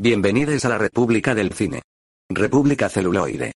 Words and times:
Bienvenidos 0.00 0.64
a 0.64 0.68
la 0.68 0.78
República 0.78 1.34
del 1.34 1.52
Cine. 1.52 1.82
República 2.30 2.88
Celuloide. 2.88 3.54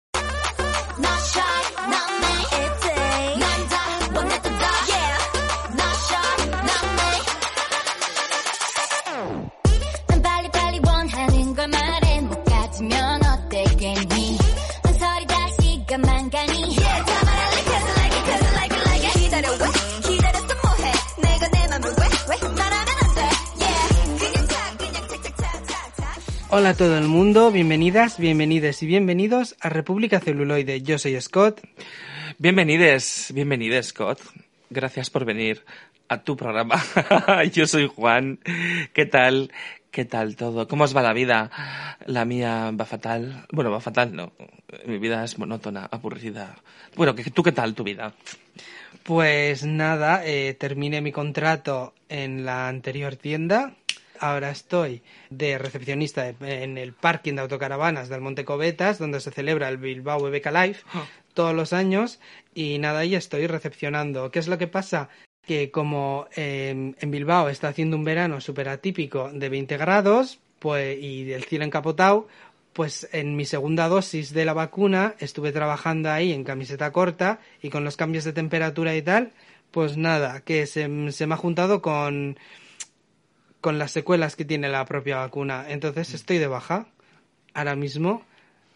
Hola 26.55 26.71
a 26.71 26.75
todo 26.75 26.99
el 26.99 27.09
mundo, 27.09 27.51
bienvenidas, 27.51 28.19
bienvenides 28.19 28.83
y 28.83 28.87
bienvenidos 28.87 29.57
a 29.61 29.71
República 29.71 30.21
Celuloide. 30.21 30.83
Yo 30.83 30.99
soy 30.99 31.19
Scott. 31.21 31.63
Bienvenides, 32.39 33.33
bienvenides, 33.35 33.87
Scott. 33.89 34.21
Gracias 34.69 35.09
por 35.09 35.25
venir 35.25 35.65
a 36.09 36.23
tu 36.23 36.37
programa. 36.37 36.83
Yo 37.55 37.67
soy 37.67 37.87
Juan. 37.89 38.39
¿Qué 38.93 39.07
tal? 39.07 39.51
¿Qué 39.91 40.05
tal 40.05 40.37
todo? 40.37 40.69
¿Cómo 40.69 40.85
os 40.85 40.95
va 40.95 41.01
la 41.03 41.15
vida? 41.15 41.51
La 42.05 42.27
mía 42.27 42.71
va 42.79 42.85
fatal. 42.85 43.47
Bueno, 43.51 43.71
va 43.71 43.81
fatal, 43.81 44.15
no. 44.15 44.33
Mi 44.87 44.99
vida 44.99 45.25
es 45.25 45.39
monótona, 45.39 45.89
aburrida. 45.91 46.57
Bueno, 46.97 47.15
¿qué- 47.15 47.31
¿tú 47.31 47.43
qué 47.43 47.53
tal 47.53 47.75
tu 47.75 47.83
vida? 47.85 48.13
Pues 49.05 49.65
nada, 49.65 50.23
eh, 50.25 50.55
terminé 50.59 51.01
mi 51.01 51.13
contrato 51.13 51.95
en 52.11 52.45
la 52.45 52.69
anterior 52.69 53.17
tienda. 53.17 53.73
Ahora 54.23 54.53
estoy 54.53 55.03
de 55.31 55.59
recepcionista 55.59 56.29
en 56.29 56.79
el 56.79 56.93
parking 56.93 57.35
de 57.35 57.41
autocaravanas 57.41 58.09
del 58.09 58.21
Monte 58.21 58.45
Cobetas, 58.45 59.01
donde 59.01 59.19
se 59.19 59.33
celebra 59.33 59.69
el 59.69 59.79
Bilbao 59.79 60.21
BBK 60.21 60.47
Live 60.53 60.77
todos 61.35 61.53
los 61.53 61.73
años. 61.73 62.21
Y 62.55 62.79
nada, 62.79 63.01
ahí 63.01 63.17
estoy 63.17 63.49
recepcionando. 63.49 64.31
¿Qué 64.31 64.39
es 64.39 64.47
lo 64.47 64.59
que 64.59 64.69
pasa? 64.69 65.09
Que 65.45 65.73
como 65.73 66.29
eh, 66.37 66.95
en 66.97 67.11
Bilbao 67.11 67.49
está 67.49 67.67
haciendo 67.67 67.97
un 67.97 68.05
verano 68.05 68.41
súper 68.41 68.69
atípico 68.69 69.29
de 69.33 69.49
20 69.49 69.77
grados 69.77 70.39
pues, 70.61 70.97
y 71.03 71.33
el 71.33 71.43
cielo 71.43 71.65
encapotado, 71.65 72.29
pues 72.75 73.09
en 73.11 73.35
mi 73.35 73.45
segunda 73.45 73.89
dosis 73.89 74.33
de 74.33 74.45
la 74.45 74.53
vacuna 74.53 75.17
estuve 75.19 75.51
trabajando 75.51 76.13
ahí 76.13 76.33
en 76.33 76.45
camiseta 76.45 76.93
corta 76.93 77.41
y 77.61 77.71
con 77.71 77.83
los 77.83 77.97
cambios 77.97 78.23
de 78.23 78.33
temperatura 78.33 78.95
y 78.95 79.03
tal, 79.03 79.33
pues 79.73 79.97
nada, 79.97 80.43
que 80.43 80.69
se, 80.69 81.11
se 81.11 81.27
me 81.27 81.35
ha 81.35 81.39
juntado 81.39 81.83
con, 81.83 82.39
con 83.63 83.79
las 83.79 83.93
secuelas 83.93 84.37
que 84.37 84.45
tiene 84.45 84.69
la 84.69 84.85
propia 84.85 85.17
vacuna. 85.17 85.65
Entonces 85.69 86.13
estoy 86.13 86.37
de 86.37 86.49
baja 86.49 86.87
ahora 87.55 87.75
mismo 87.77 88.23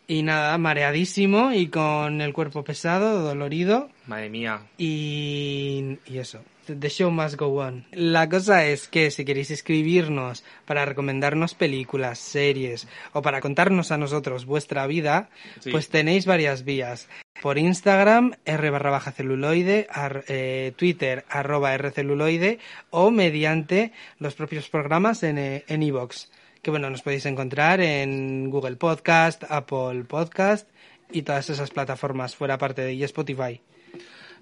y 0.06 0.22
nada, 0.22 0.56
mareadísimo 0.56 1.52
y 1.52 1.66
con 1.68 2.22
el 2.22 2.32
cuerpo 2.32 2.64
pesado, 2.64 3.20
dolorido 3.20 3.90
Madre 4.06 4.30
mía. 4.30 4.60
y, 4.78 5.98
y 6.06 6.18
eso. 6.18 6.40
The 6.66 6.88
show 6.90 7.10
must 7.10 7.36
go 7.36 7.60
on. 7.62 7.86
La 7.92 8.28
cosa 8.28 8.64
es 8.66 8.88
que 8.88 9.10
si 9.10 9.24
queréis 9.24 9.50
escribirnos 9.50 10.44
para 10.64 10.84
recomendarnos 10.84 11.54
películas, 11.54 12.18
series 12.18 12.88
o 13.12 13.22
para 13.22 13.40
contarnos 13.40 13.92
a 13.92 13.98
nosotros 13.98 14.44
vuestra 14.46 14.86
vida, 14.86 15.30
Sí. 15.60 15.70
pues 15.70 15.88
tenéis 15.88 16.26
varias 16.26 16.64
vías. 16.64 17.08
Por 17.42 17.58
Instagram, 17.58 18.32
r 18.44 18.70
barra 18.70 18.90
baja 18.90 19.12
celuloide, 19.12 19.86
ar- 19.90 20.24
eh, 20.28 20.72
Twitter, 20.76 21.24
arroba 21.28 21.74
r 21.74 21.90
celuloide 21.90 22.58
o 22.90 23.10
mediante 23.10 23.92
los 24.18 24.34
propios 24.34 24.68
programas 24.68 25.22
en 25.22 25.38
eh, 25.38 25.64
en 25.68 25.82
iVoox. 25.82 26.28
que 26.62 26.70
bueno, 26.72 26.90
nos 26.90 27.02
podéis 27.02 27.26
encontrar 27.26 27.80
en 27.80 28.50
Google 28.50 28.74
Podcast, 28.74 29.44
Apple 29.48 30.02
Podcast 30.08 30.68
y 31.12 31.22
todas 31.22 31.48
esas 31.48 31.70
plataformas 31.70 32.34
fuera 32.34 32.58
parte 32.58 32.82
de 32.82 33.04
Spotify. 33.04 33.60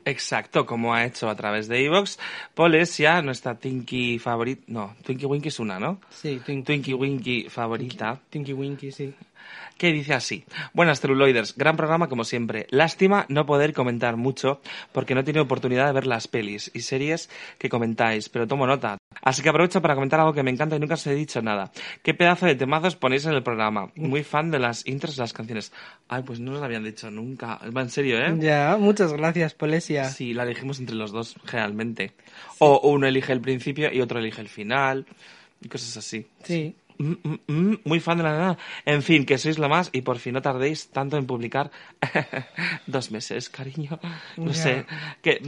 Exacto, 0.07 0.67
como 0.67 0.93
ha 0.93 1.05
hecho 1.05 1.29
a 1.31 1.35
través 1.35 1.67
de 1.69 1.85
Evox. 1.85 2.19
Polesia, 2.55 3.23
nuestra 3.23 3.55
Tinky 3.55 4.19
favorita. 4.19 4.63
No, 4.67 4.95
Twinkie 5.03 5.27
Winky 5.27 5.49
es 5.49 5.59
una, 5.61 5.79
¿no? 5.81 6.01
Sí, 6.11 6.41
Twin- 6.45 6.63
Twinkie 6.65 6.95
Winky 6.95 7.49
favorita. 7.49 8.21
Tinky 8.31 8.53
Winky, 8.53 8.93
sí. 8.93 9.15
Que 9.79 9.93
dice 9.93 10.15
así. 10.15 10.45
Buenas 10.73 11.01
celuloiders, 11.01 11.57
gran 11.57 11.77
programa 11.77 12.09
como 12.09 12.25
siempre. 12.25 12.67
Lástima 12.71 13.27
no 13.29 13.47
poder 13.47 13.73
comentar 13.73 14.17
mucho 14.17 14.61
porque 14.93 15.15
no 15.15 15.21
he 15.21 15.25
tenido 15.25 15.45
oportunidad 15.45 15.87
de 15.87 15.93
ver 15.93 16.07
las 16.07 16.29
pelis 16.29 16.71
y 16.75 16.81
series 16.81 17.31
que 17.59 17.69
comentáis, 17.69 18.29
pero 18.29 18.47
tomo 18.47 18.67
nota. 18.67 18.99
Así 19.23 19.43
que 19.43 19.49
aprovecho 19.49 19.83
para 19.83 19.95
comentar 19.95 20.21
algo 20.21 20.33
que 20.33 20.43
me 20.43 20.51
encanta 20.51 20.77
y 20.77 20.81
nunca 20.81 20.95
os 20.95 21.07
he 21.07 21.15
dicho 21.15 21.43
nada. 21.43 21.73
¿Qué 22.03 22.15
pedazo 22.15 22.47
de 22.47 22.55
temazos 22.55 22.97
ponéis 22.97 23.27
en 23.27 23.35
el 23.35 23.43
programa? 23.43 23.91
Muy 23.97 24.23
fan 24.23 24.51
de 24.51 24.59
las 24.59 24.87
intros 24.87 25.17
de 25.17 25.23
las 25.23 25.33
canciones. 25.33 25.73
Ay, 26.09 26.23
pues 26.23 26.41
no 26.41 26.53
nos 26.53 26.61
lo 26.61 26.67
habían 26.67 26.85
dicho 26.85 27.11
nunca. 27.11 27.59
Va 27.77 27.83
en 27.83 27.91
serio, 27.91 28.19
¿eh? 28.19 28.35
Ya, 28.39 28.77
muchas 28.79 29.13
gracias, 29.13 29.55
Polesia. 29.55 30.05
Sí, 30.05 30.35
la 30.35 30.45
elegimos 30.45 30.79
entre 30.79 30.97
los 30.97 31.13
dos, 31.13 31.37
realmente. 31.47 32.13
O 32.59 32.81
uno 32.89 33.07
elige 33.07 33.33
el 33.33 33.41
principio 33.41 33.93
y 33.93 34.01
otro 34.01 34.19
elige 34.19 34.41
el 34.41 34.49
final. 34.49 35.07
Y 35.61 35.69
cosas 35.69 35.97
así. 35.97 36.27
Sí. 36.43 36.75
Mm, 36.99 37.13
mm, 37.23 37.39
mm, 37.47 37.79
muy 37.85 38.01
fan 38.01 38.19
de 38.19 38.25
la 38.25 38.31
nada. 38.39 38.59
En 38.85 39.03
fin, 39.03 39.27
que 39.27 39.39
sois 39.39 39.59
lo 39.59 39.69
más 39.69 39.91
y 39.93 40.03
por 40.03 40.19
fin 40.19 40.35
no 40.35 40.43
tardéis 40.43 40.89
tanto 40.91 41.17
en 41.17 41.27
publicar. 41.27 41.71
Dos 42.87 43.11
meses, 43.11 43.49
cariño. 43.49 43.99
No 44.37 44.53
sé. 44.55 44.87
Que 45.23 45.41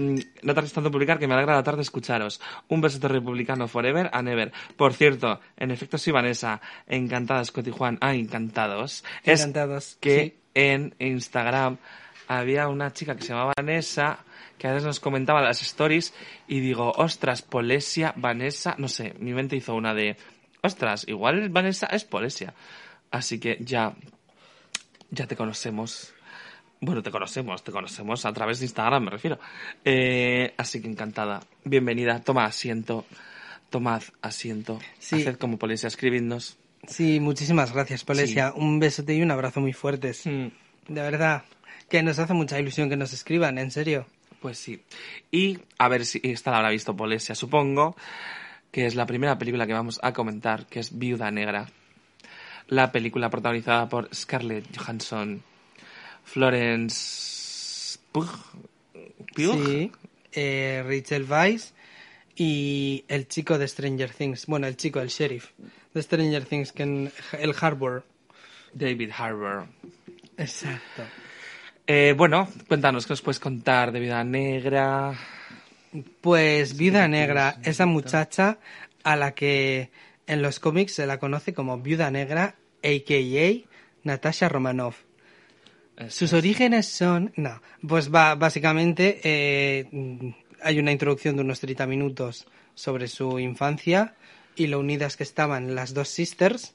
no 0.42 0.54
tardéis 0.54 0.72
tanto 0.72 0.88
en 0.88 0.92
publicar 0.92 1.18
que 1.18 1.28
me 1.28 1.34
alegra 1.34 1.54
la 1.54 1.62
tarde 1.62 1.82
escucharos. 1.82 2.40
Un 2.68 2.80
besote 2.80 3.08
republicano 3.08 3.68
forever 3.68 4.10
and 4.12 4.28
ever. 4.28 4.52
Por 4.76 4.92
cierto, 4.92 5.40
en 5.56 5.70
efecto 5.70 5.98
soy 5.98 6.12
Vanessa. 6.12 6.60
Encantada, 6.86 7.44
Scott 7.44 7.68
y 7.68 7.70
Juan. 7.70 7.98
Ah, 8.00 8.14
encantados. 8.14 9.04
Es 9.22 9.40
Encantados, 9.40 9.98
que 10.00 10.20
sí. 10.20 10.34
en 10.54 10.94
Instagram 10.98 11.78
había 12.28 12.68
una 12.68 12.92
chica 12.92 13.14
que 13.14 13.22
se 13.22 13.28
llamaba 13.28 13.52
Vanessa 13.56 14.18
que 14.58 14.66
a 14.66 14.72
veces 14.72 14.86
nos 14.86 15.00
comentaba 15.00 15.42
las 15.42 15.62
stories 15.62 16.14
y 16.48 16.60
digo, 16.60 16.92
ostras, 16.96 17.42
Polesia, 17.42 18.14
Vanessa, 18.16 18.74
no 18.78 18.88
sé, 18.88 19.14
mi 19.18 19.32
mente 19.32 19.56
hizo 19.56 19.74
una 19.74 19.94
de, 19.94 20.16
ostras, 20.62 21.04
igual 21.08 21.48
Vanessa 21.50 21.86
es 21.86 22.04
Polesia. 22.04 22.54
Así 23.10 23.38
que 23.38 23.58
ya, 23.60 23.94
ya 25.10 25.26
te 25.26 25.36
conocemos. 25.36 26.12
Bueno, 26.80 27.02
te 27.02 27.10
conocemos, 27.10 27.64
te 27.64 27.72
conocemos 27.72 28.26
a 28.26 28.32
través 28.32 28.58
de 28.58 28.66
Instagram, 28.66 29.04
me 29.04 29.10
refiero. 29.10 29.38
Eh, 29.84 30.54
así 30.56 30.82
que 30.82 30.88
encantada. 30.88 31.40
Bienvenida, 31.64 32.20
toma 32.20 32.44
asiento. 32.44 33.06
Tomad 33.70 34.02
asiento. 34.22 34.78
Sí. 34.98 35.16
Haced 35.16 35.36
como 35.36 35.58
Polesia, 35.58 35.88
escribidnos. 35.88 36.56
Sí, 36.86 37.18
muchísimas 37.20 37.72
gracias, 37.72 38.04
Polesia. 38.04 38.52
Un 38.54 38.78
besote 38.78 39.14
y 39.14 39.22
un 39.22 39.30
abrazo 39.30 39.60
muy 39.60 39.72
fuertes. 39.72 40.26
Mm. 40.26 40.48
De 40.88 41.00
verdad, 41.00 41.42
que 41.88 42.02
nos 42.02 42.18
hace 42.18 42.32
mucha 42.32 42.60
ilusión 42.60 42.88
que 42.88 42.96
nos 42.96 43.12
escriban, 43.12 43.58
en 43.58 43.70
serio. 43.70 44.06
Pues 44.40 44.58
sí. 44.58 44.82
Y 45.30 45.58
a 45.78 45.88
ver 45.88 46.04
si 46.04 46.20
esta 46.22 46.50
la 46.50 46.58
habrá 46.58 46.70
visto 46.70 46.96
Polesia, 46.96 47.34
supongo, 47.34 47.96
que 48.76 48.84
es 48.84 48.94
la 48.94 49.06
primera 49.06 49.38
película 49.38 49.66
que 49.66 49.72
vamos 49.72 49.98
a 50.02 50.12
comentar, 50.12 50.66
que 50.66 50.80
es 50.80 50.98
Viuda 50.98 51.30
Negra. 51.30 51.66
La 52.68 52.92
película 52.92 53.30
protagonizada 53.30 53.88
por 53.88 54.14
Scarlett 54.14 54.66
Johansson, 54.76 55.42
Florence 56.22 57.98
Pugh, 58.12 58.28
Pugh? 59.34 59.64
Sí. 59.64 59.90
Eh, 60.30 60.84
Rachel 60.86 61.24
Weisz 61.24 61.72
y 62.36 63.02
el 63.08 63.26
chico 63.28 63.56
de 63.56 63.66
Stranger 63.66 64.10
Things. 64.10 64.44
Bueno, 64.44 64.66
el 64.66 64.76
chico, 64.76 65.00
el 65.00 65.08
sheriff 65.08 65.52
de 65.94 66.02
Stranger 66.02 66.44
Things, 66.44 66.72
que 66.72 66.82
en 66.82 67.10
el 67.32 67.54
Harbour. 67.58 68.04
David 68.74 69.10
Harbour. 69.16 69.68
Exacto. 70.36 71.02
Eh, 71.86 72.14
bueno, 72.14 72.46
cuéntanos, 72.68 73.06
¿qué 73.06 73.14
nos 73.14 73.22
puedes 73.22 73.40
contar 73.40 73.90
de 73.90 74.00
Viuda 74.00 74.22
Negra? 74.22 75.18
Pues 76.20 76.76
Viuda 76.76 77.08
Negra, 77.08 77.58
esa 77.64 77.86
muchacha 77.86 78.58
a 79.04 79.16
la 79.16 79.34
que 79.34 79.90
en 80.26 80.42
los 80.42 80.60
cómics 80.60 80.94
se 80.94 81.06
la 81.06 81.18
conoce 81.18 81.54
como 81.54 81.78
Viuda 81.78 82.10
Negra, 82.10 82.56
a.k.a. 82.82 83.68
Natasha 84.02 84.48
Romanoff. 84.48 84.98
Sus 86.08 86.32
orígenes 86.32 86.86
son... 86.86 87.32
No, 87.36 87.62
pues 87.86 88.12
va, 88.12 88.34
básicamente 88.34 89.20
eh, 89.24 90.34
hay 90.62 90.78
una 90.78 90.92
introducción 90.92 91.36
de 91.36 91.42
unos 91.42 91.60
30 91.60 91.86
minutos 91.86 92.46
sobre 92.74 93.08
su 93.08 93.38
infancia 93.38 94.14
y 94.56 94.66
lo 94.66 94.80
unidas 94.80 95.16
que 95.16 95.22
estaban 95.22 95.74
las 95.74 95.94
dos 95.94 96.08
sisters. 96.08 96.74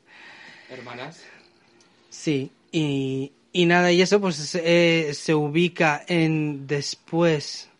Hermanas. 0.69 1.23
Sí, 2.09 2.51
y, 2.71 3.31
y 3.53 3.65
nada, 3.65 3.91
y 3.91 4.01
eso 4.01 4.19
pues 4.19 4.55
eh, 4.55 5.11
se 5.13 5.35
ubica 5.35 6.03
en 6.07 6.67
después 6.67 7.70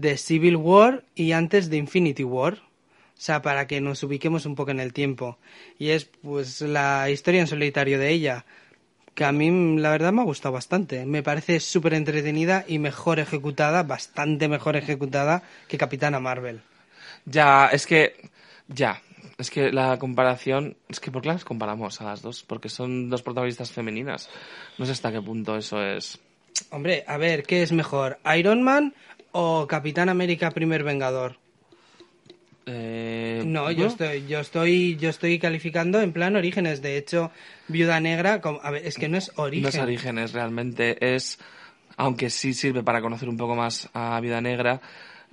de 0.00 0.16
Civil 0.18 0.56
War 0.56 1.04
y 1.14 1.32
antes 1.32 1.70
de 1.70 1.76
Infinity 1.76 2.24
War. 2.24 2.54
O 2.54 3.18
sea, 3.18 3.40
para 3.40 3.66
que 3.66 3.80
nos 3.80 4.02
ubiquemos 4.02 4.44
un 4.44 4.54
poco 4.54 4.70
en 4.70 4.80
el 4.80 4.92
tiempo. 4.92 5.38
Y 5.78 5.90
es 5.90 6.04
pues 6.04 6.60
la 6.60 7.08
historia 7.08 7.40
en 7.40 7.46
solitario 7.46 7.98
de 7.98 8.10
ella, 8.10 8.44
que 9.14 9.24
a 9.24 9.32
mí 9.32 9.78
la 9.78 9.90
verdad 9.90 10.12
me 10.12 10.20
ha 10.20 10.24
gustado 10.24 10.52
bastante. 10.52 11.06
Me 11.06 11.22
parece 11.22 11.60
súper 11.60 11.94
entretenida 11.94 12.64
y 12.68 12.78
mejor 12.78 13.18
ejecutada, 13.18 13.82
bastante 13.82 14.48
mejor 14.48 14.76
ejecutada 14.76 15.42
que 15.66 15.78
Capitana 15.78 16.20
Marvel. 16.20 16.60
Ya, 17.24 17.68
es 17.68 17.86
que. 17.86 18.30
Ya. 18.68 19.00
Es 19.38 19.50
que 19.50 19.70
la 19.70 19.98
comparación, 19.98 20.76
es 20.88 20.98
que 20.98 21.10
¿por 21.10 21.20
qué 21.20 21.28
las 21.28 21.44
comparamos 21.44 22.00
a 22.00 22.04
las 22.04 22.22
dos? 22.22 22.42
Porque 22.42 22.70
son 22.70 23.10
dos 23.10 23.22
protagonistas 23.22 23.70
femeninas. 23.70 24.30
No 24.78 24.86
sé 24.86 24.92
hasta 24.92 25.12
qué 25.12 25.20
punto 25.20 25.56
eso 25.56 25.82
es. 25.82 26.18
Hombre, 26.70 27.04
a 27.06 27.18
ver, 27.18 27.42
¿qué 27.42 27.62
es 27.62 27.72
mejor? 27.72 28.18
¿Iron 28.36 28.62
Man 28.62 28.94
o 29.38 29.66
Capitán 29.66 30.08
América 30.08 30.50
Primer 30.50 30.82
Vengador? 30.82 31.36
Eh, 32.66 33.42
No, 33.46 33.70
yo 33.70 33.86
estoy, 33.86 34.26
yo 34.26 34.40
estoy, 34.40 34.96
yo 34.96 35.08
estoy 35.10 35.38
calificando 35.38 36.00
en 36.00 36.12
plan 36.12 36.34
orígenes. 36.36 36.82
De 36.82 36.96
hecho, 36.96 37.30
Viuda 37.68 38.00
Negra, 38.00 38.40
como- 38.40 38.60
a 38.62 38.70
ver, 38.70 38.86
es 38.86 38.96
que 38.96 39.08
no 39.08 39.18
es 39.18 39.30
origen. 39.36 39.62
No 39.62 39.68
es 39.68 39.78
Orígenes, 39.78 40.32
realmente 40.32 40.96
es, 41.14 41.38
aunque 41.96 42.30
sí 42.30 42.54
sirve 42.54 42.82
para 42.82 43.00
conocer 43.00 43.28
un 43.28 43.36
poco 43.36 43.54
más 43.54 43.88
a 43.92 44.18
Vida 44.20 44.40
Negra, 44.40 44.80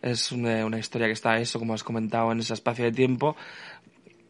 es 0.01 0.31
una, 0.31 0.65
una 0.65 0.77
historia 0.79 1.07
que 1.07 1.13
está 1.13 1.39
eso, 1.39 1.59
como 1.59 1.73
has 1.73 1.83
comentado, 1.83 2.31
en 2.31 2.39
ese 2.39 2.53
espacio 2.53 2.83
de 2.85 2.91
tiempo, 2.91 3.35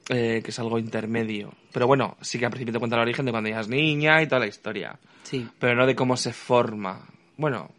eh, 0.09 0.41
que 0.43 0.51
es 0.51 0.59
algo 0.59 0.77
intermedio. 0.79 1.51
Pero 1.73 1.87
bueno, 1.87 2.15
sí 2.21 2.37
que 2.39 2.45
al 2.45 2.51
principio 2.51 2.73
te 2.73 2.79
cuenta 2.79 2.95
el 2.95 3.01
origen 3.01 3.25
de 3.25 3.31
cuando 3.31 3.49
ella 3.49 3.61
es 3.61 3.67
niña 3.69 4.21
y 4.21 4.27
toda 4.27 4.39
la 4.39 4.47
historia, 4.47 4.97
Sí. 5.23 5.47
pero 5.59 5.75
no 5.75 5.87
de 5.87 5.95
cómo 5.95 6.15
se 6.15 6.31
forma. 6.31 7.05
Bueno, 7.37 7.71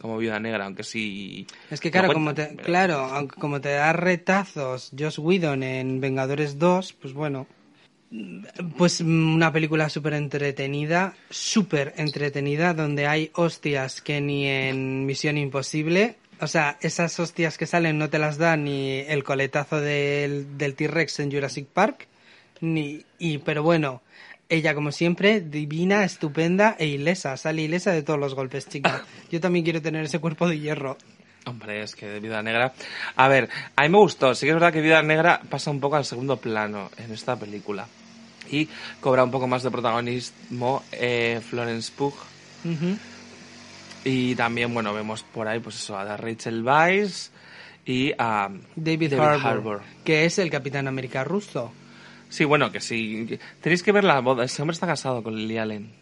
como 0.00 0.18
Viuda 0.18 0.38
Negra, 0.38 0.64
aunque 0.64 0.84
sí... 0.84 1.46
Es 1.70 1.80
que 1.80 1.90
claro, 1.90 2.12
como 2.12 2.34
te, 2.34 2.56
claro, 2.56 2.96
aunque 2.96 3.40
como 3.40 3.60
te 3.60 3.70
da 3.70 3.92
retazos 3.92 4.90
Joss 4.98 5.18
Whedon 5.18 5.62
en 5.62 6.00
Vengadores 6.00 6.58
2, 6.58 6.92
pues 6.94 7.14
bueno, 7.14 7.46
pues 8.76 9.00
una 9.00 9.52
película 9.52 9.88
súper 9.88 10.14
entretenida, 10.14 11.14
súper 11.30 11.94
entretenida, 11.96 12.74
donde 12.74 13.06
hay 13.06 13.30
hostias 13.34 14.00
que 14.00 14.20
ni 14.20 14.46
en 14.46 15.04
Misión 15.04 15.36
Imposible, 15.36 16.16
o 16.40 16.46
sea, 16.46 16.78
esas 16.80 17.18
hostias 17.18 17.58
que 17.58 17.66
salen 17.66 17.98
no 17.98 18.08
te 18.08 18.18
las 18.18 18.38
da 18.38 18.56
ni 18.56 19.00
el 19.00 19.24
coletazo 19.24 19.80
del, 19.80 20.56
del 20.56 20.74
T-Rex 20.74 21.20
en 21.20 21.32
Jurassic 21.32 21.66
Park, 21.66 22.06
ni, 22.60 23.04
y, 23.18 23.38
pero 23.38 23.62
bueno, 23.62 24.02
ella 24.48 24.74
como 24.74 24.92
siempre, 24.92 25.40
divina, 25.40 26.04
estupenda 26.04 26.76
e 26.78 26.86
ilesa, 26.86 27.36
sale 27.36 27.62
ilesa 27.62 27.92
de 27.92 28.02
todos 28.02 28.18
los 28.18 28.34
golpes, 28.34 28.68
chica. 28.68 29.04
Yo 29.30 29.40
también 29.40 29.64
quiero 29.64 29.82
tener 29.82 30.04
ese 30.04 30.18
cuerpo 30.18 30.48
de 30.48 30.58
hierro. 30.58 30.96
Hombre, 31.44 31.82
es 31.82 31.94
que 31.94 32.06
de 32.06 32.20
Vida 32.20 32.42
Negra... 32.42 32.72
A 33.16 33.28
ver, 33.28 33.48
a 33.76 33.82
mí 33.82 33.88
me 33.88 33.98
gustó. 33.98 34.34
Sí 34.34 34.46
que 34.46 34.50
es 34.50 34.54
verdad 34.54 34.72
que 34.72 34.80
Vida 34.80 35.02
Negra 35.02 35.40
pasa 35.48 35.70
un 35.70 35.80
poco 35.80 35.96
al 35.96 36.04
segundo 36.04 36.36
plano 36.36 36.90
en 36.98 37.12
esta 37.12 37.36
película. 37.36 37.86
Y 38.50 38.68
cobra 39.00 39.24
un 39.24 39.30
poco 39.30 39.46
más 39.46 39.62
de 39.62 39.70
protagonismo 39.70 40.82
eh, 40.92 41.40
Florence 41.48 41.92
Pugh. 41.96 42.14
Y 44.04 44.34
también, 44.34 44.72
bueno, 44.72 44.92
vemos 44.92 45.22
por 45.22 45.48
ahí, 45.48 45.60
pues 45.60 45.76
eso, 45.76 45.96
a 45.96 46.16
Rachel 46.16 46.62
Weisz 46.62 47.30
y 47.84 48.12
a 48.18 48.50
David, 48.76 49.14
Harbour, 49.14 49.82
que 50.04 50.24
es 50.26 50.38
el 50.38 50.50
Capitán 50.50 50.86
América 50.88 51.24
ruso. 51.24 51.72
Sí, 52.28 52.44
bueno, 52.44 52.70
que 52.70 52.80
sí. 52.80 53.38
Tenéis 53.60 53.82
que 53.82 53.92
ver 53.92 54.04
la 54.04 54.20
boda. 54.20 54.44
Ese 54.44 54.62
hombre 54.62 54.74
está 54.74 54.86
casado 54.86 55.22
con 55.22 55.34
Lily 55.36 55.58
Allen. 55.58 55.92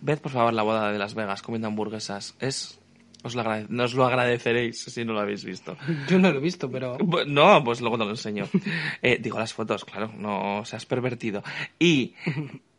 Ved, 0.00 0.18
por 0.18 0.32
favor, 0.32 0.52
la 0.52 0.62
boda 0.62 0.90
de 0.92 0.98
Las 0.98 1.14
Vegas 1.14 1.42
comiendo 1.42 1.68
hamburguesas. 1.68 2.34
Es... 2.40 2.80
Os 3.24 3.34
lo, 3.34 3.42
agrade- 3.42 3.66
nos 3.68 3.94
lo 3.94 4.04
agradeceréis 4.06 4.80
si 4.84 5.04
no 5.04 5.12
lo 5.12 5.18
habéis 5.20 5.44
visto. 5.44 5.76
Yo 6.08 6.20
no 6.20 6.30
lo 6.30 6.38
he 6.38 6.40
visto, 6.40 6.70
pero... 6.70 6.96
No, 7.26 7.64
pues 7.64 7.80
luego 7.80 7.98
te 7.98 8.04
lo 8.04 8.10
enseño. 8.10 8.46
Eh, 9.02 9.18
digo 9.20 9.38
las 9.38 9.52
fotos, 9.52 9.84
claro, 9.84 10.12
no 10.16 10.64
seas 10.64 10.86
pervertido. 10.86 11.42
Y. 11.80 12.14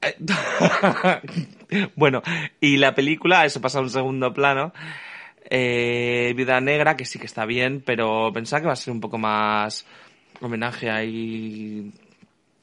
eh, 0.01 0.15
bueno, 1.95 2.21
y 2.61 2.77
la 2.77 2.95
película, 2.95 3.45
eso 3.45 3.59
pasa 3.61 3.79
a 3.79 3.81
un 3.81 3.89
segundo 3.89 4.33
plano. 4.33 4.73
Eh, 5.49 6.33
Vida 6.37 6.59
Negra, 6.61 6.95
que 6.95 7.05
sí 7.05 7.19
que 7.19 7.25
está 7.25 7.45
bien, 7.45 7.81
pero 7.85 8.31
pensaba 8.33 8.61
que 8.61 8.67
va 8.67 8.73
a 8.73 8.77
ser 8.77 8.93
un 8.93 9.01
poco 9.01 9.17
más 9.17 9.85
homenaje 10.41 10.89
ahí 10.89 11.91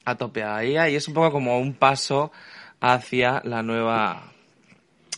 a 0.07 0.15
tope 0.15 0.43
a 0.43 0.63
ella. 0.63 0.89
Y 0.89 0.95
es 0.95 1.07
un 1.09 1.15
poco 1.15 1.31
como 1.31 1.59
un 1.61 1.75
paso 1.75 2.33
hacia 2.81 3.43
la 3.45 3.63
nueva 3.63 4.33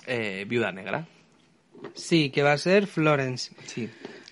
eh, 0.06 0.44
Viuda 0.48 0.72
Negra. 0.72 1.06
Sí, 1.94 2.30
que 2.30 2.42
va 2.42 2.52
a 2.52 2.58
ser 2.58 2.88
Florence. 2.88 3.54
Sí. 3.66 3.88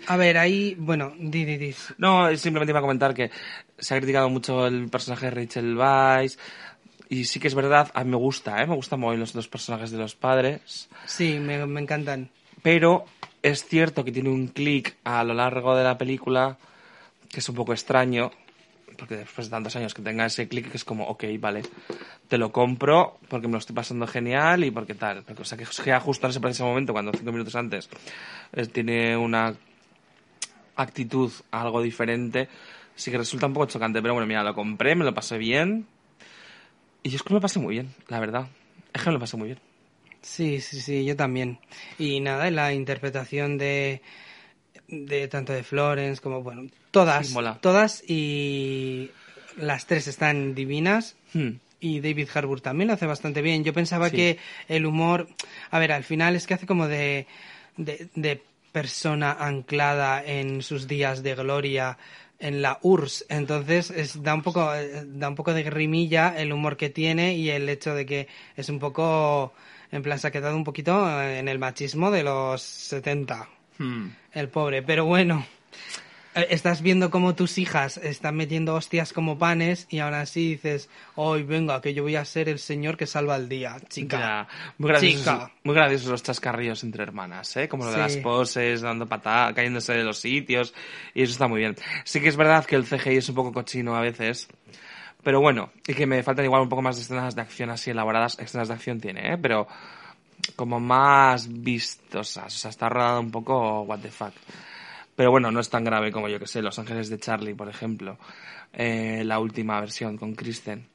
A 0.09 0.17
ver, 0.17 0.39
ahí... 0.39 0.75
Bueno, 0.79 1.13
di, 1.17 1.45
di, 1.45 1.57
di. 1.57 1.75
No, 1.99 2.35
simplemente 2.37 2.73
iba 2.73 2.81
a 2.81 2.83
comentar 2.83 3.15
que 3.15 3.31
se 3.79 3.95
ha 3.95 3.99
criticado 3.99 4.29
mucho 4.29 4.67
el 4.67 4.89
personaje 4.89 5.27
de 5.27 5.31
Rachel 5.31 5.77
Weisz. 5.77 6.39
Y 7.09 7.25
sí 7.27 7.39
que 7.39 7.47
es 7.47 7.55
verdad, 7.55 7.93
a 7.95 8.03
mí 8.03 8.11
me 8.11 8.17
gusta, 8.17 8.61
¿eh? 8.61 8.67
Me 8.67 8.75
gustan 8.75 8.99
muy 8.99 9.17
los 9.17 9.33
dos 9.33 9.47
personajes 9.47 9.93
de 9.93 9.99
los 9.99 10.17
padres. 10.17 10.89
Sí, 11.05 11.39
me, 11.39 11.65
me 11.67 11.81
encantan. 11.81 12.31
Pero 12.63 13.05
es 13.43 13.65
cierto 13.65 14.05
que 14.05 14.11
tiene 14.11 14.31
un 14.31 14.49
clic 14.49 14.97
a 15.05 15.23
lo 15.23 15.35
largo 15.35 15.77
de 15.77 15.85
la 15.85 15.97
película 15.97 16.59
que 17.31 17.41
es 17.41 17.49
un 17.49 17.55
poco 17.55 17.73
extraño. 17.73 18.33
Porque 18.97 19.17
después 19.17 19.47
de 19.47 19.51
tantos 19.51 19.77
años 19.77 19.95
que 19.95 20.03
tenga 20.03 20.27
ese 20.27 20.49
clic 20.49 20.71
que 20.71 20.77
es 20.77 20.85
como, 20.85 21.05
ok, 21.07 21.25
vale, 21.39 21.63
te 22.29 22.39
lo 22.39 22.51
compro 22.53 23.19
porque 23.29 23.47
me 23.47 23.53
lo 23.53 23.59
estoy 23.59 23.75
pasando 23.75 24.07
genial 24.07 24.65
y 24.65 24.71
porque 24.71 24.95
tal. 24.95 25.23
Porque, 25.23 25.43
o 25.43 25.45
sea, 25.45 25.59
que 25.59 25.65
queda 25.85 26.01
justo 26.01 26.27
en 26.27 26.45
ese 26.47 26.63
momento, 26.63 26.93
cuando 26.93 27.13
cinco 27.13 27.33
minutos 27.33 27.55
antes 27.55 27.89
eh, 28.53 28.67
tiene 28.67 29.17
una 29.17 29.55
actitud 30.77 31.33
algo 31.51 31.81
diferente, 31.83 32.49
sí 32.95 33.11
que 33.11 33.19
resulta 33.19 33.47
un 33.47 33.55
poco 33.55 33.67
chocante. 33.67 34.01
Pero 34.01 34.15
bueno, 34.15 34.27
mira, 34.27 34.43
lo 34.43 34.55
compré, 34.55 34.95
me 34.95 35.05
lo 35.05 35.15
pasé 35.15 35.39
bien. 35.39 35.87
Y 37.03 37.15
es 37.15 37.23
que 37.23 37.31
me 37.31 37.37
lo 37.37 37.41
pasé 37.41 37.59
muy 37.59 37.75
bien, 37.75 37.95
la 38.09 38.19
verdad. 38.19 38.49
Es 38.93 39.03
que 39.03 39.11
me 39.11 39.15
lo 39.15 39.21
pasé 39.21 39.37
muy 39.37 39.49
bien. 39.49 39.61
Sí, 40.23 40.61
sí, 40.61 40.81
sí, 40.81 41.05
yo 41.05 41.15
también. 41.15 41.61
Y 41.99 42.19
nada, 42.19 42.51
la 42.51 42.73
interpretación 42.73 43.59
de, 43.59 44.03
de 44.89 45.29
tanto 45.29 45.53
de 45.53 45.63
Florence 45.63 46.21
como, 46.21 46.43
bueno, 46.43 46.69
todas, 46.91 47.29
Sí, 47.29 47.35
todas 47.61 48.03
y 48.07 49.11
las 49.57 49.87
tres 49.87 50.07
están 50.09 50.55
divinas. 50.55 51.17
Hmm. 51.33 51.53
Y 51.79 52.01
David 52.01 52.29
Harbour 52.35 52.61
también 52.61 52.89
lo 52.89 52.95
hace 52.95 53.07
bastante 53.07 53.43
bien. 53.43 53.63
Yo 53.63 53.73
pensaba 53.75 54.09
Sí. 54.11 54.17
que 54.17 54.39
el 54.69 54.87
humor, 54.87 55.29
a 55.71 55.79
ver, 55.79 55.93
al 55.93 56.05
final 56.05 56.35
es 56.35 56.47
que 56.47 56.55
hace 56.55 56.67
como 56.67 56.89
de, 56.89 57.27
de, 57.77 58.09
de 58.15 58.43
persona 58.73 59.33
anclada 59.33 60.23
en 60.25 60.63
sus 60.63 60.89
días 60.89 61.23
de 61.23 61.35
gloria 61.35 61.99
en 62.39 62.61
la 62.63 62.79
URSS. 62.83 63.27
Entonces 63.29 63.91
es, 63.91 64.23
da 64.23 64.35
un 64.35 64.43
poco 64.43 64.75
eh, 64.75 65.05
da 65.07 65.29
un 65.29 65.35
poco 65.35 65.55
de 65.55 65.63
grimilla 65.63 66.35
el 66.37 66.53
humor 66.53 66.77
que 66.77 66.91
tiene 66.91 67.35
y 67.37 67.51
el 67.51 67.69
hecho 67.69 67.95
de 67.95 68.05
que 68.07 68.29
es 68.57 68.69
un 68.69 68.79
poco 68.79 69.53
en 69.93 70.03
plan 70.03 70.19
se 70.19 70.27
ha 70.27 70.31
quedado 70.31 70.57
un 70.57 70.65
poquito 70.65 71.23
en 71.23 71.49
el 71.49 71.59
machismo 71.59 72.11
de 72.11 72.23
los 72.25 72.61
70 72.61 73.49
Hmm. 73.79 74.09
el 74.33 74.49
pobre, 74.49 74.83
pero 74.83 75.05
bueno. 75.05 75.45
eh, 76.35 76.47
Estás 76.51 76.83
viendo 76.83 77.11
cómo 77.11 77.35
tus 77.35 77.57
hijas 77.59 77.97
están 77.97 78.37
metiendo 78.37 78.75
hostias 78.75 79.13
como 79.15 79.39
panes 79.39 79.87
y 79.91 79.99
ahora 80.01 80.27
sí 80.27 80.51
dices, 80.51 80.89
hoy 81.15 81.43
venga, 81.45 81.81
que 81.81 81.95
yo 81.95 82.03
voy 82.03 82.17
a 82.17 82.25
ser 82.27 82.49
el 82.51 82.59
señor 82.59 82.97
que 82.99 83.07
salva 83.07 83.37
el 83.37 83.49
día, 83.49 83.77
chica. 83.89 84.19
Ya, 84.19 84.49
muy 84.79 84.89
graciosos, 84.91 85.21
Chica. 85.21 85.51
muy 85.65 85.75
graciosos 85.75 86.09
los 86.09 86.23
chascarrillos 86.23 86.85
entre 86.85 87.03
hermanas, 87.03 87.57
¿eh? 87.57 87.69
Como 87.69 87.85
lo 87.85 87.91
de 87.91 87.97
Sí. 87.97 88.03
las 88.03 88.17
poses, 88.19 88.81
dando 88.83 89.07
patadas, 89.07 89.55
cayéndose 89.55 89.95
de 89.95 90.05
los 90.05 90.19
sitios, 90.19 90.75
y 91.15 91.23
eso 91.23 91.33
está 91.33 91.49
muy 91.49 91.61
bien. 91.61 91.75
Sí 92.05 92.21
que 92.21 92.29
es 92.29 92.37
verdad 92.37 92.65
que 92.67 92.77
el 92.77 92.85
CGI 92.85 93.17
es 93.17 93.29
un 93.31 93.35
poco 93.35 93.53
cochino 93.53 93.97
a 93.97 94.01
veces, 94.01 94.49
pero 95.23 95.41
bueno, 95.41 95.71
y 95.89 95.95
que 95.95 96.07
me 96.07 96.23
faltan 96.23 96.45
igual 96.45 96.63
un 96.63 96.69
poco 96.69 96.83
más 96.83 96.97
de 96.97 97.03
escenas 97.03 97.35
de 97.35 97.41
acción 97.43 97.71
así 97.71 97.91
elaboradas, 97.91 98.39
escenas 98.39 98.69
de 98.69 98.75
acción 98.75 99.01
tiene, 99.01 99.33
¿eh? 99.33 99.39
Pero 99.41 99.67
como 100.55 100.81
más 100.81 101.49
vistosas, 101.63 102.55
o 102.55 102.59
sea, 102.59 102.71
está 102.71 102.89
rodado 102.89 103.21
un 103.21 103.31
poco 103.31 103.83
what 103.83 104.01
the 104.01 104.11
fuck. 104.11 104.33
Pero 105.15 105.31
bueno, 105.31 105.51
no 105.51 105.61
es 105.61 105.71
tan 105.71 105.83
grave 105.83 106.13
como 106.13 106.29
yo 106.29 106.39
que 106.39 106.47
sé, 106.47 106.61
Los 106.61 106.79
Ángeles 106.79 107.09
de 107.09 107.19
Charlie, 107.19 107.55
por 107.55 107.69
ejemplo, 107.69 108.19
eh, 108.73 109.23
la 109.25 109.39
última 109.39 109.81
versión 109.81 110.19
con 110.19 110.35
Kristen. 110.35 110.87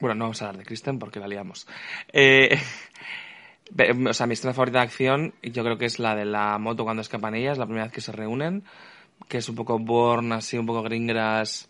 Bueno, 0.00 0.14
no 0.14 0.24
vamos 0.26 0.40
a 0.40 0.46
hablar 0.46 0.60
de 0.60 0.64
Kristen 0.64 0.98
porque 0.98 1.18
la 1.18 1.26
liamos. 1.26 1.66
Eh, 2.12 2.56
o 4.08 4.12
sea, 4.12 4.26
mi 4.26 4.34
escena 4.34 4.54
favorita 4.54 4.78
de 4.78 4.84
acción, 4.84 5.34
yo 5.42 5.64
creo 5.64 5.76
que 5.76 5.86
es 5.86 5.98
la 5.98 6.14
de 6.14 6.24
la 6.24 6.56
moto 6.58 6.84
cuando 6.84 7.02
escapan 7.02 7.34
ellas, 7.34 7.58
la 7.58 7.66
primera 7.66 7.86
vez 7.86 7.92
que 7.92 8.00
se 8.00 8.12
reúnen, 8.12 8.62
que 9.26 9.38
es 9.38 9.48
un 9.48 9.56
poco 9.56 9.78
born, 9.78 10.32
así, 10.32 10.56
un 10.56 10.66
poco 10.66 10.82
gringras. 10.82 11.68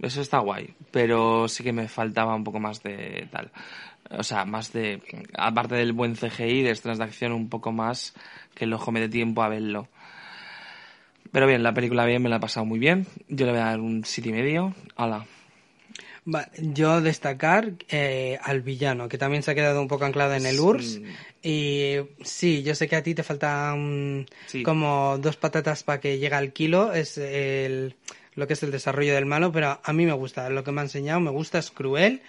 Eso 0.00 0.20
está 0.20 0.38
guay, 0.38 0.74
pero 0.92 1.48
sí 1.48 1.64
que 1.64 1.72
me 1.72 1.88
faltaba 1.88 2.36
un 2.36 2.44
poco 2.44 2.60
más 2.60 2.80
de 2.84 3.28
tal. 3.32 3.50
O 4.10 4.22
sea, 4.22 4.44
más 4.44 4.72
de, 4.72 5.02
aparte 5.34 5.74
del 5.74 5.92
buen 5.92 6.14
CGI, 6.16 6.62
de 6.62 6.70
escenas 6.70 6.98
de 6.98 7.04
acción, 7.04 7.32
un 7.32 7.48
poco 7.48 7.72
más 7.72 8.14
que 8.54 8.64
el 8.64 8.72
ojo 8.72 8.90
me 8.90 9.00
dé 9.00 9.08
tiempo 9.08 9.42
a 9.42 9.48
verlo. 9.48 9.88
Pero 11.30 11.46
bien, 11.46 11.62
la 11.62 11.74
película 11.74 12.06
bien, 12.06 12.22
me 12.22 12.28
la 12.30 12.36
he 12.36 12.40
pasado 12.40 12.64
muy 12.64 12.78
bien. 12.78 13.06
Yo 13.28 13.44
le 13.46 13.52
voy 13.52 13.60
a 13.60 13.64
dar 13.66 13.80
un 13.80 14.04
siete 14.04 14.30
y 14.30 14.32
medio. 14.32 14.74
Hala. 14.96 15.26
Yo 16.58 17.00
destacar 17.00 17.72
eh, 17.88 18.38
al 18.42 18.60
villano, 18.60 19.08
que 19.08 19.16
también 19.16 19.42
se 19.42 19.50
ha 19.50 19.54
quedado 19.54 19.80
un 19.80 19.88
poco 19.88 20.04
anclado 20.04 20.34
en 20.34 20.44
el 20.44 20.60
URSS. 20.60 21.00
Y 21.42 21.94
sí, 22.22 22.62
yo 22.62 22.74
sé 22.74 22.86
que 22.86 22.96
a 22.96 23.02
ti 23.02 23.14
te 23.14 23.22
faltan 23.22 24.26
Sí. 24.46 24.62
como 24.62 25.16
dos 25.18 25.36
patatas 25.36 25.84
para 25.84 26.00
que 26.00 26.18
llegue 26.18 26.34
al 26.34 26.52
kilo, 26.52 26.92
es 26.92 27.16
el, 27.16 27.94
lo 28.34 28.46
que 28.46 28.52
es 28.52 28.62
el 28.62 28.70
desarrollo 28.70 29.14
del 29.14 29.24
malo, 29.24 29.52
pero 29.52 29.80
a 29.82 29.92
mí 29.94 30.04
me 30.04 30.12
gusta, 30.12 30.50
lo 30.50 30.64
que 30.64 30.72
me 30.72 30.82
ha 30.82 30.84
enseñado 30.84 31.18
me 31.20 31.30
gusta, 31.30 31.58
es 31.58 31.70
cruel, 31.70 32.20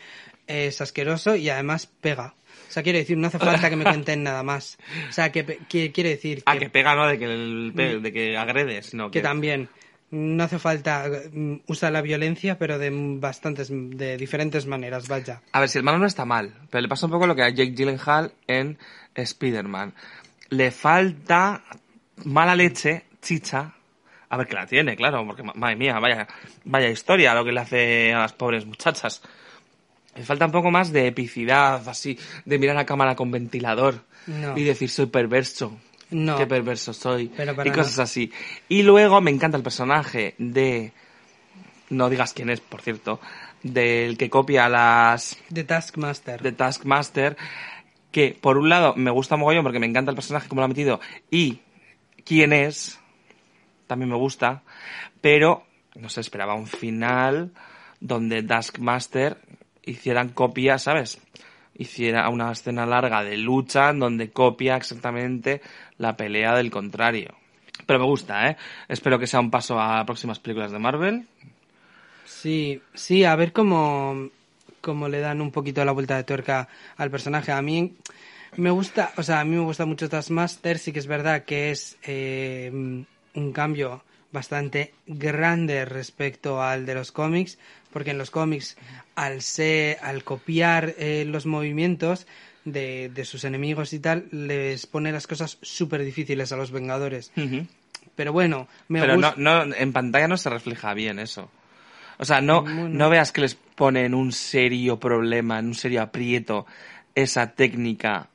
es 0.49 0.81
asqueroso 0.81 1.35
y 1.35 1.49
además 1.49 1.87
pega. 1.87 2.33
O 2.67 2.71
sea, 2.71 2.83
quiero 2.83 2.99
decir, 2.99 3.17
no 3.17 3.27
hace 3.27 3.39
falta 3.39 3.69
que 3.69 3.75
me 3.75 3.83
cuenten 3.83 4.23
nada 4.23 4.43
más. 4.43 4.77
O 5.09 5.11
sea, 5.13 5.31
que, 5.31 5.43
que 5.69 5.91
quiere 5.91 6.09
decir 6.09 6.43
Ah, 6.45 6.53
que, 6.53 6.59
que 6.59 6.69
pega, 6.69 6.93
¿no? 6.95 7.07
De 7.07 7.17
que, 7.17 7.25
el 7.25 7.71
de 8.03 8.11
que 8.13 8.37
agrede, 8.37 8.81
sino 8.83 9.09
que... 9.09 9.19
que 9.19 9.23
también. 9.23 9.69
No 10.11 10.43
hace 10.43 10.57
falta 10.57 11.07
mm, 11.31 11.57
usar 11.67 11.91
la 11.91 12.01
violencia, 12.01 12.57
pero 12.57 12.79
de 12.79 12.89
bastantes, 12.91 13.69
de 13.71 14.17
diferentes 14.17 14.65
maneras, 14.65 15.07
vaya. 15.07 15.41
A 15.51 15.59
ver, 15.59 15.69
si 15.69 15.77
el 15.77 15.83
malo 15.83 15.99
no 15.99 16.07
está 16.07 16.25
mal, 16.25 16.51
pero 16.71 16.81
le 16.81 16.87
pasa 16.87 17.05
un 17.05 17.11
poco 17.11 17.27
lo 17.27 17.35
que 17.35 17.43
a 17.43 17.49
Jake 17.49 17.73
Gyllenhaal 17.75 18.31
en 18.47 18.77
Spider-Man. 19.13 19.93
Le 20.49 20.71
falta 20.71 21.63
mala 22.25 22.55
leche, 22.55 23.03
chicha. 23.21 23.73
A 24.29 24.37
ver, 24.37 24.47
que 24.47 24.55
la 24.55 24.65
tiene, 24.67 24.95
claro, 24.95 25.25
porque 25.25 25.43
ma- 25.43 25.53
madre 25.55 25.75
mía, 25.75 25.99
vaya, 25.99 26.27
vaya 26.65 26.89
historia 26.89 27.33
lo 27.35 27.45
que 27.45 27.51
le 27.51 27.59
hace 27.59 28.13
a 28.13 28.19
las 28.19 28.33
pobres 28.33 28.65
muchachas. 28.65 29.21
Le 30.19 30.25
falta 30.25 30.45
un 30.45 30.51
poco 30.51 30.69
más 30.69 30.91
de 30.91 31.07
epicidad, 31.07 31.87
así, 31.87 32.19
de 32.43 32.59
mirar 32.59 32.77
a 32.77 32.85
cámara 32.85 33.15
con 33.15 33.31
ventilador 33.31 34.03
No. 34.27 34.57
y 34.57 34.63
decir 34.65 34.89
soy 34.89 35.05
perverso. 35.05 35.77
No. 36.11 36.37
Qué 36.37 36.45
perverso 36.45 36.91
soy. 36.91 37.31
Pero 37.37 37.53
y 37.65 37.71
cosas 37.71 37.99
así. 37.99 38.31
Y 38.67 38.83
luego 38.83 39.21
me 39.21 39.31
encanta 39.31 39.55
el 39.55 39.63
personaje 39.63 40.35
de. 40.37 40.91
No 41.89 42.09
digas 42.09 42.33
quién 42.33 42.49
es, 42.49 42.59
por 42.59 42.81
cierto. 42.81 43.21
Del 43.63 44.17
que 44.17 44.29
copia 44.29 44.67
las 44.67 45.37
The 45.53 45.63
Taskmaster. 45.63 46.41
de 46.41 46.51
Taskmaster, 46.51 47.37
que 48.11 48.37
por 48.39 48.57
un 48.57 48.67
lado 48.67 48.93
me 48.97 49.11
gusta 49.11 49.37
mogollón 49.37 49.63
porque 49.63 49.79
me 49.79 49.85
encanta 49.87 50.11
el 50.11 50.15
personaje 50.15 50.49
como 50.49 50.59
lo 50.61 50.65
ha 50.65 50.69
metido 50.69 50.99
y 51.31 51.59
quién 52.25 52.53
es, 52.53 52.99
también 53.87 54.09
me 54.09 54.15
gusta, 54.17 54.63
pero 55.21 55.65
no 55.95 56.09
se 56.09 56.21
esperaba 56.21 56.53
un 56.55 56.67
final 56.67 57.51
donde 57.99 58.41
Taskmaster 58.43 59.37
hicieran 59.89 60.29
copia, 60.29 60.77
¿sabes? 60.77 61.19
Hiciera 61.75 62.29
una 62.29 62.51
escena 62.51 62.85
larga 62.85 63.23
de 63.23 63.37
lucha 63.37 63.89
en 63.89 63.99
donde 63.99 64.31
copia 64.31 64.75
exactamente 64.75 65.61
la 65.97 66.15
pelea 66.17 66.55
del 66.55 66.71
contrario. 66.71 67.35
Pero 67.85 67.99
me 67.99 68.05
gusta, 68.05 68.49
¿eh? 68.49 68.57
Espero 68.87 69.17
que 69.17 69.27
sea 69.27 69.39
un 69.39 69.51
paso 69.51 69.79
a 69.79 70.05
próximas 70.05 70.39
películas 70.39 70.71
de 70.71 70.79
Marvel. 70.79 71.27
Sí, 72.25 72.81
sí, 72.93 73.23
a 73.23 73.35
ver 73.35 73.51
cómo, 73.51 74.29
cómo 74.81 75.07
le 75.07 75.19
dan 75.19 75.41
un 75.41 75.51
poquito 75.51 75.83
la 75.83 75.91
vuelta 75.91 76.17
de 76.17 76.23
tuerca 76.23 76.67
al 76.97 77.09
personaje. 77.09 77.51
A 77.51 77.61
mí 77.61 77.95
me 78.57 78.71
gusta, 78.71 79.11
o 79.17 79.23
sea, 79.23 79.39
a 79.39 79.45
mí 79.45 79.55
me 79.55 79.63
gusta 79.63 79.85
mucho 79.85 80.09
Taskmaster, 80.09 80.77
sí 80.77 80.91
que 80.91 80.99
es 80.99 81.07
verdad 81.07 81.43
que 81.45 81.71
es 81.71 81.97
eh, 82.03 82.69
un 82.71 83.51
cambio 83.53 84.03
bastante 84.31 84.93
grande 85.07 85.85
respecto 85.85 86.61
al 86.61 86.85
de 86.85 86.93
los 86.95 87.11
cómics, 87.11 87.57
porque 87.91 88.11
en 88.11 88.17
los 88.17 88.29
cómics, 88.31 88.77
al 89.15 89.41
ser, 89.41 89.97
al 90.01 90.23
copiar 90.23 90.93
eh, 90.97 91.25
los 91.27 91.45
movimientos 91.45 92.27
de, 92.65 93.09
de 93.09 93.25
sus 93.25 93.43
enemigos 93.43 93.93
y 93.93 93.99
tal, 93.99 94.27
les 94.31 94.85
pone 94.85 95.11
las 95.11 95.25
cosas 95.27 95.57
súper 95.61 96.03
difíciles 96.03 96.51
a 96.51 96.57
los 96.57 96.71
Vengadores. 96.71 97.31
Pero 98.15 98.33
bueno, 98.33 98.67
me 98.87 98.99
Pero 98.99 99.17
no, 99.17 99.27
gusta. 99.29 99.41
no, 99.41 99.73
en 99.75 99.93
pantalla 99.93 100.27
no 100.27 100.37
se 100.37 100.49
refleja 100.49 100.93
bien 100.93 101.19
eso. 101.19 101.49
O 102.17 102.25
sea, 102.25 102.41
no, 102.41 102.63
Bueno. 102.63 102.89
no 102.89 103.09
veas 103.09 103.31
que 103.31 103.41
les 103.41 103.55
pone 103.55 104.03
en 104.05 104.13
un 104.13 104.31
serio 104.33 104.99
problema, 104.99 105.57
en 105.59 105.67
un 105.67 105.75
serio 105.75 106.01
aprieto, 106.01 106.65
esa 107.15 107.53
técnica 107.53 108.27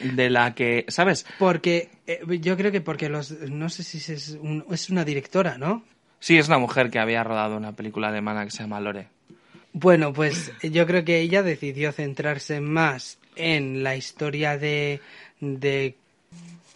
de 0.00 0.30
la 0.30 0.54
que, 0.54 0.84
¿sabes? 0.88 1.26
Porque 1.38 1.90
eh, 2.06 2.20
yo 2.40 2.56
creo 2.56 2.72
que 2.72 2.80
porque 2.80 3.08
los 3.08 3.30
no 3.50 3.68
sé 3.68 3.82
si 3.82 3.98
es, 4.12 4.30
un- 4.40 4.64
es 4.70 4.90
una 4.90 5.04
directora, 5.04 5.58
¿no? 5.58 5.84
Sí, 6.20 6.38
es 6.38 6.48
una 6.48 6.58
mujer 6.58 6.90
que 6.90 6.98
había 6.98 7.22
rodado 7.22 7.56
una 7.56 7.72
película 7.72 8.08
alemana 8.08 8.44
que 8.44 8.50
se 8.50 8.62
llama 8.62 8.80
Lore. 8.80 9.08
Bueno, 9.72 10.12
pues 10.12 10.52
yo 10.62 10.86
creo 10.86 11.04
que 11.04 11.20
ella 11.20 11.42
decidió 11.42 11.92
centrarse 11.92 12.60
más 12.60 13.18
en 13.36 13.82
la 13.82 13.96
historia 13.96 14.56
de 14.56 15.00
de 15.40 15.96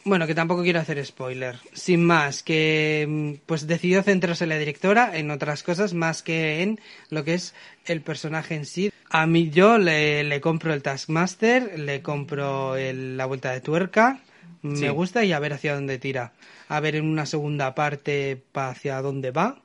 bueno, 0.09 0.27
que 0.27 0.35
tampoco 0.35 0.63
quiero 0.63 0.81
hacer 0.81 1.05
spoiler. 1.05 1.57
Sin 1.73 2.05
más, 2.05 2.43
que 2.43 3.07
mm, 3.09 3.33
pues 3.47 3.67
decidió 3.67 4.03
centrarse 4.03 4.47
la 4.47 4.59
directora 4.59 5.17
en 5.17 5.31
otras 5.31 5.63
cosas 5.63 5.95
más 5.95 6.23
que 6.23 6.63
en 6.63 6.81
lo 7.11 7.25
que 7.25 7.35
es 7.35 7.55
el 7.87 8.01
personaje 8.01 8.55
en 8.57 8.67
sí. 8.67 8.91
A 9.11 9.27
mí 9.27 9.51
yo 9.51 9.79
le, 9.79 10.25
le 10.25 10.41
compro 10.41 10.75
el 10.75 10.83
Taskmaster, 10.83 11.79
le 11.79 12.03
compro 12.03 12.77
el- 12.77 13.17
la 13.17 13.27
vuelta 13.27 13.53
de 13.53 13.61
tuerca, 13.61 14.21
Sí. 14.63 14.69
me 14.83 14.91
gusta 14.91 15.25
y 15.25 15.33
a 15.33 15.39
ver 15.39 15.53
hacia 15.53 15.75
dónde 15.75 15.99
tira. 15.99 16.33
A 16.69 16.81
ver 16.81 16.97
en 16.97 17.07
una 17.07 17.25
segunda 17.27 17.75
parte 17.75 18.37
pa 18.53 18.71
hacia 18.71 19.01
dónde 19.01 19.31
va. 19.31 19.61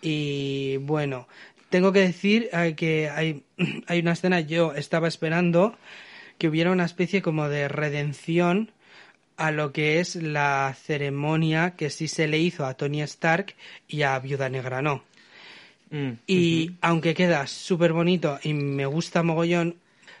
Y 0.00 0.78
bueno, 0.78 1.28
tengo 1.70 1.92
que 1.92 2.00
decir 2.00 2.48
eh, 2.52 2.74
que 2.76 3.08
hay, 3.10 3.42
hay 3.86 4.00
una 4.00 4.12
escena, 4.12 4.40
yo 4.40 4.72
estaba 4.74 5.06
esperando 5.08 5.76
que 6.38 6.48
hubiera 6.48 6.72
una 6.72 6.84
especie 6.84 7.22
como 7.22 7.48
de 7.48 7.68
redención 7.68 8.72
a 9.36 9.50
lo 9.50 9.72
que 9.72 10.00
es 10.00 10.16
la 10.16 10.74
ceremonia 10.80 11.74
que 11.76 11.90
sí 11.90 12.08
se 12.08 12.26
le 12.28 12.38
hizo 12.38 12.66
a 12.66 12.74
Tony 12.74 13.02
Stark 13.02 13.54
y 13.88 14.02
a 14.02 14.18
Viuda 14.18 14.48
Negra 14.48 14.82
no. 14.82 15.04
Mm, 15.90 16.12
Y 16.26 16.72
aunque 16.80 17.14
queda 17.14 17.46
súper 17.46 17.92
bonito 17.92 18.38
y 18.42 18.54
me 18.54 18.86
gusta 18.86 19.22
mogollón 19.22 19.76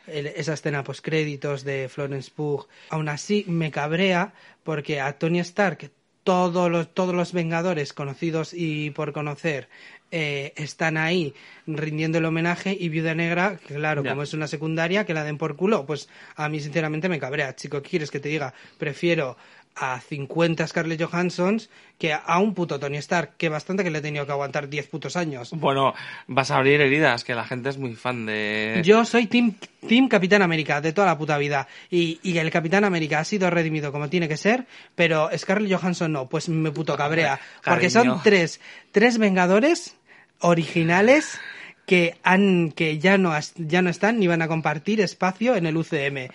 esa 0.06 0.54
escena 0.54 0.82
post 0.82 1.04
créditos 1.04 1.64
de 1.64 1.88
Florence 1.88 2.30
Pugh, 2.34 2.66
aún 2.90 3.08
así 3.08 3.44
me 3.46 3.70
cabrea 3.70 4.32
porque 4.64 5.00
a 5.00 5.18
Tony 5.18 5.38
Stark 5.40 5.90
todos 6.24 6.70
los, 6.70 6.92
todos 6.92 7.14
los 7.14 7.32
Vengadores 7.32 7.92
conocidos 7.92 8.52
y 8.54 8.90
por 8.90 9.12
conocer 9.12 9.68
eh, 10.12 10.52
están 10.56 10.96
ahí 10.96 11.34
rindiendo 11.66 12.18
el 12.18 12.24
homenaje 12.24 12.76
y 12.78 12.88
Viuda 12.88 13.14
Negra, 13.14 13.56
claro, 13.66 14.04
Ya. 14.04 14.10
como 14.10 14.22
es 14.22 14.34
una 14.34 14.46
secundaria, 14.46 15.04
que 15.06 15.14
la 15.14 15.24
den 15.24 15.38
por 15.38 15.56
culo, 15.56 15.86
pues 15.86 16.08
a 16.36 16.48
mí 16.48 16.60
sinceramente 16.60 17.08
me 17.08 17.18
cabrea. 17.18 17.56
Chico, 17.56 17.82
¿qué 17.82 17.90
quieres 17.90 18.10
que 18.10 18.20
te 18.20 18.28
diga? 18.28 18.52
Prefiero 18.78 19.36
a 19.74 19.98
50 20.00 20.66
Scarlett 20.66 21.02
Johansons 21.02 21.70
que 21.98 22.12
a 22.12 22.38
un 22.40 22.52
puto 22.52 22.78
Tony 22.78 22.98
Stark, 22.98 23.36
que 23.38 23.48
bastante 23.48 23.82
que 23.84 23.90
le 23.90 23.98
he 23.98 24.02
tenido 24.02 24.26
que 24.26 24.32
aguantar 24.32 24.68
10 24.68 24.88
putos 24.88 25.16
años. 25.16 25.50
Bueno, 25.52 25.94
vas 26.26 26.50
a 26.50 26.56
abrir 26.56 26.80
heridas, 26.80 27.24
que 27.24 27.34
la 27.34 27.44
gente 27.44 27.70
es 27.70 27.78
muy 27.78 27.94
fan 27.94 28.26
de... 28.26 28.82
Yo 28.84 29.04
soy 29.04 29.26
team, 29.28 29.54
team 29.88 30.08
Capitán 30.08 30.42
América 30.42 30.80
de 30.80 30.92
toda 30.92 31.06
la 31.06 31.16
puta 31.16 31.38
vida. 31.38 31.68
Y, 31.90 32.18
y 32.22 32.36
el 32.36 32.50
Capitán 32.50 32.84
América 32.84 33.20
ha 33.20 33.24
sido 33.24 33.48
redimido 33.50 33.92
como 33.92 34.10
tiene 34.10 34.28
que 34.28 34.36
ser, 34.36 34.66
pero 34.94 35.30
Scarlett 35.38 35.72
Johansson 35.80 36.12
no, 36.12 36.28
pues 36.28 36.48
me 36.48 36.70
puto 36.72 36.96
cabrea. 36.96 37.40
Porque 37.64 37.88
son 37.88 38.20
tres, 38.22 38.60
tres 38.90 39.16
Vengadores 39.16 39.96
originales 40.42 41.40
que 41.86 42.16
han 42.22 42.70
que 42.72 42.98
ya 42.98 43.18
no 43.18 43.32
has- 43.32 43.54
ya 43.56 43.82
no 43.82 43.90
están 43.90 44.18
ni 44.20 44.26
van 44.26 44.42
a 44.42 44.48
compartir 44.48 45.00
espacio 45.00 45.56
en 45.56 45.66
el 45.66 45.76
UCM. 45.76 46.28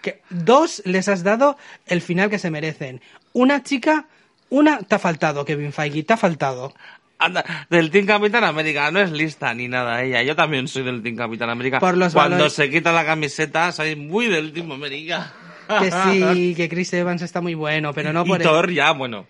Que 0.00 0.20
dos 0.30 0.82
les 0.84 1.08
has 1.08 1.22
dado 1.24 1.56
el 1.86 2.00
final 2.00 2.30
que 2.30 2.38
se 2.38 2.50
merecen. 2.50 3.00
Una 3.32 3.62
chica, 3.62 4.06
una 4.50 4.78
te 4.78 4.94
ha 4.94 4.98
faltado, 4.98 5.44
Kevin 5.44 5.72
Feige, 5.72 6.02
te 6.04 6.12
ha 6.12 6.16
faltado. 6.16 6.74
Anda, 7.18 7.44
del 7.70 7.90
Team 7.90 8.06
Capitán 8.06 8.44
América, 8.44 8.90
no 8.90 9.00
es 9.00 9.10
lista 9.12 9.54
ni 9.54 9.68
nada 9.68 10.02
ella. 10.02 10.22
Yo 10.22 10.34
también 10.36 10.68
soy 10.68 10.82
del 10.82 11.02
Team 11.02 11.16
Capitán 11.16 11.48
América. 11.48 11.80
Por 11.80 11.96
los 11.96 12.12
Cuando 12.12 12.36
valores- 12.36 12.52
se 12.52 12.70
quita 12.70 12.92
la 12.92 13.04
camiseta, 13.06 13.72
soy 13.72 13.96
muy 13.96 14.26
del 14.26 14.52
Team 14.52 14.72
América. 14.72 15.32
Que 15.80 15.90
sí, 15.90 16.54
que 16.56 16.68
Chris 16.68 16.92
Evans 16.92 17.22
está 17.22 17.40
muy 17.40 17.54
bueno, 17.54 17.92
pero 17.94 18.12
no 18.12 18.24
y 18.26 18.28
por 18.28 18.42
el- 18.68 18.74
ya, 18.74 18.90
bueno. 18.92 19.26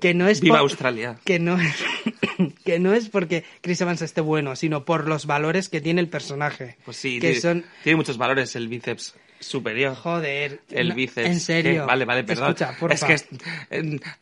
Que 0.00 0.14
no 0.14 0.28
es 0.28 0.40
Viva 0.40 0.54
por- 0.56 0.62
Australia. 0.62 1.16
que 1.24 1.38
no 1.38 1.58
es 1.60 1.74
que 2.64 2.78
no 2.78 2.92
es 2.94 3.08
porque 3.08 3.44
Chris 3.60 3.80
Evans 3.80 4.02
esté 4.02 4.20
bueno, 4.20 4.56
sino 4.56 4.84
por 4.84 5.08
los 5.08 5.26
valores 5.26 5.68
que 5.68 5.80
tiene 5.80 6.00
el 6.00 6.08
personaje. 6.08 6.76
Pues 6.84 6.96
sí, 6.96 7.14
que 7.20 7.28
tiene, 7.28 7.40
son 7.40 7.64
tiene 7.82 7.96
muchos 7.96 8.18
valores 8.18 8.54
el 8.56 8.68
bíceps 8.68 9.14
superior. 9.40 9.94
joder, 9.96 10.60
El 10.70 10.90
no, 10.90 10.94
bíceps. 10.94 11.28
En 11.28 11.40
serio. 11.40 11.72
¿Qué? 11.72 11.80
Vale, 11.80 12.04
vale, 12.04 12.24
perdón. 12.24 12.50
Escucha, 12.58 12.76
es 12.90 13.04
que 13.04 13.12
es- 13.14 13.26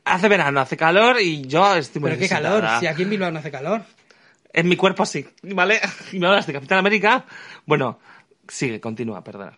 hace 0.04 0.28
verano, 0.28 0.60
hace 0.60 0.76
calor 0.76 1.20
y 1.20 1.42
yo 1.46 1.74
estoy 1.76 2.00
muy 2.00 2.10
pero 2.10 2.20
qué 2.22 2.28
calor, 2.28 2.64
si 2.80 2.86
aquí 2.86 3.02
en 3.02 3.10
Bilbao 3.10 3.30
no 3.30 3.38
hace 3.38 3.50
calor. 3.50 3.82
En 4.52 4.68
mi 4.68 4.76
cuerpo 4.76 5.06
sí, 5.06 5.24
¿vale? 5.42 5.80
Y 6.12 6.18
me 6.18 6.26
hablas 6.26 6.46
de 6.46 6.52
Capitán 6.54 6.78
América. 6.78 7.24
Bueno, 7.66 8.00
sigue, 8.48 8.80
continúa, 8.80 9.22
perdona. 9.22 9.56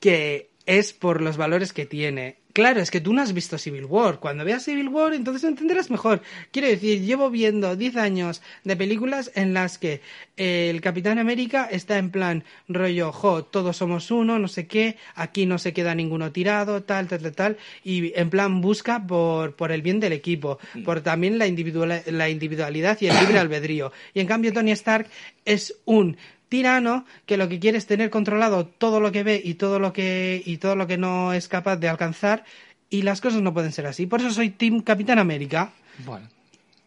que 0.00 0.50
es 0.66 0.92
por 0.92 1.20
los 1.20 1.36
valores 1.36 1.72
que 1.72 1.86
tiene. 1.86 2.38
Claro, 2.56 2.80
es 2.80 2.90
que 2.90 3.02
tú 3.02 3.12
no 3.12 3.20
has 3.20 3.34
visto 3.34 3.58
Civil 3.58 3.84
War. 3.84 4.18
Cuando 4.18 4.42
veas 4.42 4.64
Civil 4.64 4.88
War, 4.88 5.12
entonces 5.12 5.44
entenderás 5.44 5.90
mejor. 5.90 6.22
Quiero 6.52 6.68
decir, 6.68 7.02
llevo 7.02 7.28
viendo 7.28 7.76
10 7.76 7.96
años 7.96 8.40
de 8.64 8.76
películas 8.76 9.30
en 9.34 9.52
las 9.52 9.76
que 9.76 10.00
eh, 10.38 10.70
el 10.70 10.80
Capitán 10.80 11.18
América 11.18 11.68
está 11.70 11.98
en 11.98 12.10
plan 12.10 12.44
rollo, 12.66 13.12
jo, 13.12 13.44
todos 13.44 13.76
somos 13.76 14.10
uno, 14.10 14.38
no 14.38 14.48
sé 14.48 14.66
qué, 14.66 14.96
aquí 15.14 15.44
no 15.44 15.58
se 15.58 15.74
queda 15.74 15.94
ninguno 15.94 16.32
tirado, 16.32 16.82
tal, 16.82 17.08
tal, 17.08 17.20
tal, 17.20 17.34
tal, 17.34 17.56
y 17.84 18.18
en 18.18 18.30
plan 18.30 18.62
busca 18.62 19.06
por, 19.06 19.54
por 19.54 19.70
el 19.70 19.82
bien 19.82 20.00
del 20.00 20.14
equipo, 20.14 20.58
por 20.82 21.02
también 21.02 21.36
la, 21.36 21.46
individual, 21.46 22.04
la 22.06 22.30
individualidad 22.30 22.96
y 23.02 23.08
el 23.08 23.18
libre 23.20 23.38
albedrío. 23.38 23.92
Y 24.14 24.20
en 24.20 24.26
cambio 24.26 24.54
Tony 24.54 24.70
Stark 24.70 25.08
es 25.44 25.76
un 25.84 26.16
tirano 26.48 27.04
que 27.26 27.36
lo 27.36 27.48
que 27.48 27.58
quiere 27.58 27.78
es 27.78 27.86
tener 27.86 28.10
controlado 28.10 28.66
todo 28.66 29.00
lo 29.00 29.12
que 29.12 29.22
ve 29.22 29.40
y 29.42 29.54
todo 29.54 29.78
lo 29.78 29.92
que 29.92 30.42
y 30.44 30.58
todo 30.58 30.76
lo 30.76 30.86
que 30.86 30.98
no 30.98 31.32
es 31.32 31.48
capaz 31.48 31.76
de 31.76 31.88
alcanzar 31.88 32.44
y 32.90 33.02
las 33.02 33.20
cosas 33.20 33.42
no 33.42 33.52
pueden 33.52 33.72
ser 33.72 33.86
así. 33.86 34.06
Por 34.06 34.20
eso 34.20 34.30
soy 34.30 34.50
Team 34.50 34.80
Capitán 34.82 35.18
América, 35.18 35.72
Bueno, 36.04 36.28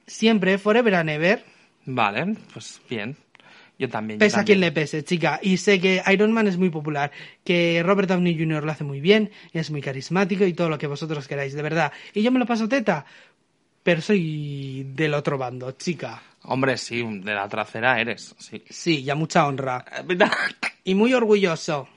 siempre, 0.07 0.57
forever 0.57 0.95
and 0.95 1.09
ever, 1.09 1.43
vale, 1.85 2.35
pues 2.53 2.81
bien. 2.89 3.17
Yo 3.77 3.87
también. 3.87 4.19
pese 4.19 4.37
a 4.37 4.43
quien 4.43 4.59
le 4.59 4.73
pese, 4.73 5.05
chica. 5.05 5.39
Y 5.41 5.55
sé 5.55 5.79
que 5.79 6.01
Iron 6.11 6.33
Man 6.33 6.47
es 6.47 6.57
muy 6.57 6.69
popular, 6.69 7.11
que 7.45 7.81
Robert 7.81 8.09
Downey 8.09 8.37
Jr. 8.37 8.61
lo 8.65 8.71
hace 8.73 8.83
muy 8.83 8.99
bien, 8.99 9.31
es 9.53 9.71
muy 9.71 9.81
carismático 9.81 10.43
y 10.45 10.51
todo 10.53 10.67
lo 10.67 10.77
que 10.77 10.85
vosotros 10.87 11.29
queráis, 11.29 11.53
de 11.53 11.61
verdad. 11.61 11.93
Y 12.13 12.21
yo 12.21 12.29
me 12.31 12.39
lo 12.39 12.45
paso 12.45 12.67
teta. 12.67 13.05
pero 13.81 14.01
soy 14.01 14.83
del 14.93 15.13
otro 15.13 15.37
bando, 15.37 15.71
chica. 15.71 16.21
Hombre, 16.43 16.77
sí, 16.77 17.03
de 17.21 17.33
la 17.33 17.47
trasera 17.49 17.99
eres, 17.99 18.33
sí. 18.39 18.63
Sí, 18.69 19.03
ya 19.03 19.15
mucha 19.15 19.45
honra. 19.47 19.85
Y 20.83 20.95
muy 20.95 21.13
orgulloso. 21.13 21.87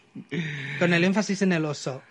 Con 0.79 0.93
el 0.93 1.05
énfasis 1.05 1.41
en 1.43 1.53
el 1.53 1.65
oso. 1.65 2.03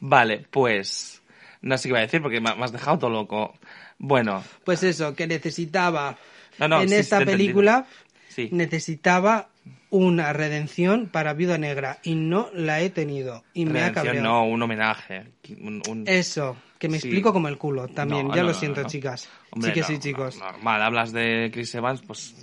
Vale, 0.00 0.46
pues... 0.50 1.22
No 1.62 1.76
sé 1.76 1.84
qué 1.84 1.88
iba 1.90 1.98
a 1.98 2.02
decir 2.02 2.22
porque 2.22 2.40
me 2.40 2.50
has 2.50 2.72
dejado 2.72 2.98
todo 2.98 3.10
loco. 3.10 3.54
Bueno, 3.98 4.42
Pues 4.64 4.82
eso, 4.82 5.14
que 5.14 5.26
necesitaba 5.26 6.16
No, 6.58 6.68
no, 6.68 6.80
en 6.82 6.88
sí, 6.88 6.94
esta 6.94 7.22
película 7.24 7.86
sí. 8.28 8.48
necesitaba 8.52 9.48
una 9.90 10.32
redención 10.32 11.08
para 11.08 11.34
Viuda 11.34 11.58
Negra 11.58 11.98
y 12.02 12.14
no 12.14 12.48
la 12.54 12.80
he 12.80 12.88
tenido 12.90 13.44
y 13.52 13.64
me 13.66 13.82
ha 13.82 13.92
cabreado. 13.92 14.22
no, 14.22 14.44
un 14.44 14.62
homenaje. 14.62 15.24
un- 15.60 15.82
un- 15.88 16.04
Eso, 16.06 16.56
que 16.80 16.88
me 16.88 16.98
Sí. 16.98 17.06
explico 17.06 17.32
como 17.32 17.46
el 17.48 17.58
culo 17.58 17.86
también, 17.88 18.26
No, 18.26 18.34
ya 18.34 18.40
no, 18.40 18.48
lo 18.48 18.52
no, 18.54 18.58
siento, 18.58 18.82
chicas. 18.84 19.28
Hombre, 19.50 19.68
sí 19.70 19.74
que 19.74 19.80
no, 19.82 19.86
sí, 19.86 19.92
no, 19.92 20.00
chicos. 20.00 20.36
normal, 20.38 20.82
hablas 20.82 21.12
de 21.12 21.50
Chris 21.52 21.74
Evans, 21.74 22.00
pues 22.04 22.34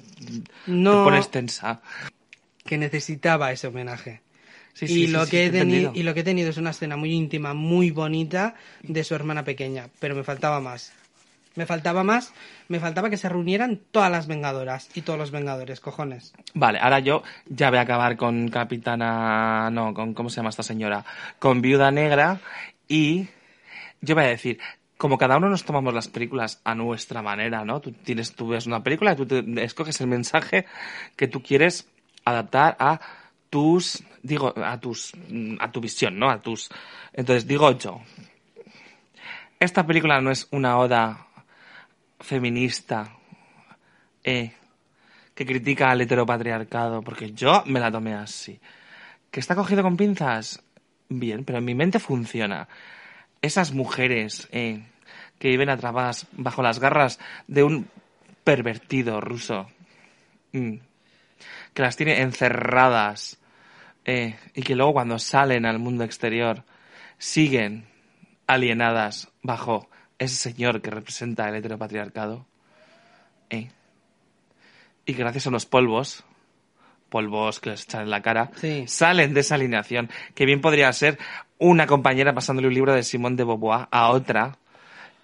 No, 0.68 0.92
te 0.92 1.04
pones 1.04 1.32
tensa. 1.32 1.82
que 2.64 2.78
necesitaba 2.78 3.52
ese 3.52 3.68
homenaje. 3.68 4.22
Sí, 4.74 4.86
y, 4.86 4.88
sí, 4.90 5.08
sí, 5.08 5.12
lo 5.12 5.26
sí, 5.26 5.32
que 5.32 5.46
he 5.48 5.50
tenido, 5.50 5.92
y 5.96 6.04
lo 6.04 6.14
que 6.14 6.20
he 6.20 6.24
tenido 6.24 6.52
es 6.52 6.58
una 6.58 6.70
escena 6.70 6.96
muy 6.98 7.12
íntima, 7.12 7.56
muy 7.56 7.90
bonita 7.90 8.54
de 8.84 9.04
su 9.04 9.16
hermana 9.16 9.44
pequeña, 9.44 9.90
pero 10.00 10.14
me 10.16 10.24
faltaba 10.24 10.60
más. 10.62 10.94
Me 11.56 11.66
faltaba 11.66 12.04
más, 12.04 12.32
me 12.68 12.80
faltaba 12.80 13.10
que 13.10 13.18
se 13.18 13.28
reunieran 13.28 13.80
todas 13.90 14.12
las 14.12 14.28
vengadoras 14.28 14.92
y 14.94 15.02
todos 15.02 15.18
los 15.18 15.32
vengadores, 15.32 15.80
cojones. 15.80 16.32
Vale, 16.54 16.78
ahora 16.80 17.00
yo 17.00 17.24
ya 17.48 17.72
voy 17.72 17.80
a 17.80 17.82
acabar 17.82 18.16
con 18.16 18.50
Capitana... 18.50 19.72
No, 19.72 19.96
con 19.96 20.14
¿cómo 20.14 20.30
se 20.30 20.36
llama 20.36 20.50
esta 20.52 20.62
señora? 20.62 21.04
Con 21.40 21.62
Viuda 21.64 21.90
Negra 21.90 22.40
y 22.88 23.28
yo 24.02 24.16
voy 24.16 24.24
a 24.26 24.28
decir, 24.28 24.60
como 24.98 25.18
cada 25.18 25.38
uno 25.38 25.50
nos 25.50 25.64
tomamos 25.64 25.94
las 25.94 26.08
películas 26.08 26.62
a 26.64 26.74
nuestra 26.76 27.22
manera, 27.22 27.64
¿no? 27.66 27.80
Tú, 27.82 27.92
tienes, 27.92 28.34
tú 28.34 28.50
ves 28.50 28.66
una 28.66 28.84
película 28.84 29.14
y 29.14 29.16
tú 29.16 29.26
te- 29.26 29.64
escoges 29.64 30.00
el 30.02 30.08
mensaje 30.08 30.66
que 31.16 31.28
tú 31.28 31.42
quieres 31.44 31.88
adaptar 32.26 32.76
a 32.80 33.00
tus, 33.50 34.04
digo, 34.24 34.54
a 34.58 34.80
tus, 34.80 35.14
a 35.60 35.72
tu 35.72 35.80
visión, 35.82 36.18
¿no? 36.20 36.30
A 36.30 36.42
tus... 36.42 36.70
Entonces 37.14 37.48
digo 37.48 37.72
yo, 37.78 38.02
esta 39.60 39.86
película 39.86 40.20
no 40.22 40.32
es 40.32 40.48
una 40.52 40.78
oda 40.78 41.28
feminista, 42.20 43.12
eh, 44.24 44.54
que 45.34 45.46
critica 45.46 45.92
al 45.92 46.02
heteropatriarcado, 46.02 47.02
porque 47.04 47.32
yo 47.32 47.64
me 47.68 47.80
la 47.80 47.92
tomé 47.92 48.16
así. 48.16 48.60
¿Que 49.32 49.40
está 49.40 49.56
cogido 49.56 49.84
con 49.84 49.96
pinzas? 49.96 50.64
Bien, 51.10 51.46
pero 51.46 51.60
en 51.60 51.66
mi 51.66 51.76
mente 51.76 52.00
funciona. 52.00 52.68
Esas 53.42 53.72
mujeres 53.72 54.48
eh, 54.52 54.84
que 55.40 55.50
viven 55.50 55.70
atrapadas 55.70 56.28
bajo 56.32 56.62
las 56.62 56.80
garras 56.80 57.20
de 57.48 57.64
un 57.64 57.88
pervertido 58.44 59.22
ruso, 59.22 59.68
mm, 60.54 60.76
que 61.74 61.82
las 61.82 61.96
tiene 61.96 62.22
encerradas 62.22 63.38
eh, 64.06 64.38
y 64.54 64.64
que 64.64 64.76
luego 64.76 64.94
cuando 64.94 65.20
salen 65.20 65.66
al 65.66 65.80
mundo 65.80 66.04
exterior 66.04 66.64
siguen 67.18 67.86
alienadas 68.48 69.30
bajo 69.44 69.90
ese 70.18 70.36
señor 70.36 70.82
que 70.82 70.90
representa 70.90 71.50
el 71.50 71.56
heteropatriarcado. 71.56 72.46
Eh, 73.50 73.70
y 75.06 75.14
gracias 75.14 75.46
a 75.46 75.50
unos 75.50 75.66
polvos, 75.66 76.24
polvos 77.10 77.60
que 77.60 77.72
les 77.72 77.84
echan 77.84 78.02
en 78.04 78.10
la 78.10 78.22
cara, 78.22 78.52
Sí. 78.56 78.84
salen 78.88 79.34
de 79.34 79.40
esa 79.42 79.56
alineación, 79.56 80.10
que 80.36 80.46
bien 80.46 80.62
podría 80.62 80.92
ser 80.94 81.18
una 81.58 81.88
compañera 81.88 82.34
pasándole 82.34 82.68
un 82.68 82.74
libro 82.74 82.94
de 82.94 83.04
Simone 83.04 83.36
de 83.36 83.44
Beauvoir 83.44 83.88
a 83.92 84.10
otra, 84.10 84.58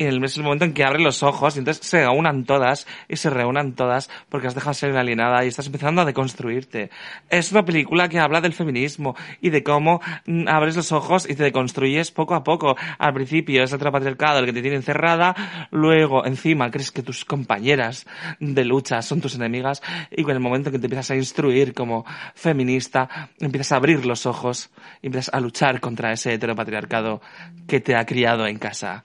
y 0.04 0.08
el, 0.08 0.24
es 0.24 0.38
el 0.38 0.44
momento 0.44 0.66
en 0.66 0.74
que 0.74 0.84
abren 0.84 1.04
los 1.04 1.24
ojos 1.24 1.56
y 1.56 1.60
entonces 1.60 1.86
se 1.86 2.08
unan 2.08 2.44
todas 2.46 2.88
y 3.08 3.16
se 3.16 3.30
reúnan 3.30 3.74
todas 3.74 4.10
porque 4.30 4.48
has 4.48 4.56
dejado 4.56 4.72
de 4.72 4.76
ser 4.76 4.98
alienada 4.98 5.44
y 5.44 5.48
estás 5.48 5.66
empezando 5.68 6.02
a 6.02 6.06
deconstruirte. 6.06 6.90
Es 7.30 7.52
una 7.52 7.64
película 7.64 8.10
que 8.10 8.20
habla 8.20 8.42
del 8.42 8.54
feminismo 8.54 9.16
y 9.42 9.50
de 9.50 9.64
cómo 9.64 10.02
mm, 10.26 10.48
abres 10.48 10.76
los 10.76 10.92
ojos 10.92 11.30
y 11.30 11.36
te 11.36 11.44
deconstruyes 11.44 12.12
poco 12.12 12.36
a 12.36 12.44
poco. 12.44 12.76
Al 12.98 13.14
principio 13.14 13.64
es 13.64 13.72
el 13.72 13.80
patriarcado 13.80 14.40
el 14.40 14.46
que 14.46 14.54
te 14.54 14.62
tiene 14.62 14.78
encerrada, 14.78 15.68
luego 15.72 16.26
encima 16.26 16.72
crees 16.72 16.92
que 16.92 17.04
tus 17.04 17.26
compañeras 17.26 18.06
de 18.40 18.66
lucha 18.66 19.02
son 19.02 19.22
tus 19.22 19.36
enemigas 19.36 19.82
y 20.12 20.22
en 20.22 20.30
el 20.30 20.40
momento 20.40 20.70
en 20.70 20.74
que 20.74 20.80
te 20.80 20.88
empiezas 20.88 21.12
a 21.12 21.16
instruir 21.16 21.74
como 21.74 22.06
feminista, 22.36 23.30
empiezas 23.40 23.74
a 23.74 23.76
abrir 23.78 24.06
los 24.06 24.26
ojos 24.26 24.72
y 25.02 25.08
empiezas 25.08 25.34
a 25.34 25.40
luchar 25.40 25.80
contra 25.80 26.12
ese 26.12 26.34
heteropatriarcado 26.34 27.22
que 27.68 27.80
te 27.80 27.96
ha 27.96 28.06
criado 28.06 28.48
en 28.48 28.58
casa. 28.58 29.04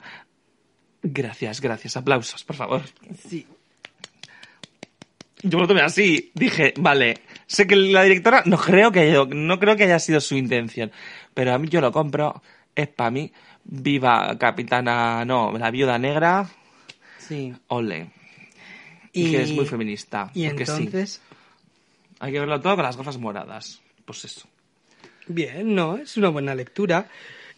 Gracias, 1.02 1.60
gracias. 1.60 1.96
Aplausos, 1.96 2.44
por 2.44 2.56
favor. 2.56 2.82
Sí. 3.28 3.46
Yo 5.42 5.58
me 5.58 5.62
lo 5.62 5.68
tomé 5.68 5.82
así. 5.82 6.30
Dije, 6.34 6.74
vale, 6.78 7.20
sé 7.46 7.66
que 7.66 7.76
la 7.76 8.02
directora 8.02 8.42
no 8.46 8.58
creo 8.58 8.90
que 8.90 9.00
haya, 9.00 9.24
no 9.24 9.58
creo 9.58 9.76
que 9.76 9.84
haya 9.84 9.98
sido 9.98 10.20
su 10.20 10.36
intención, 10.36 10.90
pero 11.34 11.54
a 11.54 11.58
mí 11.58 11.68
yo 11.68 11.80
lo 11.80 11.92
compro. 11.92 12.42
Es 12.74 12.88
para 12.88 13.10
mí. 13.10 13.32
Viva 13.64 14.36
Capitana, 14.38 15.24
no, 15.24 15.56
la 15.58 15.70
Viuda 15.70 15.98
Negra. 15.98 16.48
Sí. 17.18 17.52
Ole. 17.68 18.10
Y, 19.12 19.30
que 19.30 19.42
es 19.42 19.52
muy 19.52 19.66
feminista. 19.66 20.30
Y 20.34 20.42
sí. 20.42 20.46
entonces, 20.46 21.20
Hay 22.20 22.32
que 22.32 22.40
verlo 22.40 22.60
todo 22.60 22.76
con 22.76 22.84
las 22.84 22.96
gafas 22.96 23.18
moradas. 23.18 23.80
Pues 24.04 24.24
eso. 24.24 24.48
bien, 25.26 25.74
no, 25.74 25.98
es 25.98 26.16
una 26.16 26.30
buena 26.30 26.54
lectura. 26.54 27.08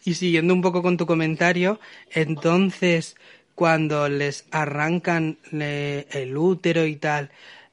Y 0.03 0.15
siguiendo 0.15 0.53
un 0.53 0.61
poco 0.61 0.81
con 0.81 0.97
tu 0.97 1.05
comentario, 1.05 1.79
entonces, 2.11 3.15
cuando 3.55 4.09
les 4.09 4.45
arrancan 4.51 5.37
le- 5.51 6.07
el 6.11 6.35
útero 6.37 6.85
y 6.85 6.95
tal, 6.95 7.29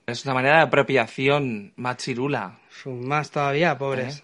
Es 0.06 0.24
una 0.24 0.34
manera 0.34 0.56
de 0.56 0.62
apropiación 0.62 1.72
machirula. 1.76 2.58
más 2.86 3.30
todavía, 3.30 3.76
pobres. 3.76 4.18
¿Eh? 4.18 4.22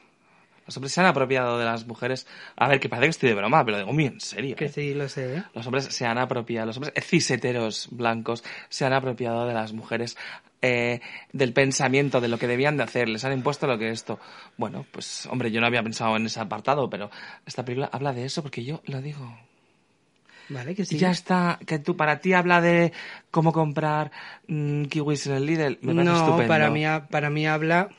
Los 0.67 0.77
hombres 0.79 0.93
se 0.93 1.01
han 1.01 1.07
apropiado 1.07 1.59
de 1.59 1.67
las 1.67 1.87
mujeres. 1.87 2.27
A 2.57 2.69
ver, 2.69 2.81
que 2.81 2.89
parece 2.89 3.07
que 3.07 3.11
estoy 3.11 3.29
de 3.29 3.35
broma, 3.35 3.63
pero 3.67 3.77
lo 3.77 3.83
digo 3.85 3.93
muy 3.93 4.07
en 4.07 4.19
serio. 4.21 4.57
Que 4.57 4.65
¿eh? 4.67 4.69
sí, 4.71 4.95
lo 4.95 5.09
sé, 5.11 5.37
¿eh? 5.37 5.43
Los 5.55 5.67
hombres 5.67 5.85
se 5.85 6.07
han 6.07 6.17
apropiado, 6.17 6.67
los 6.69 6.77
hombres 6.79 6.95
ciseteros 7.05 7.89
blancos 7.91 8.43
se 8.71 8.87
han 8.87 8.95
apropiado 8.95 9.47
de 9.47 9.53
las 9.53 9.75
mujeres, 9.75 10.17
eh, 10.67 11.03
del 11.31 11.53
pensamiento, 11.53 12.23
de 12.23 12.29
lo 12.29 12.39
que 12.39 12.47
debían 12.47 12.79
de 12.79 12.85
hacer, 12.85 13.07
les 13.07 13.23
han 13.27 13.35
impuesto 13.35 13.67
lo 13.67 13.77
que 13.77 13.91
esto. 13.91 14.19
Bueno, 14.57 14.87
pues 14.91 15.27
hombre, 15.27 15.51
yo 15.51 15.61
no 15.61 15.67
había 15.67 15.83
pensado 15.83 16.17
en 16.17 16.25
ese 16.25 16.41
apartado, 16.41 16.89
pero 16.89 17.11
esta 17.45 17.63
película 17.67 17.91
habla 17.93 18.15
de 18.15 18.25
eso 18.25 18.43
porque 18.43 18.65
yo 18.65 18.81
lo 18.87 19.03
digo. 19.03 19.39
Vale, 20.49 20.75
que 20.75 20.87
sí. 20.87 20.97
Ya 20.97 21.11
está, 21.11 21.59
que 21.67 21.79
tú, 21.79 21.99
para 21.99 22.19
ti 22.21 22.33
habla 22.33 22.63
de 22.63 22.95
cómo 23.31 23.53
comprar 23.53 24.11
mm, 24.49 24.85
kiwis 24.85 25.27
en 25.27 25.35
el 25.35 25.45
Lidl, 25.45 25.79
me 25.83 25.95
parece 25.95 26.13
no, 26.13 26.19
estupendo. 26.19 26.49
para 26.49 26.71
mí, 26.71 26.85
para 27.11 27.29
mí 27.29 27.47
habla, 27.47 27.91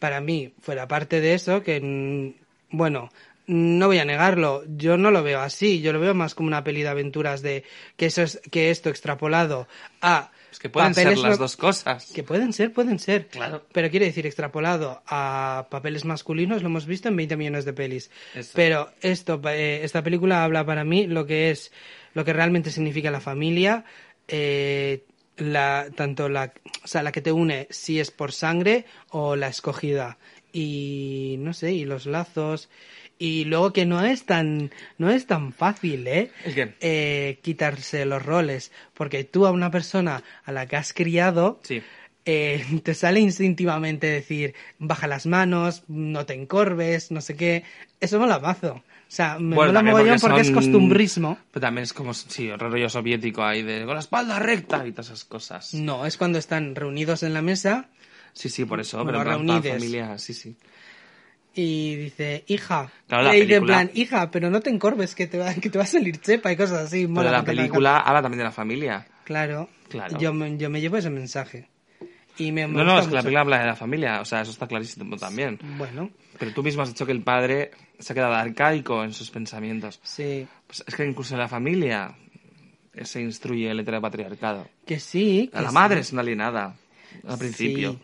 para 0.00 0.20
mí, 0.20 0.52
fuera 0.60 0.88
parte 0.88 1.20
de 1.20 1.34
eso, 1.34 1.62
que, 1.62 1.80
mm, 1.80 2.76
bueno, 2.76 3.10
no 3.46 3.86
voy 3.86 3.98
a 3.98 4.04
negarlo, 4.04 4.64
yo 4.76 4.96
no 4.96 5.12
lo 5.12 5.22
veo 5.22 5.40
así, 5.40 5.80
yo 5.80 5.92
lo 5.92 6.00
veo 6.00 6.14
más 6.14 6.34
como 6.34 6.48
una 6.48 6.64
peli 6.64 6.82
de 6.82 6.88
aventuras 6.88 7.42
de 7.42 7.62
que 7.96 8.06
eso 8.06 8.22
es, 8.22 8.40
que 8.50 8.70
esto 8.70 8.88
extrapolado 8.88 9.68
a 10.00 10.32
Es 10.52 10.58
que 10.58 10.68
pueden 10.68 10.94
ser 10.94 11.16
las 11.18 11.30
no- 11.32 11.36
dos 11.38 11.56
cosas. 11.56 12.12
Que 12.14 12.22
pueden 12.22 12.52
ser, 12.52 12.72
pueden 12.72 12.98
ser. 12.98 13.26
Claro. 13.28 13.64
Pero 13.72 13.90
quiere 13.90 14.06
decir, 14.06 14.26
extrapolado 14.26 15.02
a 15.06 15.66
papeles 15.70 16.04
masculinos, 16.04 16.62
lo 16.62 16.68
hemos 16.68 16.86
visto 16.86 17.08
en 17.08 17.16
20 17.16 17.36
millones 17.36 17.64
de 17.64 17.72
pelis. 17.72 18.10
Eso. 18.34 18.52
Pero 18.54 18.90
esto, 19.00 19.40
eh, 19.48 19.80
esta 19.82 20.02
película 20.04 20.44
habla 20.44 20.64
para 20.64 20.84
mí 20.84 21.06
lo 21.06 21.26
que 21.26 21.50
es, 21.50 21.72
lo 22.14 22.24
que 22.24 22.32
realmente 22.34 22.70
significa 22.70 23.10
la 23.10 23.20
familia, 23.20 23.84
eh, 24.28 25.04
la, 25.38 25.88
tanto 25.96 26.28
la, 26.28 26.52
o 26.84 26.86
sea, 26.86 27.02
la 27.02 27.10
que 27.12 27.22
te 27.22 27.32
une 27.32 27.66
si 27.70 27.98
es 27.98 28.10
por 28.10 28.30
sangre 28.32 28.84
o 29.08 29.34
la 29.36 29.48
escogida. 29.48 30.18
Y 30.52 31.36
no 31.38 31.54
sé, 31.54 31.72
y 31.72 31.86
los 31.86 32.04
lazos. 32.04 32.68
Y 33.24 33.44
luego 33.44 33.72
que 33.72 33.86
no 33.86 34.04
es 34.04 34.24
tan, 34.24 34.72
no 34.98 35.08
es 35.08 35.26
tan 35.28 35.52
fácil, 35.52 36.08
¿eh? 36.08 36.32
Eh, 36.80 37.38
quitarse 37.42 38.04
los 38.04 38.20
roles. 38.26 38.72
Porque 38.94 39.22
tú 39.22 39.46
a 39.46 39.52
una 39.52 39.70
persona 39.70 40.24
a 40.44 40.50
la 40.50 40.66
que 40.66 40.74
has 40.74 40.92
criado, 40.92 41.60
Sí. 41.62 41.82
eh, 42.24 42.64
te 42.82 42.94
sale 42.94 43.20
instintivamente 43.20 44.08
decir, 44.08 44.54
baja 44.80 45.06
las 45.06 45.26
manos, 45.26 45.84
no 45.86 46.26
te 46.26 46.34
encorves, 46.34 47.12
no 47.12 47.20
sé 47.20 47.36
qué. 47.36 47.62
Eso 48.00 48.18
mola 48.18 48.40
mazo. 48.40 48.72
O 48.82 49.14
sea, 49.14 49.38
me 49.38 49.54
Bueno, 49.54 49.72
mola 49.72 49.82
mogollón 49.84 50.18
porque, 50.18 50.40
es 50.40 50.46
son- 50.48 50.54
costumbrismo. 50.56 51.38
Pero 51.52 51.60
también 51.60 51.84
es 51.84 51.92
como, 51.92 52.14
sí, 52.14 52.48
el 52.48 52.58
rollo 52.58 52.88
soviético 52.88 53.44
ahí 53.44 53.62
de 53.62 53.84
con 53.84 53.94
la 53.94 54.00
espalda 54.00 54.40
recta 54.40 54.84
y 54.84 54.90
todas 54.90 55.06
esas 55.06 55.24
cosas. 55.24 55.74
No, 55.74 56.06
es 56.06 56.16
cuando 56.16 56.38
están 56.40 56.74
reunidos 56.74 57.22
en 57.22 57.34
la 57.34 57.42
mesa 57.42 57.88
Sí, 58.32 58.48
sí, 58.48 58.64
por 58.64 58.80
eso, 58.80 59.04
pero 59.04 59.22
reunides. 59.22 59.74
familia, 59.74 60.16
sí, 60.18 60.32
sí. 60.34 60.56
Y 61.54 61.96
dice, 61.96 62.44
hija. 62.46 62.90
Claro, 63.08 63.24
la 63.24 63.36
y 63.36 63.42
dice 63.42 63.56
en 63.56 63.64
plan, 63.66 63.90
hija, 63.94 64.30
pero 64.30 64.50
no 64.50 64.60
te 64.60 64.70
encorves, 64.70 65.14
que 65.14 65.26
te 65.26 65.38
va, 65.38 65.52
que 65.54 65.68
te 65.70 65.78
va 65.78 65.84
a 65.84 65.86
salir 65.86 66.18
chepa 66.20 66.50
y 66.52 66.56
cosas 66.56 66.86
así. 66.86 67.02
Pero 67.02 67.10
Mola 67.14 67.30
la 67.30 67.38
porque 67.38 67.50
te 67.52 67.56
película 67.58 67.98
habla 67.98 68.22
también 68.22 68.38
de 68.38 68.44
la 68.44 68.52
familia. 68.52 69.06
Claro. 69.24 69.68
Claro. 69.88 70.18
Yo, 70.18 70.32
me- 70.32 70.56
yo 70.56 70.70
me 70.70 70.80
llevo 70.80 70.96
ese 70.96 71.10
mensaje. 71.10 71.68
Y 72.38 72.50
me, 72.50 72.66
me 72.66 72.78
No, 72.78 72.84
no, 72.84 72.98
es 72.98 73.06
que 73.08 73.14
la 73.14 73.20
película 73.20 73.40
habla 73.42 73.58
de 73.60 73.66
la 73.66 73.76
familia, 73.76 74.20
o 74.22 74.24
sea, 74.24 74.40
eso 74.40 74.50
está 74.52 74.66
clarísimo 74.66 75.16
también. 75.18 75.58
Bueno, 75.76 76.08
Pero 76.38 76.52
tú 76.54 76.62
mismo 76.62 76.80
has 76.82 76.88
dicho 76.88 77.04
que 77.04 77.12
el 77.12 77.22
padre 77.22 77.72
se 77.98 78.12
ha 78.12 78.16
quedado 78.16 78.32
arcaico 78.32 79.04
en 79.04 79.12
sus 79.12 79.30
pensamientos. 79.30 80.00
sí. 80.02 80.46
Pues 80.66 80.82
es 80.86 80.94
que 80.94 81.04
incluso 81.04 81.34
en 81.34 81.40
la 81.40 81.48
familia 81.48 82.14
se 83.02 83.20
instruye 83.20 83.70
el 83.70 83.80
heteropatriarcado. 83.80 84.66
Que 84.86 84.98
sí. 84.98 85.50
A 85.52 85.60
la 85.60 85.68
sí. 85.68 85.74
madre 85.74 86.00
es 86.00 86.12
una 86.12 86.22
alienada, 86.22 86.74
al 87.28 87.38
principio. 87.38 87.92
Sí. 87.92 87.98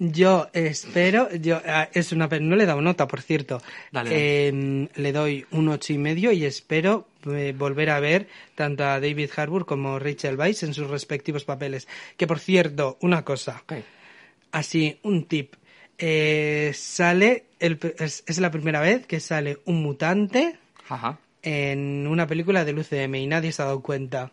Yo 0.00 0.48
espero, 0.52 1.28
yo 1.34 1.60
ah, 1.66 1.88
es 1.92 2.12
una 2.12 2.28
no 2.28 2.54
le 2.54 2.62
he 2.62 2.66
dado 2.66 2.80
nota, 2.80 3.08
por 3.08 3.20
cierto. 3.20 3.60
Dale. 3.90 4.10
Eh, 4.12 4.88
le 4.94 5.12
doy 5.12 5.44
un 5.50 5.68
ocho 5.68 5.92
y 5.92 5.98
medio 5.98 6.30
y 6.30 6.44
espero 6.44 7.08
eh, 7.26 7.52
volver 7.56 7.90
a 7.90 7.98
ver 7.98 8.28
tanto 8.54 8.84
a 8.84 9.00
David 9.00 9.30
Harbour 9.36 9.66
como 9.66 9.98
Rachel 9.98 10.38
Weisz 10.38 10.62
en 10.62 10.72
sus 10.72 10.88
respectivos 10.88 11.44
papeles. 11.44 11.88
Que 12.16 12.28
por 12.28 12.38
cierto, 12.38 12.96
una 13.00 13.24
cosa, 13.24 13.64
así 14.52 14.98
un 15.02 15.24
tip. 15.24 15.54
Eh, 15.98 16.70
sale 16.76 17.46
el, 17.58 17.80
es, 17.98 18.22
es 18.24 18.38
la 18.38 18.52
primera 18.52 18.80
vez 18.80 19.04
que 19.04 19.18
sale 19.18 19.58
un 19.64 19.82
mutante 19.82 20.58
Ajá. 20.88 21.18
en 21.42 22.06
una 22.06 22.28
película 22.28 22.64
del 22.64 22.78
UCM 22.78 23.16
y 23.16 23.26
nadie 23.26 23.50
se 23.50 23.62
ha 23.62 23.64
dado 23.64 23.82
cuenta. 23.82 24.30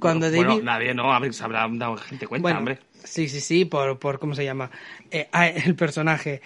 Cuando 0.00 0.30
bueno, 0.30 0.50
David 0.50 0.62
nadie, 0.64 0.94
no, 0.94 1.20
ver, 1.20 1.32
se 1.34 1.44
habrá 1.44 1.66
dado 1.70 1.96
gente 1.96 2.26
cuenta, 2.26 2.42
bueno, 2.42 2.58
hombre. 2.58 2.78
Sí, 3.04 3.28
sí, 3.28 3.40
sí, 3.40 3.64
por, 3.64 3.98
por 3.98 4.18
¿cómo 4.18 4.34
se 4.34 4.44
llama? 4.44 4.70
Eh, 5.10 5.28
ah, 5.32 5.46
el 5.48 5.74
personaje. 5.74 6.40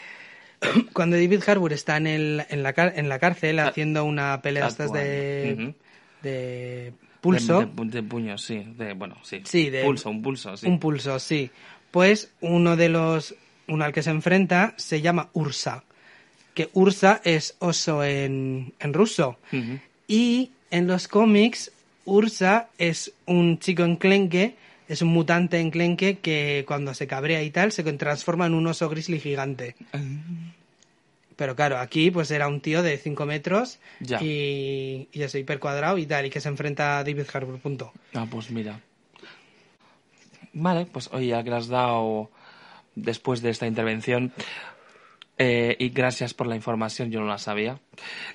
Cuando 0.93 1.17
David 1.17 1.43
Harbour 1.47 1.73
está 1.73 1.97
en, 1.99 2.07
el, 2.09 2.45
en, 2.51 2.63
la, 2.63 2.75
en 2.77 3.09
la 3.09 3.19
cárcel 3.19 3.59
Ah, 3.61 3.69
haciendo 3.69 4.05
una 4.05 4.41
pelea 4.43 4.67
estas 4.67 4.93
de, 4.93 5.75
de 6.23 6.93
pulso, 7.21 7.61
De, 7.61 7.67
de 7.67 7.73
pu- 7.73 7.91
de 7.91 8.03
puño, 8.03 8.39
sí. 8.39 8.65
De, 8.77 8.93
bueno, 8.95 9.17
sí. 9.23 9.41
Sí, 9.45 9.71
de- 9.71 9.85
Pulso, 9.85 10.11
un 10.11 10.21
pulso, 10.23 10.57
sí. 10.57 10.67
un 10.67 10.79
pulso, 10.81 11.19
sí. 11.19 11.51
Pues 11.91 12.33
uno 12.41 12.77
de 12.77 12.89
los, 12.89 13.35
uno 13.69 13.85
al 13.85 13.93
que 13.93 14.03
se 14.03 14.11
enfrenta 14.11 14.75
se 14.77 15.01
llama 15.01 15.31
Ursa, 15.33 15.85
que 16.55 16.71
Ursa 16.73 17.21
es 17.25 17.57
oso 17.61 18.03
en, 18.05 18.75
en 18.81 18.93
ruso. 18.93 19.39
Y 20.09 20.51
en 20.71 20.87
los 20.87 21.07
cómics, 21.09 21.71
Ursa 22.09 22.69
es 22.79 23.13
un 23.27 23.59
chico 23.59 23.85
enclenque, 23.85 24.57
es 24.89 25.03
un 25.03 25.09
mutante 25.09 25.61
enclenque 25.61 26.19
que 26.19 26.65
cuando 26.67 26.95
se 26.95 27.07
cabrea 27.07 27.43
y 27.43 27.51
tal 27.51 27.73
se 27.73 27.83
transforma 27.85 28.47
en 28.47 28.55
un 28.55 28.67
oso 28.67 28.89
grizzly 28.89 29.21
gigante. 29.21 29.77
Pero 31.37 31.55
claro, 31.55 31.79
aquí 31.79 32.11
pues 32.11 32.31
era 32.31 32.49
un 32.49 32.61
tío 32.61 32.83
de 32.83 32.97
5 32.99 33.27
metros 33.27 33.79
Ya. 34.01 34.21
y, 34.23 35.09
y 35.13 35.23
eso, 35.23 35.39
hiper 35.39 35.61
cuadrado 35.61 35.99
y 35.99 36.07
tal, 36.07 36.27
y 36.27 36.31
que 36.31 36.41
se 36.41 36.49
enfrenta 36.49 36.99
a 36.99 37.05
David 37.05 37.27
Harbour, 37.33 37.61
punto. 37.61 37.93
Ah, 38.15 38.27
pues 38.29 38.51
mira. 38.51 38.81
Vale, 40.55 40.87
pues 40.87 41.09
oye, 41.13 41.29
ya 41.29 41.45
que 41.45 41.53
has 41.53 41.69
dado 41.69 42.31
después 42.97 43.43
de 43.43 43.51
esta 43.51 43.67
intervención, 43.69 44.33
eh, 45.37 45.77
y 45.79 45.91
gracias 45.91 46.35
por 46.35 46.49
la 46.49 46.57
información, 46.57 47.11
yo 47.13 47.21
no 47.21 47.27
la 47.27 47.39
sabía. 47.39 47.79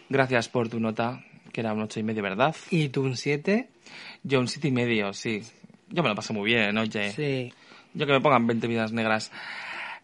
Gracias 0.08 0.48
por 0.48 0.70
tu 0.70 0.80
nota, 0.80 1.26
que 1.54 1.62
era 1.62 1.72
un 1.72 1.82
ocho 1.82 2.00
y 2.00 2.04
medio, 2.04 2.22
¿verdad? 2.22 2.54
¿Y 2.72 2.90
tú 2.90 3.04
un 3.04 3.16
7? 3.16 3.70
Yo 4.24 4.40
un 4.40 4.48
siete 4.48 4.70
y 4.70 4.72
medio, 4.72 5.14
sí. 5.14 5.44
Yo 5.90 6.02
me 6.02 6.10
lo 6.10 6.16
pasé 6.16 6.34
muy 6.34 6.46
bien, 6.52 6.78
oye. 6.78 7.12
Sí. 7.12 7.54
Yo 7.94 8.06
que 8.08 8.14
me 8.14 8.22
pongan 8.22 8.48
20 8.48 8.68
vidas 8.68 8.92
negras. 8.92 9.32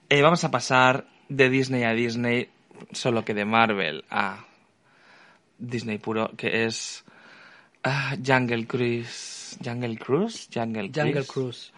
Eh, 0.09 0.21
vamos 0.21 0.43
a 0.43 0.51
pasar 0.51 1.07
de 1.27 1.49
Disney 1.49 1.83
a 1.83 1.93
Disney, 1.93 2.49
solo 2.91 3.25
que 3.25 3.33
de 3.33 3.45
Marvel 3.45 4.05
a 4.09 4.45
Disney 5.57 5.97
puro, 5.97 6.31
que 6.37 6.65
es 6.65 7.03
ah, 7.83 8.15
Jungle 8.23 8.67
Cruise. 8.67 9.57
Jungle 9.63 9.97
Cruise? 9.97 10.49
Jungle, 10.53 10.91
Jungle 10.93 11.25
Cruise. 11.25 11.27
Cruise. 11.27 11.73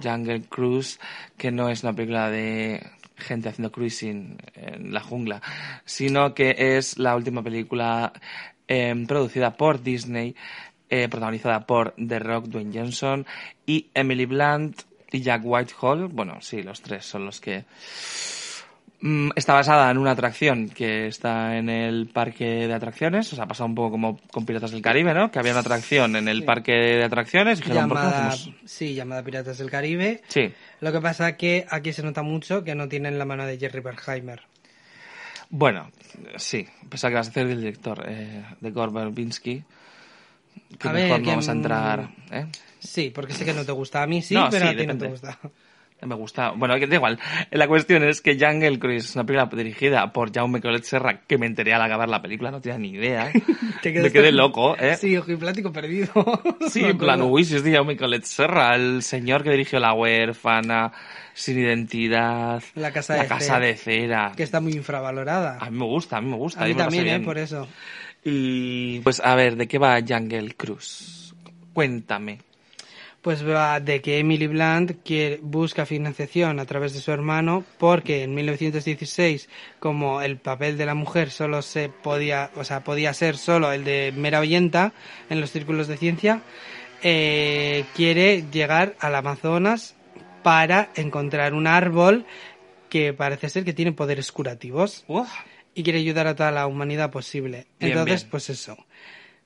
Jungle 0.00 0.42
Cruise, 0.48 1.00
que 1.36 1.50
no 1.50 1.68
es 1.68 1.82
una 1.82 1.92
película 1.92 2.30
de 2.30 2.86
gente 3.16 3.48
haciendo 3.48 3.70
cruising 3.70 4.36
en 4.54 4.92
la 4.92 5.00
jungla, 5.00 5.40
sino 5.84 6.34
que 6.34 6.54
es 6.76 6.98
la 6.98 7.16
última 7.16 7.42
película 7.42 8.12
em, 8.68 9.06
producida 9.06 9.56
por 9.56 9.82
Disney, 9.82 10.34
eh, 10.90 11.08
protagonizada 11.08 11.66
por 11.66 11.94
The 11.96 12.18
Rock, 12.18 12.46
Dwayne 12.46 12.78
Johnson 12.78 13.26
y 13.66 13.86
Emily 13.94 14.26
Blunt 14.26 14.82
y 15.10 15.22
Jack 15.22 15.42
Whitehall. 15.44 16.08
Bueno, 16.08 16.38
sí, 16.40 16.62
los 16.62 16.80
tres 16.82 17.04
son 17.04 17.24
los 17.24 17.40
que... 17.40 17.64
Mm, 19.04 19.30
está 19.34 19.54
basada 19.54 19.90
en 19.90 19.98
una 19.98 20.12
atracción 20.12 20.68
que 20.68 21.08
está 21.08 21.56
en 21.56 21.68
el 21.68 22.06
parque 22.06 22.68
de 22.68 22.72
atracciones, 22.72 23.32
o 23.32 23.34
sea, 23.34 23.44
ha 23.44 23.48
pasado 23.48 23.68
un 23.68 23.74
poco 23.74 23.90
como 23.90 24.20
con 24.30 24.46
Piratas 24.46 24.70
del 24.70 24.80
Caribe, 24.80 25.12
¿no? 25.12 25.32
Que 25.32 25.40
había 25.40 25.50
una 25.50 25.60
atracción 25.60 26.14
en 26.14 26.28
el 26.28 26.44
parque 26.44 26.72
de 26.72 27.04
atracciones 27.04 27.58
y 27.58 27.62
dijeron, 27.62 27.88
¿por 27.88 27.98
qué 27.98 28.04
Llamada, 28.04 28.28
hacemos? 28.28 28.56
sí, 28.64 28.94
llamada 28.94 29.24
Piratas 29.24 29.58
del 29.58 29.70
Caribe. 29.70 30.22
Sí. 30.28 30.52
Lo 30.80 30.92
que 30.92 31.00
pasa 31.00 31.36
que 31.36 31.66
aquí 31.68 31.92
se 31.92 32.04
nota 32.04 32.22
mucho 32.22 32.62
que 32.62 32.76
no 32.76 32.88
tienen 32.88 33.18
la 33.18 33.24
mano 33.24 33.44
de 33.44 33.58
Jerry 33.58 33.80
Berheimer. 33.80 34.42
Bueno, 35.54 35.90
sí, 36.36 36.66
pensaba 36.88 37.10
que 37.10 37.16
vas 37.16 37.26
a 37.26 37.30
hacer 37.30 37.46
del 37.46 37.58
director, 37.58 38.02
eh, 38.08 38.42
de 38.58 38.70
Gore 38.70 38.90
Verbinski. 38.90 39.62
Que 40.78 40.88
A 40.88 40.92
mejor 40.92 41.10
ver, 41.10 41.18
no 41.20 41.24
que, 41.24 41.30
vamos 41.30 41.48
a 41.50 41.52
entrar. 41.52 42.10
¿eh? 42.30 42.46
Sí, 42.78 43.12
porque 43.14 43.34
sé 43.34 43.44
que 43.44 43.52
no 43.52 43.62
te 43.62 43.72
gusta. 43.72 44.02
A 44.02 44.06
mí 44.06 44.22
sí, 44.22 44.32
No, 44.32 44.48
pero 44.50 44.66
sí, 44.66 44.74
a 44.74 44.76
ti 44.78 44.86
no 44.86 44.96
te 44.96 45.08
gusta. 45.08 45.38
Me 46.04 46.16
gusta. 46.16 46.50
Bueno, 46.50 46.76
da 46.78 46.94
igual. 46.94 47.18
La 47.52 47.68
cuestión 47.68 48.02
es 48.02 48.20
que 48.20 48.36
Jungle 48.38 48.78
Cruise 48.78 49.04
es 49.04 49.14
una 49.14 49.24
película 49.24 49.48
dirigida 49.56 50.12
por 50.12 50.32
Jaume 50.32 50.60
Collet 50.60 50.82
Serra, 50.82 51.20
que 51.26 51.38
me 51.38 51.46
enteré 51.46 51.74
al 51.74 51.82
acabar 51.82 52.08
la 52.08 52.20
película, 52.20 52.50
no 52.50 52.60
tenía 52.60 52.78
ni 52.78 52.90
idea. 52.90 53.30
Te 53.82 53.92
me 53.92 54.10
quedé 54.10 54.32
loco, 54.32 54.76
¿eh? 54.78 54.96
Sí, 54.96 55.16
ojo 55.16 55.30
y 55.30 55.36
plático 55.36 55.72
perdido. 55.72 56.12
Sí, 56.68 56.84
en 56.84 56.98
plan, 56.98 57.22
uy, 57.22 57.44
si 57.44 57.56
es 57.56 57.64
de 57.64 57.72
Jaume 57.72 57.96
Collet 57.96 58.24
Serra, 58.24 58.74
el 58.74 59.02
señor 59.02 59.42
que 59.42 59.50
dirigió 59.50 59.78
La 59.78 59.92
huérfana, 59.92 60.92
Sin 61.34 61.58
identidad, 61.58 62.62
La 62.74 62.92
casa 62.92 63.16
La 63.16 63.22
de 63.22 63.28
casa 63.28 63.44
cera. 63.54 63.58
de 63.60 63.76
cera. 63.76 64.32
Que 64.36 64.42
está 64.42 64.60
muy 64.60 64.72
infravalorada. 64.72 65.58
A 65.60 65.70
mí 65.70 65.78
me 65.78 65.84
gusta, 65.84 66.16
a 66.16 66.20
mí 66.20 66.30
me 66.30 66.36
gusta. 66.36 66.64
A 66.64 66.66
mí 66.66 66.74
también, 66.74 67.06
¿eh? 67.08 67.20
Por 67.20 67.38
eso. 67.38 67.68
Y 68.24 69.00
pues 69.00 69.20
a 69.20 69.34
ver, 69.34 69.56
¿de 69.56 69.66
qué 69.68 69.78
va 69.78 69.98
Jungle 70.06 70.54
Cruise? 70.54 71.34
Cuéntame. 71.72 72.38
Pues 73.22 73.46
va 73.48 73.78
de 73.78 74.02
que 74.02 74.18
Emily 74.18 74.48
Blunt 74.48 74.92
quiere- 75.04 75.38
busca 75.40 75.86
financiación 75.86 76.58
a 76.58 76.66
través 76.66 76.92
de 76.92 77.00
su 77.00 77.12
hermano 77.12 77.64
porque 77.78 78.24
en 78.24 78.34
1916, 78.34 79.48
como 79.78 80.20
el 80.22 80.38
papel 80.38 80.76
de 80.76 80.86
la 80.86 80.94
mujer 80.94 81.30
solo 81.30 81.62
se 81.62 81.88
podía, 81.88 82.50
o 82.56 82.64
sea, 82.64 82.82
podía 82.82 83.14
ser 83.14 83.36
solo 83.36 83.72
el 83.72 83.84
de 83.84 84.12
mera 84.16 84.40
oyenta 84.40 84.92
en 85.30 85.40
los 85.40 85.52
círculos 85.52 85.86
de 85.86 85.96
ciencia, 85.98 86.42
eh, 87.04 87.84
quiere 87.94 88.44
llegar 88.50 88.96
al 88.98 89.14
Amazonas 89.14 89.94
para 90.42 90.90
encontrar 90.96 91.54
un 91.54 91.68
árbol 91.68 92.24
que 92.88 93.12
parece 93.12 93.48
ser 93.48 93.64
que 93.64 93.72
tiene 93.72 93.92
poderes 93.92 94.32
curativos 94.32 95.04
y 95.74 95.84
quiere 95.84 96.00
ayudar 96.00 96.26
a 96.26 96.34
toda 96.34 96.50
la 96.50 96.66
humanidad 96.66 97.10
posible. 97.12 97.66
Bien, 97.78 97.92
Entonces, 97.92 98.22
bien. 98.22 98.30
pues 98.32 98.50
eso. 98.50 98.76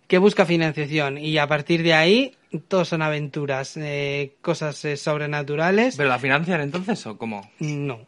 Que 0.08 0.18
busca 0.18 0.46
financiación 0.46 1.18
y 1.18 1.36
a 1.38 1.46
partir 1.46 1.82
de 1.82 1.92
ahí 1.92 2.34
todo 2.60 2.84
son 2.84 3.02
aventuras, 3.02 3.76
eh, 3.76 4.34
cosas 4.42 4.84
eh, 4.84 4.96
sobrenaturales. 4.96 5.96
¿Pero 5.96 6.08
la 6.08 6.18
financian 6.18 6.60
entonces 6.60 7.04
o 7.06 7.16
cómo? 7.18 7.50
No. 7.60 8.00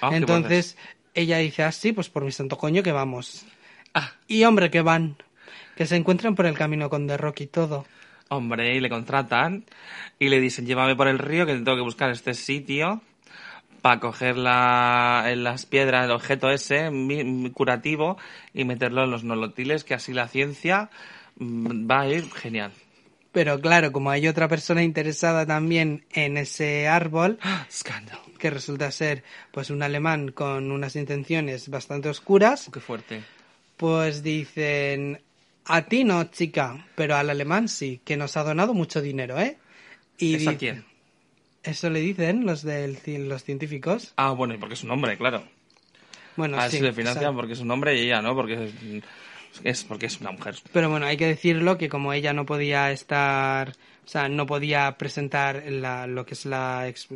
Ah, 0.00 0.10
Entonces 0.12 0.76
ella 1.14 1.38
dice 1.38 1.62
así, 1.62 1.92
pues 1.92 2.08
por 2.08 2.24
mi 2.24 2.32
santo 2.32 2.58
coño 2.58 2.82
que 2.82 2.92
vamos. 2.92 3.44
Ah. 3.94 4.12
Y 4.26 4.44
hombre 4.44 4.70
que 4.70 4.82
van, 4.82 5.16
que 5.76 5.86
se 5.86 5.96
encuentran 5.96 6.34
por 6.34 6.46
el 6.46 6.56
camino 6.56 6.90
con 6.90 7.06
The 7.06 7.16
Rock 7.16 7.40
y 7.42 7.46
todo. 7.46 7.86
Hombre, 8.28 8.74
y 8.74 8.80
le 8.80 8.88
contratan 8.88 9.64
y 10.18 10.28
le 10.28 10.40
dicen, 10.40 10.66
llévame 10.66 10.96
por 10.96 11.08
el 11.08 11.18
río 11.18 11.46
que 11.46 11.52
tengo 11.54 11.76
que 11.76 11.82
buscar 11.82 12.10
este 12.10 12.34
sitio 12.34 13.02
para 13.82 14.00
coger 14.00 14.38
la, 14.38 15.24
en 15.28 15.44
las 15.44 15.66
piedras 15.66 16.06
el 16.06 16.10
objeto 16.10 16.50
ese 16.50 16.90
mi- 16.90 17.22
mi 17.22 17.50
curativo 17.50 18.16
y 18.54 18.64
meterlo 18.64 19.04
en 19.04 19.10
los 19.10 19.24
nolotiles, 19.24 19.84
que 19.84 19.92
así 19.94 20.14
la 20.14 20.26
ciencia 20.26 20.88
mm, 21.36 21.88
va 21.88 22.00
a 22.00 22.08
ir 22.08 22.24
genial. 22.32 22.72
Pero 23.34 23.60
claro, 23.60 23.90
como 23.90 24.10
hay 24.10 24.28
otra 24.28 24.46
persona 24.46 24.84
interesada 24.84 25.44
también 25.44 26.04
en 26.12 26.36
ese 26.36 26.86
árbol, 26.86 27.38
Scandal. 27.70 28.18
que 28.38 28.48
resulta 28.48 28.90
ser 28.92 29.24
pues 29.50 29.70
un 29.70 29.82
alemán 29.82 30.30
con 30.30 30.70
unas 30.70 30.94
intenciones 30.94 31.68
bastante 31.68 32.08
oscuras, 32.08 32.70
Qué 32.72 32.78
fuerte. 32.80 33.22
pues 33.76 34.22
dicen, 34.22 35.20
a 35.64 35.82
ti 35.82 36.04
no, 36.04 36.22
chica, 36.30 36.86
pero 36.94 37.16
al 37.16 37.28
alemán 37.28 37.68
sí, 37.68 38.00
que 38.04 38.16
nos 38.16 38.36
ha 38.36 38.44
donado 38.44 38.72
mucho 38.72 39.02
dinero, 39.02 39.38
¿eh? 39.40 39.58
Y 40.16 40.36
¿Eso 40.36 40.50
a 40.50 40.54
quién? 40.54 40.84
Eso 41.64 41.90
le 41.90 41.98
dicen 42.00 42.46
los 42.46 42.62
del 42.62 42.98
los 43.28 43.42
científicos. 43.42 44.12
Ah, 44.16 44.30
bueno, 44.30 44.54
y 44.54 44.58
porque 44.58 44.74
es 44.74 44.84
un 44.84 44.92
hombre, 44.92 45.16
claro. 45.18 45.42
Bueno, 46.36 46.56
a 46.58 46.66
él 46.66 46.70
sí, 46.70 46.76
se 46.76 46.82
le 46.84 46.90
o 46.90 46.94
financian 46.94 47.24
sea, 47.24 47.32
porque 47.32 47.54
es 47.54 47.60
un 47.60 47.70
hombre 47.72 47.96
y 47.96 48.02
ella 48.02 48.22
no, 48.22 48.34
porque 48.36 48.70
es, 49.62 49.84
porque 49.84 50.06
es 50.06 50.20
una 50.20 50.32
mujer. 50.32 50.56
pero 50.72 50.90
bueno, 50.90 51.06
hay 51.06 51.16
que 51.16 51.26
decirlo 51.26 51.78
que 51.78 51.88
como 51.88 52.12
ella 52.12 52.32
no 52.32 52.44
podía 52.46 52.90
estar, 52.90 53.70
o 54.04 54.08
sea, 54.08 54.28
no 54.28 54.46
podía 54.46 54.96
presentar 54.98 55.62
la, 55.68 56.06
lo 56.06 56.26
que 56.26 56.34
es 56.34 56.44
la 56.46 56.88
ex- 56.88 57.08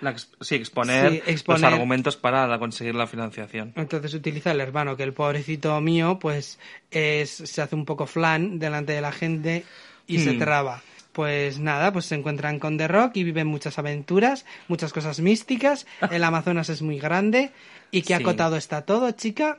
La 0.00 0.10
ex- 0.10 0.28
sí, 0.40 0.56
exponer, 0.56 1.12
Sí, 1.12 1.22
exponer. 1.26 1.60
los 1.62 1.72
argumentos 1.72 2.16
para 2.16 2.46
la- 2.48 2.58
conseguir 2.58 2.94
la 2.96 3.06
financiación. 3.06 3.72
Entonces 3.76 4.12
utiliza 4.14 4.50
el 4.50 4.60
hermano, 4.60 4.96
que 4.96 5.04
el 5.04 5.12
pobrecito 5.12 5.80
mío, 5.80 6.18
pues 6.20 6.58
es, 6.90 7.30
se 7.30 7.62
hace 7.62 7.74
un 7.76 7.84
poco 7.84 8.06
flan 8.06 8.58
delante 8.58 8.92
de 8.92 9.00
la 9.00 9.12
gente 9.12 9.64
y 10.08 10.18
se 10.18 10.32
Hmm. 10.32 10.38
traba. 10.40 10.82
Pues 11.12 11.58
nada, 11.58 11.92
pues 11.92 12.06
se 12.06 12.14
encuentran 12.14 12.58
con 12.58 12.78
The 12.78 12.88
Rock 12.88 13.16
y 13.16 13.22
viven 13.24 13.46
muchas 13.46 13.78
aventuras, 13.78 14.46
muchas 14.66 14.92
cosas 14.94 15.20
místicas. 15.20 15.86
El 16.10 16.24
Amazonas 16.24 16.68
es 16.70 16.80
muy 16.82 16.98
grande 16.98 17.50
y 17.90 18.00
que 18.02 18.08
Sí. 18.16 18.22
acotado 18.22 18.56
está 18.56 18.82
todo, 18.86 19.10
chica. 19.12 19.58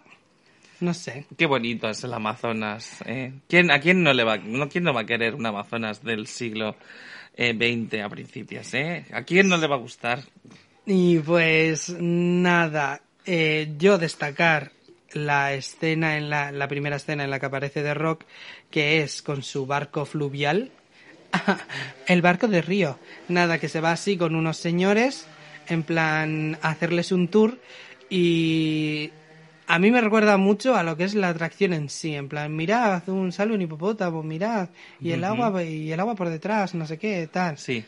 No 0.84 0.94
sé. 0.94 1.26
Qué 1.38 1.46
bonito 1.46 1.90
es 1.90 2.04
el 2.04 2.14
Amazonas. 2.14 3.02
¿eh? 3.06 3.34
¿Quién, 3.48 3.72
¿A 3.72 3.80
quién 3.80 4.04
no 4.04 4.14
le 4.14 4.24
va, 4.24 4.38
no, 4.38 4.70
quién 4.70 4.84
no 4.84 4.94
va 4.94 5.02
a 5.02 5.06
querer 5.06 5.34
un 5.34 5.46
Amazonas 5.46 6.04
del 6.04 6.28
siglo 6.28 6.76
eh, 7.36 7.54
XX 7.54 8.02
a 8.02 8.10
principios? 8.10 8.74
¿eh? 8.74 9.06
¿A 9.14 9.24
quién 9.24 9.48
no 9.48 9.58
le 9.58 9.68
va 9.68 9.76
a 9.76 9.80
gustar? 9.80 10.20
Y 10.86 11.20
pues 11.20 11.96
nada, 12.00 13.02
eh, 13.26 13.74
yo 13.78 13.98
destacar 13.98 14.72
la 15.14 15.54
escena 15.54 16.18
en 16.18 16.30
la, 16.30 16.52
la 16.52 16.68
primera 16.68 16.98
escena 16.98 17.24
en 17.24 17.30
la 17.30 17.40
que 17.40 17.46
aparece 17.46 17.82
The 17.82 17.94
Rock, 17.94 18.26
que 18.70 19.02
es 19.02 19.22
con 19.22 19.44
su 19.44 19.66
barco 19.66 20.06
fluvial, 20.06 20.72
el 22.08 22.22
barco 22.22 22.48
de 22.48 22.62
Río. 22.62 23.00
Nada, 23.30 23.60
que 23.60 23.70
se 23.70 23.80
va 23.80 23.92
así 23.92 24.18
con 24.18 24.36
unos 24.36 24.58
señores, 24.58 25.28
en 25.68 25.84
plan 25.84 26.58
hacerles 26.62 27.12
un 27.12 27.30
tour 27.30 27.58
y 28.10 29.12
a 29.68 29.80
mí 29.80 29.92
me 29.92 30.02
recuerda 30.02 30.38
mucho 30.38 30.76
a 30.76 30.84
lo 30.84 30.98
que 30.98 31.04
es 31.06 31.16
la 31.16 31.30
atracción 31.30 31.74
en 31.74 31.90
sí, 31.90 32.14
en 32.16 32.28
plan, 32.30 32.56
mirad, 32.56 33.08
un 33.10 33.32
sale 33.32 33.54
un 33.54 33.62
hipopótamo, 33.62 34.22
mirad, 34.24 34.70
y 35.02 35.12
el 35.12 35.24
agua 35.24 35.64
y 35.64 35.92
el 35.92 36.00
agua 36.00 36.16
por 36.16 36.30
detrás, 36.30 36.74
no 36.76 36.86
sé 36.86 36.98
qué, 36.98 37.28
tal. 37.32 37.58
Sí. 37.58 37.84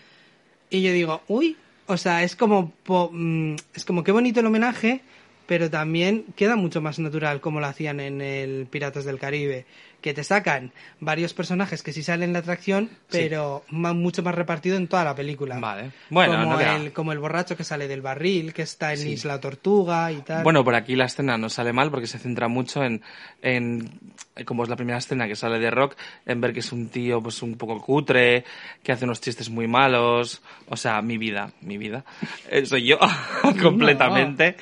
Y 0.69 0.81
yo 0.81 0.91
digo, 0.93 1.21
uy, 1.27 1.57
o 1.87 1.97
sea, 1.97 2.23
es 2.23 2.35
como, 2.35 2.71
po- 2.83 3.09
mm, 3.13 3.55
es 3.73 3.85
como 3.85 4.03
qué 4.03 4.11
bonito 4.11 4.39
el 4.39 4.45
homenaje, 4.47 5.01
pero 5.47 5.69
también 5.69 6.25
queda 6.35 6.55
mucho 6.55 6.81
más 6.81 6.97
natural 6.97 7.39
como 7.39 7.59
lo 7.59 7.67
hacían 7.67 7.99
en 7.99 8.21
el 8.21 8.65
Piratas 8.69 9.05
del 9.05 9.19
Caribe, 9.19 9.65
que 10.05 10.13
te 10.13 10.23
sacan 10.23 10.71
varios 10.99 11.33
personajes 11.33 11.81
que 11.81 11.91
sí 11.91 12.03
salen 12.03 12.29
en 12.29 12.33
la 12.33 12.39
atracción, 12.39 12.91
pero 13.09 13.63
ma- 13.71 13.93
mucho 13.93 14.21
más 14.21 14.35
repartido 14.35 14.77
en 14.77 14.87
toda 14.87 15.03
la 15.03 15.15
película. 15.15 15.57
Vale. 15.57 15.93
Bueno, 16.11 16.33
como, 16.33 16.51
no 16.51 16.57
queda- 16.59 16.75
el, 16.75 16.93
como 16.93 17.11
el 17.11 17.17
borracho 17.17 17.57
que 17.57 17.63
sale 17.63 17.87
del 17.87 18.03
barril, 18.03 18.53
que 18.53 18.61
está 18.61 18.93
en 18.93 18.99
Isla 19.07 19.39
Tortuga 19.41 20.11
y 20.11 20.17
tal. 20.21 20.43
Bueno, 20.43 20.63
por 20.63 20.75
aquí 20.75 20.95
la 20.95 21.05
escena 21.05 21.39
no 21.39 21.49
sale 21.49 21.73
mal 21.73 21.89
porque 21.89 22.05
se 22.05 22.19
centra 22.19 22.47
mucho 22.47 22.83
en, 22.83 23.01
en, 23.41 23.99
como 24.43 24.63
es 24.63 24.69
la 24.69 24.75
primera 24.75 24.97
escena 24.97 25.27
que 25.27 25.35
sale 25.35 25.59
de 25.59 25.71
Rock, 25.71 25.95
en 26.25 26.41
ver 26.41 26.51
que 26.51 26.59
es 26.59 26.71
un 26.73 26.89
tío 26.89 27.21
pues 27.21 27.41
un 27.41 27.55
poco 27.55 27.79
cutre, 27.81 28.43
que 28.83 28.91
hace 28.91 29.05
unos 29.05 29.21
chistes 29.21 29.49
muy 29.49 29.67
malos, 29.67 30.41
o 30.67 30.75
sea, 30.75 31.01
mi 31.01 31.17
vida, 31.17 31.51
mi 31.61 31.77
vida, 31.77 32.03
Eh, 32.49 32.65
soy 32.65 32.83
yo 32.85 32.97
completamente, 33.61 34.55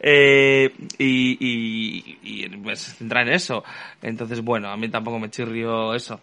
Eh, 0.00 0.70
y, 0.98 1.36
y, 1.40 2.18
y, 2.22 2.48
pues, 2.58 2.80
se 2.80 2.92
centra 2.92 3.22
en 3.22 3.28
eso. 3.30 3.64
Entonces, 4.02 4.40
bueno, 4.42 4.68
a 4.70 4.76
mí 4.76 4.88
tampoco 4.88 5.18
me 5.18 5.30
chirrió 5.30 5.94
eso, 5.94 6.20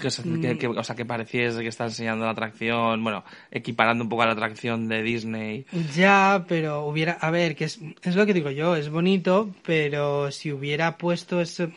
que, 0.00 0.10
se- 0.10 0.22
que- 0.40 0.58
que- 0.58 0.66
o 0.66 0.82
sea, 0.84 0.96
que 0.96 1.04
pareciese 1.04 1.60
que 1.62 1.68
está 1.68 1.84
enseñando 1.84 2.24
la 2.24 2.32
atracción, 2.32 3.02
bueno, 3.02 3.24
equiparando 3.50 4.04
un 4.04 4.10
poco 4.10 4.22
a 4.22 4.26
la 4.26 4.32
atracción 4.32 4.88
de 4.88 5.02
Disney. 5.02 5.64
Ya, 5.94 6.44
pero 6.48 6.84
hubiera, 6.86 7.12
a 7.12 7.30
ver, 7.30 7.54
que 7.56 7.64
es, 7.64 7.78
es 8.02 8.16
lo 8.16 8.26
que 8.26 8.34
digo 8.34 8.50
yo, 8.50 8.76
es 8.76 8.88
bonito, 8.90 9.50
pero 9.64 10.30
si 10.30 10.52
hubiera 10.52 10.98
puesto 10.98 11.40
eso- 11.40 11.70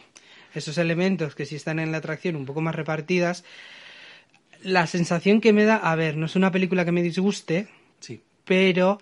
esos 0.54 0.78
elementos 0.78 1.36
que 1.36 1.46
sí 1.46 1.56
están 1.56 1.80
en 1.80 1.92
la 1.92 1.98
atracción 2.00 2.36
un 2.36 2.46
poco 2.46 2.62
más 2.62 2.76
repartidas, 2.76 3.44
la 4.64 4.88
sensación 4.88 5.40
que 5.42 5.54
me 5.54 5.64
da, 5.66 5.78
a 5.78 5.96
ver, 5.96 6.18
no 6.18 6.26
es 6.26 6.36
una 6.36 6.52
película 6.52 6.86
que 6.86 6.92
me 6.92 7.02
disguste, 7.04 7.68
Sí. 8.00 8.22
pero 8.46 9.00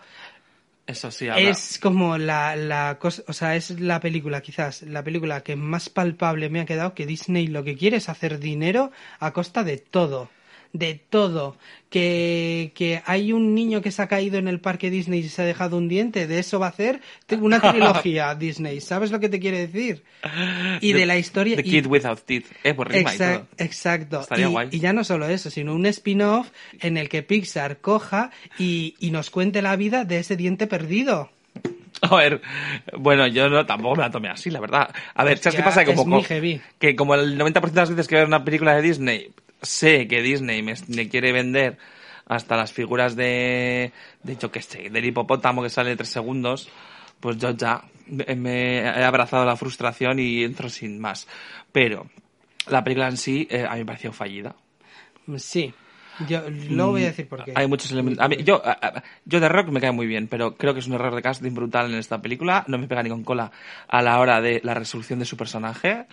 Eso 0.85 1.09
sí, 1.11 1.27
habla- 1.27 1.49
es 1.49 1.79
como 1.81 2.17
la, 2.17 2.55
la 2.55 2.97
cosa, 2.99 3.23
o 3.27 3.33
sea, 3.33 3.55
es 3.55 3.79
la 3.79 3.99
película, 3.99 4.41
quizás, 4.41 4.83
la 4.83 5.03
película 5.03 5.41
que 5.41 5.55
más 5.55 5.89
palpable 5.89 6.49
me 6.49 6.61
ha 6.61 6.65
quedado 6.65 6.93
que 6.93 7.05
Disney 7.05 7.47
lo 7.47 7.63
que 7.63 7.75
quiere 7.75 7.97
es 7.97 8.07
hacer 8.09 8.39
dinero 8.39 8.91
a 9.19 9.33
costa 9.33 9.63
de 9.63 9.77
todo. 9.77 10.29
De 10.73 10.95
todo. 11.09 11.55
Que, 11.89 12.73
que 12.75 13.01
hay 13.05 13.31
un 13.31 13.55
niño 13.55 13.81
que 13.81 13.91
se 13.91 14.01
ha 14.01 14.07
caído 14.07 14.37
en 14.37 14.47
el 14.47 14.59
parque 14.59 14.89
Disney 14.89 15.21
y 15.21 15.29
se 15.29 15.41
ha 15.41 15.45
dejado 15.45 15.77
un 15.77 15.87
diente, 15.87 16.27
de 16.27 16.39
eso 16.39 16.59
va 16.59 16.65
a 16.67 16.69
hacer 16.69 16.99
una 17.39 17.59
trilogía 17.61 18.35
Disney. 18.39 18.81
¿Sabes 18.81 19.11
lo 19.11 19.19
que 19.19 19.29
te 19.29 19.39
quiere 19.39 19.65
decir? 19.67 20.03
Y 20.81 20.91
de, 20.93 21.05
la 21.05 21.17
historia. 21.17 21.55
The 21.55 21.61
y- 21.61 21.71
Kid 21.71 21.85
Without 21.87 22.21
Teeth. 22.25 22.45
Eh, 22.63 22.73
pues 22.73 22.89
rima 22.89 23.13
y 23.13 23.17
Exac- 23.17 23.33
todo. 23.35 23.47
exacto. 23.57 24.21
Estaría 24.21 24.47
y, 24.47 24.51
guay. 24.51 24.67
y 24.71 24.79
ya 24.79 24.91
no 24.93 25.03
solo 25.03 25.27
eso, 25.27 25.49
sino 25.49 25.73
un 25.73 25.85
spin-off 25.85 26.49
en 26.81 26.97
el 26.97 27.07
que 27.09 27.23
Pixar 27.23 27.77
coja 27.77 28.31
y, 28.59 28.95
y 28.99 29.11
nos 29.11 29.29
cuente 29.29 29.61
la 29.61 29.75
vida 29.77 30.03
de 30.03 30.19
ese 30.19 30.35
diente 30.35 30.67
perdido. 30.67 31.31
A 32.01 32.15
ver, 32.15 32.41
bueno, 32.97 33.25
yo 33.27 33.49
no, 33.49 33.65
tampoco 33.65 33.95
me 33.95 34.03
la 34.03 34.11
tomé 34.11 34.29
así, 34.29 34.51
la 34.51 34.59
verdad. 34.59 34.93
A 35.15 35.23
ver, 35.23 35.39
¿sabes 35.39 35.55
qué 35.55 35.63
pasa? 35.63 35.83
Como, 35.85 36.21
que 36.23 36.95
como 36.95 37.15
el 37.15 37.39
90% 37.39 37.61
de 37.71 37.75
las 37.75 37.89
veces 37.89 38.07
que 38.07 38.15
veo 38.17 38.27
una 38.27 38.43
película 38.43 38.75
de 38.75 38.83
Disney, 38.83 39.31
sé 39.61 40.07
que 40.07 40.21
Disney 40.21 40.61
me, 40.61 40.75
me 40.87 41.09
quiere 41.09 41.31
vender 41.31 41.77
hasta 42.27 42.57
las 42.57 42.73
figuras 42.73 43.15
de, 43.15 43.91
de 44.23 44.35
yo 44.35 44.51
qué 44.51 44.61
sé, 44.61 44.89
del 44.89 45.05
hipopótamo 45.05 45.63
que 45.63 45.69
sale 45.69 45.95
tres 45.95 46.09
segundos, 46.09 46.69
pues 47.19 47.37
yo 47.37 47.51
ya 47.51 47.83
me, 48.07 48.79
he 48.79 49.03
abrazado 49.03 49.45
la 49.45 49.55
frustración 49.55 50.19
y 50.19 50.43
entro 50.43 50.69
sin 50.69 50.99
más. 50.99 51.27
Pero 51.71 52.07
la 52.67 52.83
película 52.83 53.07
en 53.07 53.17
sí 53.17 53.47
eh, 53.49 53.65
a 53.67 53.73
mí 53.73 53.79
me 53.79 53.85
pareció 53.85 54.11
fallida. 54.11 54.55
Sí. 55.37 55.73
Yo 56.27 56.49
luego 56.49 56.91
voy 56.91 57.03
a 57.03 57.07
decir 57.07 57.27
por 57.27 57.43
qué. 57.43 57.53
Hay 57.55 57.67
muchos 57.67 57.91
elementos. 57.91 58.23
A 58.23 58.27
mí, 58.27 58.37
yo, 58.43 58.61
yo 59.25 59.39
de 59.39 59.49
Rock 59.49 59.69
me 59.69 59.79
cae 59.79 59.91
muy 59.91 60.07
bien, 60.07 60.27
pero 60.27 60.55
creo 60.55 60.73
que 60.73 60.79
es 60.79 60.87
un 60.87 60.93
error 60.93 61.13
de 61.13 61.21
casting 61.21 61.53
brutal 61.53 61.91
en 61.91 61.99
esta 61.99 62.21
película. 62.21 62.63
No 62.67 62.79
me 62.79 62.87
pega 62.87 63.03
ni 63.03 63.09
con 63.09 63.23
cola 63.23 63.51
a 63.87 64.01
la 64.01 64.19
hora 64.19 64.41
de 64.41 64.59
la 64.63 64.73
resolución 64.73 65.19
de 65.19 65.25
su 65.25 65.37
personaje. 65.37 66.07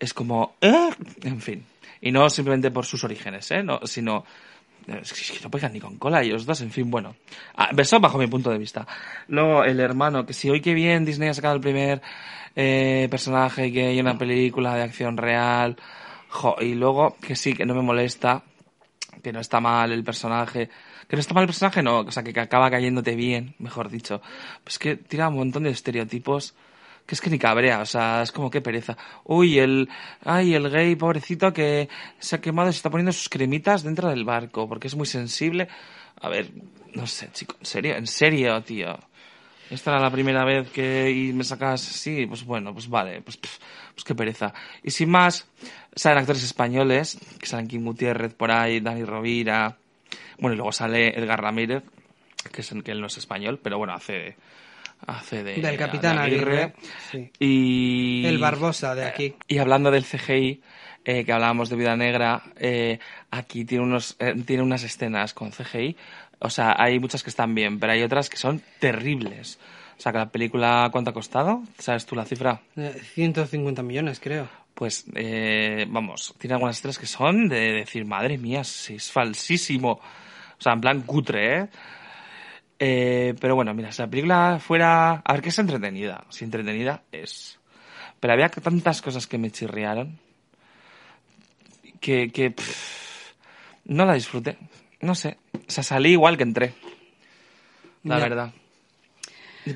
Es 0.00 0.14
como, 0.14 0.56
¿eh? 0.60 0.90
En 1.22 1.40
fin. 1.40 1.64
Y 2.00 2.12
no 2.12 2.28
simplemente 2.30 2.70
por 2.70 2.86
sus 2.86 3.04
orígenes, 3.04 3.50
¿eh? 3.50 3.62
No, 3.62 3.80
sino, 3.84 4.24
es 4.86 5.12
es 5.12 5.32
que 5.32 5.44
no 5.44 5.50
pegan 5.50 5.72
ni 5.72 5.80
con 5.80 5.98
cola 5.98 6.22
ellos 6.22 6.46
dos, 6.46 6.60
en 6.62 6.70
fin, 6.70 6.90
bueno. 6.90 7.16
Ah, 7.56 7.70
Eso 7.76 8.00
bajo 8.00 8.18
mi 8.18 8.26
punto 8.26 8.50
de 8.50 8.58
vista. 8.58 8.86
Luego, 9.28 9.64
el 9.64 9.80
hermano, 9.80 10.24
que 10.24 10.32
si 10.32 10.48
hoy 10.48 10.60
que 10.60 10.74
bien 10.74 11.04
Disney 11.04 11.28
ha 11.28 11.34
sacado 11.34 11.54
el 11.54 11.60
primer 11.60 12.00
eh, 12.56 13.06
personaje 13.10 13.72
que 13.72 13.88
hay 13.88 14.00
una 14.00 14.16
película 14.16 14.74
de 14.74 14.82
acción 14.82 15.16
real, 15.16 15.76
jo, 16.28 16.56
y 16.60 16.74
luego, 16.74 17.16
que 17.20 17.36
sí, 17.36 17.52
que 17.54 17.66
no 17.66 17.74
me 17.74 17.82
molesta, 17.82 18.42
que 19.22 19.32
no 19.32 19.40
está 19.40 19.60
mal 19.60 19.92
el 19.92 20.04
personaje. 20.04 20.70
Que 21.08 21.16
no 21.16 21.20
está 21.20 21.34
mal 21.34 21.42
el 21.42 21.48
personaje, 21.48 21.82
no, 21.82 22.00
o 22.00 22.10
sea, 22.12 22.22
que 22.22 22.38
acaba 22.38 22.70
cayéndote 22.70 23.16
bien, 23.16 23.54
mejor 23.58 23.90
dicho. 23.90 24.22
Pues 24.62 24.78
que 24.78 24.96
tira 24.96 25.28
un 25.28 25.34
montón 25.36 25.64
de 25.64 25.70
estereotipos 25.70 26.54
que 27.10 27.16
es 27.16 27.20
que 27.20 27.28
ni 27.28 27.40
cabrea, 27.40 27.80
o 27.80 27.86
sea, 27.86 28.22
es 28.22 28.30
como 28.30 28.52
que 28.52 28.60
pereza. 28.60 28.96
Uy, 29.24 29.58
el, 29.58 29.88
ay, 30.24 30.54
el 30.54 30.70
gay 30.70 30.94
pobrecito 30.94 31.52
que 31.52 31.88
se 32.20 32.36
ha 32.36 32.40
quemado 32.40 32.68
y 32.68 32.72
se 32.72 32.76
está 32.76 32.88
poniendo 32.88 33.10
sus 33.10 33.28
cremitas 33.28 33.82
dentro 33.82 34.08
del 34.08 34.24
barco 34.24 34.68
porque 34.68 34.86
es 34.86 34.94
muy 34.94 35.06
sensible. 35.06 35.66
A 36.20 36.28
ver, 36.28 36.52
no 36.94 37.08
sé, 37.08 37.28
chico, 37.32 37.56
en 37.58 37.66
serio, 37.66 37.96
en 37.96 38.06
serio, 38.06 38.62
tío. 38.62 38.96
Esta 39.70 39.90
era 39.90 40.00
la 40.00 40.12
primera 40.12 40.44
vez 40.44 40.70
que 40.70 41.32
me 41.34 41.42
sacas 41.42 41.88
así, 41.88 42.26
pues 42.26 42.44
bueno, 42.44 42.72
pues 42.72 42.88
vale, 42.88 43.22
pues, 43.22 43.38
pff, 43.38 43.58
pues 43.92 44.04
qué 44.04 44.14
pereza. 44.14 44.54
Y 44.84 44.92
sin 44.92 45.10
más, 45.10 45.48
salen 45.96 46.18
actores 46.18 46.44
españoles, 46.44 47.18
que 47.40 47.46
salen 47.46 47.66
Kim 47.66 47.84
Gutiérrez 47.84 48.34
por 48.34 48.52
ahí, 48.52 48.78
Dani 48.78 49.02
Rovira, 49.02 49.78
bueno, 50.38 50.54
y 50.54 50.58
luego 50.58 50.70
sale 50.70 51.18
Edgar 51.18 51.42
Ramírez, 51.42 51.82
que 52.52 52.60
es 52.60 52.72
que 52.84 52.92
él 52.92 53.00
no 53.00 53.08
es 53.08 53.18
español, 53.18 53.58
pero 53.60 53.78
bueno, 53.78 53.94
hace, 53.94 54.36
hace 55.06 55.42
de... 55.42 55.60
Del 55.60 55.76
Capitán 55.76 56.16
de 56.16 56.22
Aguirre, 56.22 56.74
sí. 57.10 57.30
Y... 57.38 58.24
El 58.26 58.38
Barbosa 58.38 58.94
de 58.94 59.04
aquí. 59.04 59.34
Y 59.48 59.58
hablando 59.58 59.90
del 59.90 60.04
CGI, 60.04 60.62
eh, 61.04 61.24
que 61.24 61.32
hablábamos 61.32 61.70
de 61.70 61.76
Vida 61.76 61.96
Negra, 61.96 62.42
eh, 62.56 62.98
aquí 63.30 63.64
tiene, 63.64 63.84
unos, 63.84 64.16
eh, 64.18 64.34
tiene 64.46 64.62
unas 64.62 64.82
escenas 64.82 65.34
con 65.34 65.50
CGI. 65.50 65.96
O 66.40 66.50
sea, 66.50 66.74
hay 66.78 66.98
muchas 66.98 67.22
que 67.22 67.30
están 67.30 67.54
bien, 67.54 67.78
pero 67.78 67.92
hay 67.92 68.02
otras 68.02 68.30
que 68.30 68.36
son 68.36 68.62
terribles. 68.78 69.58
O 70.00 70.02
sea, 70.02 70.12
que 70.12 70.18
la 70.18 70.30
película, 70.30 70.88
¿cuánto 70.90 71.10
ha 71.10 71.12
costado? 71.12 71.62
¿Sabes 71.78 72.06
tú 72.06 72.16
la 72.16 72.24
cifra? 72.24 72.62
Eh, 72.74 72.98
150 73.12 73.82
millones, 73.82 74.18
creo. 74.18 74.48
Pues, 74.72 75.04
eh, 75.14 75.84
vamos, 75.90 76.34
tiene 76.38 76.54
algunas 76.54 76.78
escenas 76.78 76.98
que 76.98 77.04
son 77.04 77.50
de 77.50 77.72
decir, 77.72 78.06
madre 78.06 78.38
mía, 78.38 78.64
si 78.64 78.94
es 78.94 79.12
falsísimo. 79.12 80.00
O 80.58 80.62
sea, 80.62 80.72
en 80.72 80.80
plan 80.80 81.02
cutre, 81.02 81.58
¿eh? 81.58 81.68
Eh, 82.82 83.34
pero 83.38 83.54
bueno, 83.54 83.74
mira, 83.74 83.92
si 83.92 84.00
la 84.00 84.08
película 84.08 84.58
fuera... 84.58 85.22
A 85.24 85.32
ver, 85.34 85.42
que 85.42 85.50
es 85.50 85.58
entretenida. 85.58 86.24
Si 86.30 86.44
entretenida 86.44 87.02
es. 87.12 87.60
Pero 88.18 88.32
había 88.32 88.48
tantas 88.48 89.02
cosas 89.02 89.26
que 89.26 89.38
me 89.38 89.50
chirriaron 89.50 90.18
que, 92.00 92.30
que 92.30 92.50
pff, 92.50 93.32
no 93.84 94.04
la 94.04 94.14
disfruté. 94.14 94.56
No 95.00 95.14
sé. 95.14 95.36
O 95.54 95.70
sea, 95.70 95.84
salí 95.84 96.12
igual 96.12 96.36
que 96.36 96.42
entré. 96.42 96.74
La 98.02 98.18
verdad. 98.18 98.52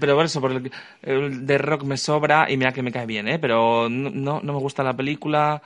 Pero 0.00 0.16
por 0.16 0.24
eso, 0.24 0.40
por 0.40 0.52
el, 0.52 0.72
el 1.02 1.46
de 1.46 1.58
rock 1.58 1.84
me 1.84 1.98
sobra 1.98 2.50
y 2.50 2.56
mira 2.56 2.72
que 2.72 2.82
me 2.82 2.90
cae 2.90 3.06
bien, 3.06 3.28
¿eh? 3.28 3.38
Pero 3.38 3.88
no, 3.90 4.10
no, 4.10 4.40
no 4.42 4.52
me 4.52 4.58
gusta 4.58 4.82
la 4.82 4.96
película. 4.96 5.62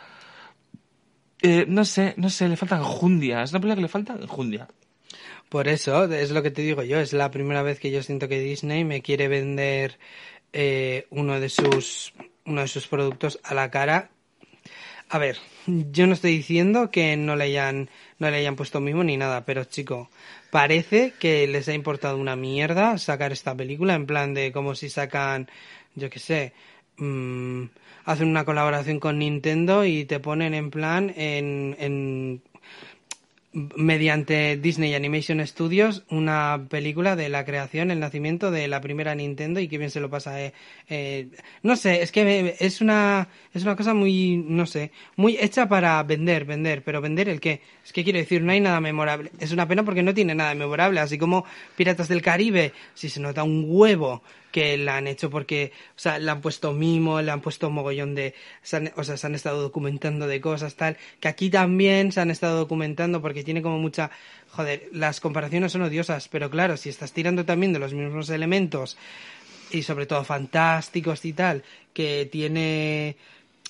Eh, 1.41 1.67
no 1.69 1.85
sé, 1.85 2.15
no 2.17 2.29
sé, 2.29 2.49
le 2.49 2.57
falta 2.57 2.77
enjundia. 2.77 3.43
Es 3.43 3.53
una 3.53 3.61
película 3.61 3.77
que 3.77 3.83
le 3.83 3.89
falta 3.89 4.15
enjundia. 4.15 4.67
Por 5.49 5.67
eso, 5.69 6.05
es 6.05 6.31
lo 6.31 6.43
que 6.43 6.51
te 6.51 6.63
digo 6.63 6.83
yo, 6.83 7.01
es 7.01 7.13
la 7.13 7.31
primera 7.31 7.63
vez 7.63 7.81
que 7.81 7.91
yo 7.91 8.03
siento 8.03 8.29
que 8.29 8.41
Disney 8.41 8.85
me 8.85 9.01
quiere 9.01 9.29
vender 9.29 9.99
eh, 10.53 11.07
uno 11.11 11.41
de 11.41 11.49
sus 11.49 12.13
uno 12.45 12.63
de 12.63 12.69
sus 12.69 12.87
productos 12.87 13.39
a 13.43 13.55
la 13.55 13.71
cara. 13.71 14.11
A 15.11 15.19
ver, 15.19 15.39
yo 15.67 16.07
no 16.07 16.13
estoy 16.13 16.33
diciendo 16.33 16.91
que 16.91 17.17
no 17.17 17.35
le 17.37 17.45
hayan 17.45 17.89
no 18.19 18.31
le 18.31 18.37
hayan 18.39 18.57
puesto 18.57 18.81
mimo 18.81 19.05
ni 19.05 19.17
nada, 19.17 19.45
pero 19.47 19.65
chico, 19.65 20.11
parece 20.51 21.15
que 21.19 21.47
les 21.47 21.69
ha 21.69 21.75
importado 21.75 22.19
una 22.19 22.37
mierda 22.37 22.99
sacar 22.99 23.33
esta 23.33 23.55
película 23.55 23.95
en 23.95 24.07
plan 24.07 24.35
de 24.35 24.53
como 24.53 24.75
si 24.75 24.91
sacan, 24.91 25.49
yo 25.95 26.11
qué 26.11 26.19
sé, 26.19 26.53
mm, 26.99 27.65
hacen 28.05 28.29
una 28.29 28.45
colaboración 28.45 29.01
con 29.01 29.19
Nintendo 29.19 29.85
y 29.85 30.05
te 30.05 30.21
ponen 30.21 30.55
en 30.55 30.71
plan 30.71 31.13
en, 31.17 31.77
en 31.79 32.43
mediante 33.53 34.59
Disney 34.59 34.95
Animation 34.95 35.45
Studios 35.47 36.05
una 36.11 36.67
película 36.69 37.17
de 37.17 37.31
la 37.31 37.47
creación, 37.47 37.91
el 37.91 37.99
nacimiento 37.99 38.51
de 38.51 38.69
la 38.69 38.83
primera 38.83 39.15
Nintendo 39.15 39.59
y 39.59 39.69
qué 39.69 39.79
bien 39.79 39.91
se 39.91 40.01
lo 40.01 40.11
pasa. 40.11 40.43
eh, 40.43 40.53
eh, 40.89 41.29
no 41.63 41.77
sé, 41.77 42.03
es 42.03 42.13
que 42.13 42.57
es 42.61 42.81
una 42.81 43.29
es 43.55 43.63
una 43.63 43.75
cosa 43.75 43.95
muy 43.95 44.37
no 44.37 44.67
sé, 44.67 44.93
muy 45.17 45.39
hecha 45.41 45.69
para 45.69 46.03
vender, 46.03 46.45
vender, 46.45 46.83
pero 46.85 47.01
vender 47.01 47.29
el 47.29 47.41
qué? 47.41 47.63
Es 47.85 47.93
que 47.93 48.05
quiero 48.05 48.19
decir, 48.19 48.43
no 48.43 48.53
hay 48.53 48.61
nada 48.61 48.81
memorable. 48.81 49.31
Es 49.41 49.53
una 49.53 49.67
pena 49.67 49.83
porque 49.83 50.03
no 50.03 50.13
tiene 50.13 50.35
nada 50.35 50.55
memorable, 50.55 51.01
así 51.01 51.17
como 51.17 51.45
Piratas 51.77 52.09
del 52.09 52.23
Caribe, 52.23 52.73
si 52.95 53.09
se 53.09 53.21
nota 53.21 53.43
un 53.45 53.65
huevo 53.67 54.23
que 54.53 54.77
la 54.79 54.97
han 54.97 55.07
hecho 55.07 55.31
porque, 55.31 55.73
o 55.91 55.99
sea, 55.99 56.19
le 56.19 56.31
han 56.31 56.41
puesto 56.41 56.73
mimo, 56.73 57.21
le 57.21 57.31
han 57.31 57.41
puesto 57.41 57.71
mogollón 57.71 58.15
de, 58.15 58.35
se 58.63 58.77
han- 58.77 58.93
o 58.97 59.05
sea, 59.05 59.17
se 59.17 59.27
han 59.27 59.35
estado 59.35 59.61
documentando 59.63 60.27
de 60.27 60.41
cosas, 60.41 60.75
tal, 60.75 60.97
que 61.21 61.29
aquí 61.29 61.51
también 61.51 62.13
se 62.13 62.21
han 62.21 62.31
estado 62.31 62.57
documentando 62.59 63.21
porque 63.21 63.45
tiene 63.45 63.63
como 63.63 63.79
mucha, 63.79 64.11
joder, 64.51 64.89
las 64.93 65.21
comparaciones 65.21 65.73
son 65.73 65.83
odiosas, 65.83 66.29
pero 66.29 66.51
claro, 66.51 66.77
si 66.77 66.89
estás 66.89 67.13
tirando 67.13 67.45
también 67.45 67.73
de 67.73 67.79
los 67.79 67.93
mismos 67.95 68.31
elementos 68.31 68.97
y 69.71 69.83
sobre 69.83 70.07
todo 70.07 70.25
fantásticos 70.25 71.25
y 71.25 71.33
tal, 71.35 71.63
que 71.93 72.29
tiene, 72.31 73.17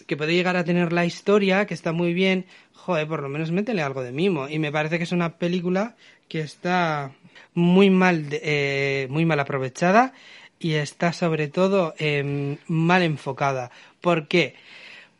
que 0.06 0.16
puede 0.16 0.34
llegar 0.34 0.56
a 0.56 0.64
tener 0.64 0.92
la 0.92 1.04
historia, 1.04 1.66
que 1.66 1.74
está 1.74 1.92
muy 1.92 2.14
bien, 2.14 2.46
joder, 2.72 3.08
por 3.08 3.20
lo 3.22 3.28
menos 3.28 3.50
métele 3.50 3.82
algo 3.82 4.02
de 4.02 4.12
mimo. 4.12 4.48
Y 4.48 4.58
me 4.58 4.70
parece 4.70 4.98
que 4.98 5.04
es 5.04 5.12
una 5.12 5.38
película 5.38 5.96
que 6.28 6.40
está 6.40 7.10
muy 7.54 7.90
mal, 7.90 8.26
eh, 8.30 9.08
muy 9.10 9.24
mal 9.24 9.40
aprovechada 9.40 10.12
y 10.60 10.74
está 10.74 11.12
sobre 11.12 11.48
todo 11.48 11.94
em, 11.98 12.56
mal 12.66 13.02
enfocada. 13.02 13.70
¿Por 14.00 14.26
qué? 14.28 14.54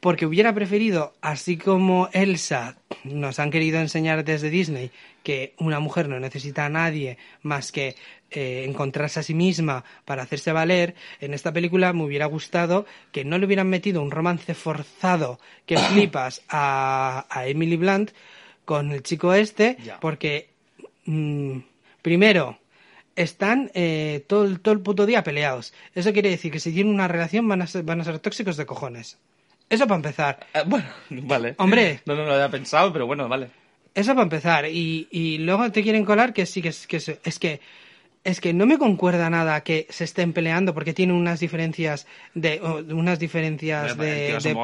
Porque 0.00 0.26
hubiera 0.26 0.54
preferido, 0.54 1.12
así 1.20 1.56
como 1.56 2.08
Elsa 2.12 2.76
nos 3.04 3.38
han 3.40 3.50
querido 3.50 3.80
enseñar 3.80 4.24
desde 4.24 4.48
Disney, 4.50 4.90
que 5.24 5.54
una 5.58 5.80
mujer 5.80 6.08
no 6.08 6.20
necesita 6.20 6.66
a 6.66 6.68
nadie 6.68 7.18
más 7.42 7.72
que 7.72 7.96
eh, 8.30 8.64
encontrarse 8.68 9.20
a 9.20 9.22
sí 9.24 9.34
misma 9.34 9.84
para 10.04 10.22
hacerse 10.22 10.52
valer, 10.52 10.94
en 11.20 11.34
esta 11.34 11.52
película 11.52 11.92
me 11.92 12.04
hubiera 12.04 12.26
gustado 12.26 12.86
que 13.10 13.24
no 13.24 13.38
le 13.38 13.46
hubieran 13.46 13.68
metido 13.68 14.00
un 14.02 14.10
romance 14.12 14.54
forzado 14.54 15.40
que 15.66 15.76
flipas 15.90 16.42
a, 16.48 17.26
a 17.28 17.46
Emily 17.48 17.76
Blunt 17.76 18.12
con 18.64 18.92
el 18.92 19.02
chico 19.02 19.32
este, 19.34 19.78
Ya. 19.84 19.98
porque 19.98 20.50
mm, 21.06 21.58
primero 22.02 22.58
están 23.22 23.70
eh, 23.74 24.24
todo, 24.28 24.44
el- 24.44 24.60
todo 24.60 24.72
el 24.74 24.80
puto 24.80 25.04
día 25.06 25.22
peleados. 25.22 25.72
Eso 25.94 26.12
quiere 26.12 26.30
decir 26.30 26.50
que 26.52 26.60
si 26.60 26.72
tienen 26.72 26.92
una 26.94 27.08
relación 27.08 27.46
van 27.48 27.62
a 27.62 27.66
ser, 27.66 27.82
van 27.82 28.00
a 28.00 28.04
ser 28.04 28.18
tóxicos 28.18 28.56
de 28.56 28.66
cojones. 28.66 29.18
Eso 29.70 29.86
para 29.86 29.96
empezar. 29.96 30.46
Eh, 30.54 30.62
bueno, 30.66 30.86
vale. 31.10 31.54
Hombre. 31.58 32.00
No, 32.06 32.14
no 32.14 32.24
lo 32.24 32.32
había 32.34 32.48
pensado, 32.50 32.92
pero 32.92 33.06
bueno, 33.06 33.28
vale. 33.28 33.48
Eso 33.94 34.12
para 34.12 34.22
empezar. 34.22 34.66
Y, 34.66 35.08
y 35.10 35.38
luego 35.38 35.70
te 35.72 35.82
quieren 35.82 36.04
colar 36.04 36.32
que 36.32 36.46
sí 36.46 36.62
que 36.62 36.68
es 36.68 36.86
que 36.86 36.96
es 36.96 37.38
que 37.38 37.60
es 38.24 38.40
que 38.40 38.52
no 38.52 38.66
me 38.66 38.78
concuerda 38.78 39.30
nada 39.30 39.62
que 39.62 39.86
se 39.90 40.04
estén 40.04 40.32
peleando 40.32 40.74
porque 40.74 40.92
tienen 40.92 41.16
unas 41.16 41.40
diferencias 41.40 42.06
de 42.34 42.60
o, 42.60 42.78
unas 42.94 43.18
diferencias 43.18 43.96
de, 43.96 44.38
tío, 44.38 44.40
de 44.40 44.54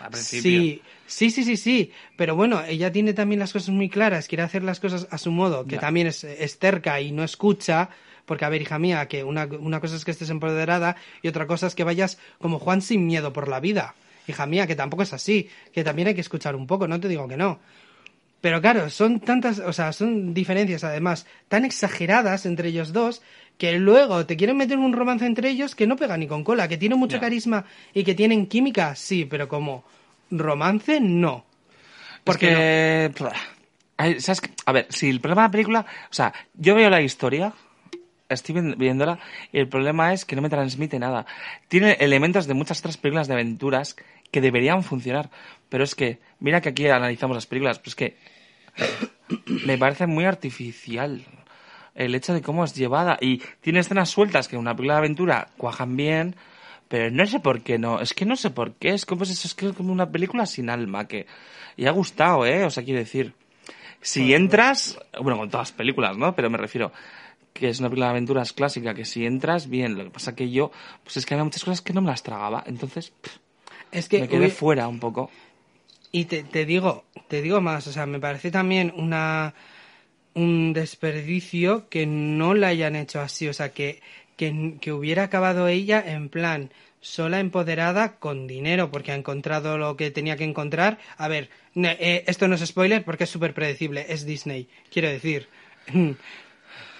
al 0.00 0.10
principio. 0.10 0.50
Sí, 0.50 0.82
sí, 1.06 1.30
sí, 1.30 1.44
sí, 1.44 1.56
sí. 1.56 1.92
Pero 2.16 2.36
bueno, 2.36 2.62
ella 2.62 2.92
tiene 2.92 3.12
también 3.14 3.38
las 3.40 3.52
cosas 3.52 3.70
muy 3.70 3.88
claras, 3.88 4.28
quiere 4.28 4.42
hacer 4.42 4.62
las 4.62 4.80
cosas 4.80 5.08
a 5.10 5.18
su 5.18 5.30
modo, 5.30 5.66
que 5.66 5.76
Ya. 5.76 5.80
también 5.80 6.06
es, 6.06 6.24
es 6.24 6.58
terca 6.58 7.00
y 7.00 7.12
no 7.12 7.24
escucha. 7.24 7.90
Porque, 8.24 8.44
a 8.44 8.48
ver, 8.48 8.60
hija 8.60 8.78
mía, 8.78 9.06
que 9.06 9.22
una, 9.22 9.44
una 9.44 9.80
cosa 9.80 9.94
es 9.94 10.04
que 10.04 10.10
estés 10.10 10.30
empoderada 10.30 10.96
y 11.22 11.28
otra 11.28 11.46
cosa 11.46 11.68
es 11.68 11.76
que 11.76 11.84
vayas 11.84 12.18
como 12.40 12.58
Juan 12.58 12.82
sin 12.82 13.06
miedo 13.06 13.32
por 13.32 13.46
la 13.46 13.60
vida. 13.60 13.94
Hija 14.26 14.46
mía, 14.46 14.66
que 14.66 14.74
tampoco 14.74 15.04
es 15.04 15.12
así, 15.12 15.48
que 15.72 15.84
también 15.84 16.08
hay 16.08 16.14
que 16.14 16.22
escuchar 16.22 16.56
un 16.56 16.66
poco, 16.66 16.88
no 16.88 16.98
te 16.98 17.06
digo 17.06 17.28
que 17.28 17.36
no. 17.36 17.60
Pero 18.46 18.60
claro, 18.60 18.90
son 18.90 19.18
tantas, 19.18 19.58
o 19.58 19.72
sea, 19.72 19.92
son 19.92 20.32
diferencias 20.32 20.84
además 20.84 21.26
tan 21.48 21.64
exageradas 21.64 22.46
entre 22.46 22.68
ellos 22.68 22.92
dos 22.92 23.20
que 23.58 23.72
luego 23.72 24.24
te 24.24 24.36
quieren 24.36 24.56
meter 24.56 24.78
un 24.78 24.92
romance 24.92 25.26
entre 25.26 25.48
ellos 25.48 25.74
que 25.74 25.88
no 25.88 25.96
pega 25.96 26.16
ni 26.16 26.28
con 26.28 26.44
cola, 26.44 26.68
que 26.68 26.76
tiene 26.76 26.94
mucho 26.94 27.18
carisma 27.18 27.64
y 27.92 28.04
que 28.04 28.14
tienen 28.14 28.46
química, 28.46 28.94
sí, 28.94 29.24
pero 29.24 29.48
como 29.48 29.82
romance, 30.30 31.00
no. 31.00 31.44
Porque. 32.22 33.10
pff, 33.12 33.26
ay, 33.96 34.20
¿Sabes 34.20 34.40
qué? 34.42 34.50
A 34.64 34.70
ver, 34.70 34.86
si 34.90 35.10
el 35.10 35.18
problema 35.20 35.42
de 35.42 35.48
la 35.48 35.50
película. 35.50 35.86
O 36.08 36.14
sea, 36.14 36.32
yo 36.54 36.76
veo 36.76 36.88
la 36.88 37.02
historia. 37.02 37.52
Estoy 38.28 38.60
vi- 38.60 38.74
viéndola 38.76 39.18
y 39.52 39.58
el 39.58 39.66
problema 39.68 40.12
es 40.12 40.24
que 40.24 40.36
no 40.36 40.42
me 40.42 40.50
transmite 40.50 41.00
nada. 41.00 41.26
Tiene 41.66 41.96
elementos 41.98 42.46
de 42.46 42.54
muchas 42.54 42.78
otras 42.78 42.96
películas 42.96 43.26
de 43.26 43.34
aventuras 43.34 43.96
que 44.30 44.40
deberían 44.40 44.84
funcionar. 44.84 45.30
Pero 45.68 45.82
es 45.82 45.96
que, 45.96 46.20
mira 46.38 46.60
que 46.60 46.68
aquí 46.68 46.86
analizamos 46.86 47.36
las 47.36 47.46
películas, 47.46 47.80
pero 47.80 47.88
es 47.88 47.96
que 47.96 48.35
me 49.64 49.78
parece 49.78 50.06
muy 50.06 50.24
artificial 50.24 51.24
el 51.94 52.14
hecho 52.14 52.34
de 52.34 52.42
cómo 52.42 52.64
es 52.64 52.74
llevada. 52.74 53.16
Y 53.20 53.42
tiene 53.60 53.80
escenas 53.80 54.10
sueltas 54.10 54.48
que 54.48 54.56
en 54.56 54.60
una 54.60 54.74
película 54.76 54.94
de 54.94 54.98
aventura 54.98 55.48
cuajan 55.56 55.96
bien, 55.96 56.36
pero 56.88 57.10
no 57.10 57.26
sé 57.26 57.40
por 57.40 57.62
qué 57.62 57.78
no. 57.78 58.00
Es 58.00 58.12
que 58.14 58.26
no 58.26 58.36
sé 58.36 58.50
por 58.50 58.74
qué. 58.74 58.90
Es 58.90 59.06
como, 59.06 59.22
es, 59.24 59.44
es 59.44 59.54
que 59.54 59.66
es 59.68 59.72
como 59.72 59.92
una 59.92 60.10
película 60.10 60.46
sin 60.46 60.68
alma. 60.70 61.08
que 61.08 61.26
Y 61.76 61.86
ha 61.86 61.90
gustado, 61.90 62.44
¿eh? 62.46 62.64
O 62.64 62.70
sea, 62.70 62.84
quiero 62.84 63.00
decir, 63.00 63.32
si 64.00 64.34
entras, 64.34 64.98
bueno, 65.20 65.38
con 65.38 65.48
todas 65.50 65.68
las 65.70 65.76
películas, 65.76 66.16
¿no? 66.16 66.34
Pero 66.36 66.50
me 66.50 66.58
refiero 66.58 66.92
que 67.52 67.70
es 67.70 67.80
una 67.80 67.88
película 67.88 68.06
de 68.08 68.10
aventuras 68.10 68.52
clásica, 68.52 68.92
que 68.94 69.06
si 69.06 69.24
entras, 69.24 69.68
bien. 69.68 69.96
Lo 69.96 70.04
que 70.04 70.10
pasa 70.10 70.36
que 70.36 70.50
yo, 70.50 70.70
pues 71.02 71.16
es 71.16 71.24
que 71.24 71.32
había 71.34 71.44
muchas 71.44 71.64
cosas 71.64 71.80
que 71.80 71.94
no 71.94 72.02
me 72.02 72.08
las 72.10 72.22
tragaba. 72.22 72.62
Entonces, 72.66 73.10
pff, 73.22 73.36
Es 73.90 74.08
que 74.10 74.20
me 74.20 74.28
quedé 74.28 74.46
hubi- 74.48 74.50
fuera 74.52 74.86
un 74.86 75.00
poco. 75.00 75.30
Y 76.16 76.24
te, 76.24 76.44
te 76.44 76.64
digo, 76.64 77.04
te 77.28 77.42
digo 77.42 77.60
más, 77.60 77.86
o 77.88 77.92
sea, 77.92 78.06
me 78.06 78.18
parece 78.18 78.50
también 78.50 78.90
una 78.96 79.52
un 80.32 80.72
desperdicio 80.72 81.90
que 81.90 82.06
no 82.06 82.54
la 82.54 82.68
hayan 82.68 82.96
hecho 82.96 83.20
así, 83.20 83.48
o 83.48 83.52
sea, 83.52 83.74
que, 83.74 84.00
que, 84.38 84.78
que 84.80 84.92
hubiera 84.92 85.24
acabado 85.24 85.68
ella 85.68 86.02
en 86.06 86.30
plan 86.30 86.70
sola, 87.02 87.38
empoderada, 87.38 88.16
con 88.16 88.46
dinero, 88.46 88.90
porque 88.90 89.12
ha 89.12 89.14
encontrado 89.14 89.76
lo 89.76 89.98
que 89.98 90.10
tenía 90.10 90.38
que 90.38 90.44
encontrar. 90.44 90.96
A 91.18 91.28
ver, 91.28 91.50
eh, 91.74 92.24
esto 92.26 92.48
no 92.48 92.54
es 92.54 92.64
spoiler 92.64 93.04
porque 93.04 93.24
es 93.24 93.30
súper 93.30 93.52
predecible, 93.52 94.06
es 94.08 94.24
Disney, 94.24 94.70
quiero 94.90 95.10
decir. 95.10 95.50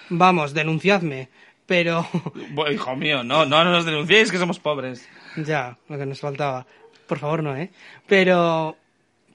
Vamos, 0.09 0.53
denunciadme, 0.53 1.29
pero... 1.65 2.07
Bueno, 2.51 2.71
hijo 2.71 2.95
mío, 2.95 3.23
no, 3.23 3.47
no 3.47 3.63
nos 3.63 3.83
denunciéis 3.83 4.31
que 4.31 4.37
somos 4.37 4.59
pobres. 4.59 5.09
Ya, 5.37 5.75
lo 5.89 5.97
que 5.97 6.05
nos 6.05 6.19
faltaba. 6.19 6.67
Por 7.07 7.17
favor, 7.17 7.41
no, 7.41 7.57
¿eh? 7.57 7.71
Pero, 8.05 8.77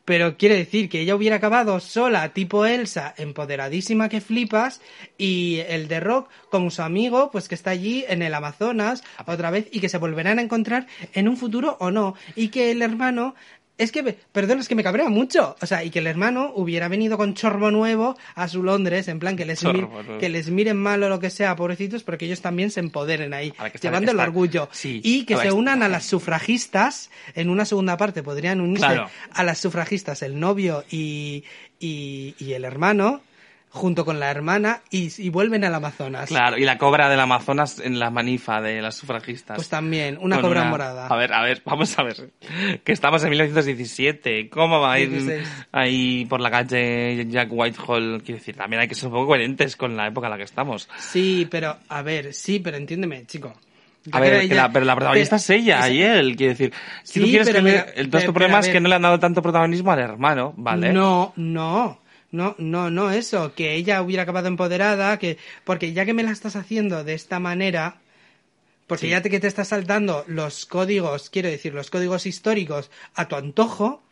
pero 0.05 0.37
quiere 0.37 0.57
decir 0.57 0.89
que 0.89 1.01
ella 1.01 1.15
hubiera 1.15 1.37
acabado 1.37 1.79
sola, 1.81 2.33
tipo 2.33 2.67
Elsa, 2.67 3.15
empoderadísima 3.17 4.09
que 4.09 4.21
flipas, 4.21 4.81
y 5.17 5.61
el 5.69 5.89
de 5.89 6.01
Rock 6.01 6.29
como 6.51 6.71
su 6.71 6.83
amigo, 6.83 7.31
pues 7.31 7.49
que 7.49 7.55
está 7.55 7.71
allí 7.71 8.05
en 8.09 8.23
el 8.23 8.35
Amazonas 8.35 9.03
otra 9.27 9.51
vez 9.51 9.69
y 9.71 9.81
que 9.81 9.89
se 9.89 9.99
volverán 9.99 10.39
a 10.39 10.43
encontrar 10.43 10.87
en 11.13 11.29
un 11.29 11.37
futuro 11.37 11.77
o 11.81 11.91
no. 11.91 12.15
Y 12.35 12.49
que 12.49 12.71
el 12.71 12.83
hermano... 12.83 13.35
Es 13.83 13.91
que, 13.93 14.03
perdón, 14.33 14.61
es 14.61 14.69
que 14.69 14.75
me 14.75 14.83
cabrea 14.83 15.09
mucho. 15.09 15.57
O 15.61 15.67
sea, 15.67 15.83
y 15.85 15.91
que 15.91 15.99
el 15.99 16.07
hermano 16.07 16.53
hubiera 16.55 16.89
venido 16.89 17.17
con 17.17 17.35
chorbo 17.35 17.71
nuevo 17.71 18.17
a 18.35 18.47
su 18.49 18.63
Londres, 18.63 19.09
en 19.09 19.19
plan 19.19 19.37
que 19.37 19.45
les, 19.45 19.65
mir- 19.65 20.19
que 20.19 20.29
les 20.29 20.49
miren 20.51 20.77
mal 20.77 21.03
o 21.03 21.09
lo 21.09 21.19
que 21.19 21.31
sea, 21.31 21.57
pobrecitos, 21.57 22.03
pero 22.05 22.17
que 22.19 22.27
ellos 22.27 22.41
también 22.41 22.71
se 22.71 22.81
empoderen 22.81 23.35
ahí, 23.35 23.49
está- 23.49 23.79
llevando 23.81 24.13
el 24.13 24.21
orgullo. 24.21 24.69
sí, 24.73 25.01
y 25.03 25.25
que 25.25 25.37
se 25.37 25.43
está- 25.49 25.55
unan 25.55 25.83
a 25.83 25.89
las 25.89 26.05
sufragistas, 26.07 27.11
en 27.35 27.51
una 27.51 27.65
segunda 27.65 27.97
parte 27.97 28.23
podrían 28.23 28.61
unirse 28.61 28.87
Claro. 28.87 29.11
a 29.33 29.43
las 29.43 29.59
sufragistas 29.59 30.23
el 30.23 30.39
novio 30.39 30.85
y, 30.91 31.45
y, 31.81 32.35
y 32.39 32.53
el 32.53 32.65
hermano, 32.65 33.21
junto 33.75 34.05
con 34.05 34.21
la 34.21 34.31
hermana, 34.31 34.83
y, 34.91 35.11
y 35.17 35.31
vuelven 35.31 35.65
al 35.65 35.75
Amazonas. 35.75 36.29
Claro, 36.29 36.59
y 36.59 36.65
la 36.65 36.77
cobra 36.77 37.09
del 37.09 37.19
Amazonas 37.19 37.79
en 37.83 37.99
la 37.99 38.11
manifa 38.11 38.61
de 38.61 38.83
las 38.83 38.95
sufragistas. 38.97 39.57
Pues 39.57 39.69
también, 39.71 40.19
una 40.21 40.37
Con 40.37 40.45
cobra 40.51 40.65
morada. 40.65 41.07
A 41.07 41.17
ver, 41.17 41.33
a 41.33 41.43
ver, 41.43 41.63
vamos 41.65 41.99
a 41.99 42.03
ver. 42.03 42.31
Que 42.85 42.93
estamos 42.93 43.25
en 43.25 43.31
1917. 43.31 44.51
¿Cómo 44.51 44.79
va 44.81 44.93
a 44.93 44.99
ir 45.01 45.11
16. 45.11 45.67
ahí 45.73 46.27
por 46.27 46.41
la 46.41 46.51
calle 46.51 47.27
Jack 47.29 47.49
Whitehall? 47.51 48.23
Quiero 48.23 48.39
decir, 48.39 48.57
también 48.57 48.83
hay 48.83 48.89
que 48.89 48.95
ser 48.95 49.07
un 49.09 49.15
poco 49.15 49.29
coherentes 49.29 49.75
con 49.77 49.97
la 49.97 50.07
época 50.09 50.27
en 50.27 50.33
la 50.33 50.37
que 50.37 50.45
estamos. 50.45 50.89
Sí, 50.99 51.49
pero, 51.51 51.77
a 51.89 52.03
ver, 52.03 52.35
sí, 52.35 52.59
pero 52.59 52.77
entiéndeme, 52.77 53.25
chico. 53.27 53.55
A 54.11 54.19
ver, 54.21 54.41
que 54.41 54.45
ella- 54.47 54.55
la- 54.57 54.71
pero 54.73 54.85
la 54.85 54.97
protagonista 54.97 55.37
pero- 55.37 55.43
es 55.43 55.51
ella 55.51 55.89
y 55.89 56.03
él. 56.03 56.37
Quiero 56.37 56.51
decir, 56.53 56.73
si 57.05 57.21
tú 57.21 57.25
Sí, 57.27 57.31
quieres 57.31 57.49
pero 57.49 57.59
que... 57.61 57.71
mira, 57.71 57.81
el, 57.95 58.11
pero- 58.11 58.11
tu 58.11 58.11
pero 58.19 58.33
problema 58.35 58.59
es 58.61 58.69
que 58.69 58.81
no 58.81 58.89
le 58.89 58.97
han 58.97 59.03
dado 59.03 59.19
tanto 59.21 59.41
protagonismo 59.41 59.93
al 59.93 60.01
hermano, 60.01 60.53
¿vale? 60.57 60.93
No, 60.93 61.33
no, 61.37 62.02
no, 62.33 62.57
no, 62.59 62.91
no 62.91 63.11
eso, 63.13 63.55
que 63.55 63.75
ella 63.75 64.03
hubiera 64.03 64.25
acabado 64.25 64.49
empoderada, 64.49 65.19
que 65.19 65.39
porque 65.65 65.93
ya 65.93 66.05
que 66.05 66.15
me 66.15 66.23
la 66.25 66.33
estás 66.33 66.57
haciendo 66.57 67.05
de 67.05 67.15
esta 67.15 67.39
manera, 67.39 67.97
porque 68.87 69.07
Sí. 69.07 69.11
ya 69.11 69.23
te, 69.23 69.31
que 69.31 69.39
te 69.41 69.47
estás 69.47 69.69
saltando 69.69 70.25
los 70.27 70.67
códigos, 70.67 71.31
quiero 71.31 71.49
decir, 71.49 71.73
los 71.75 71.91
códigos 71.91 72.27
históricos 72.27 72.91
a 73.15 73.29
tu 73.29 73.37
antojo, 73.37 74.03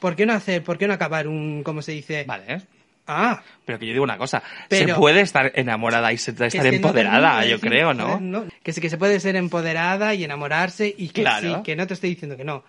¿por 0.00 0.14
qué 0.16 0.24
no 0.26 0.32
hacer, 0.34 0.62
por 0.62 0.78
qué 0.78 0.86
no 0.86 0.94
acabar 0.94 1.26
un, 1.28 1.62
como 1.64 1.82
se 1.82 1.92
dice, 1.92 2.24
Vale. 2.26 2.62
Ah, 3.08 3.40
Pero 3.64 3.78
que 3.78 3.86
yo 3.86 3.92
digo 3.92 4.02
una 4.02 4.18
cosa, 4.18 4.42
Pero- 4.68 4.94
se 4.94 5.00
puede 5.00 5.20
estar 5.20 5.52
enamorada 5.54 6.12
y 6.12 6.18
se- 6.18 6.32
estar 6.32 6.48
es 6.48 6.52
que 6.54 6.58
no 6.60 6.66
empoderada, 6.74 7.44
yo 7.46 7.60
creo, 7.60 7.94
joder, 7.94 8.20
¿no? 8.20 8.46
Que 8.64 8.72
sí, 8.72 8.80
que 8.80 8.90
se 8.90 8.98
puede 8.98 9.20
ser 9.20 9.36
empoderada 9.36 10.12
y 10.14 10.24
enamorarse 10.24 10.92
y 10.98 11.10
que 11.10 11.22
Claro. 11.22 11.58
sí, 11.58 11.62
que 11.62 11.76
no 11.76 11.86
te 11.86 11.94
estoy 11.94 12.10
diciendo 12.10 12.36
que 12.36 12.42
no. 12.42 12.64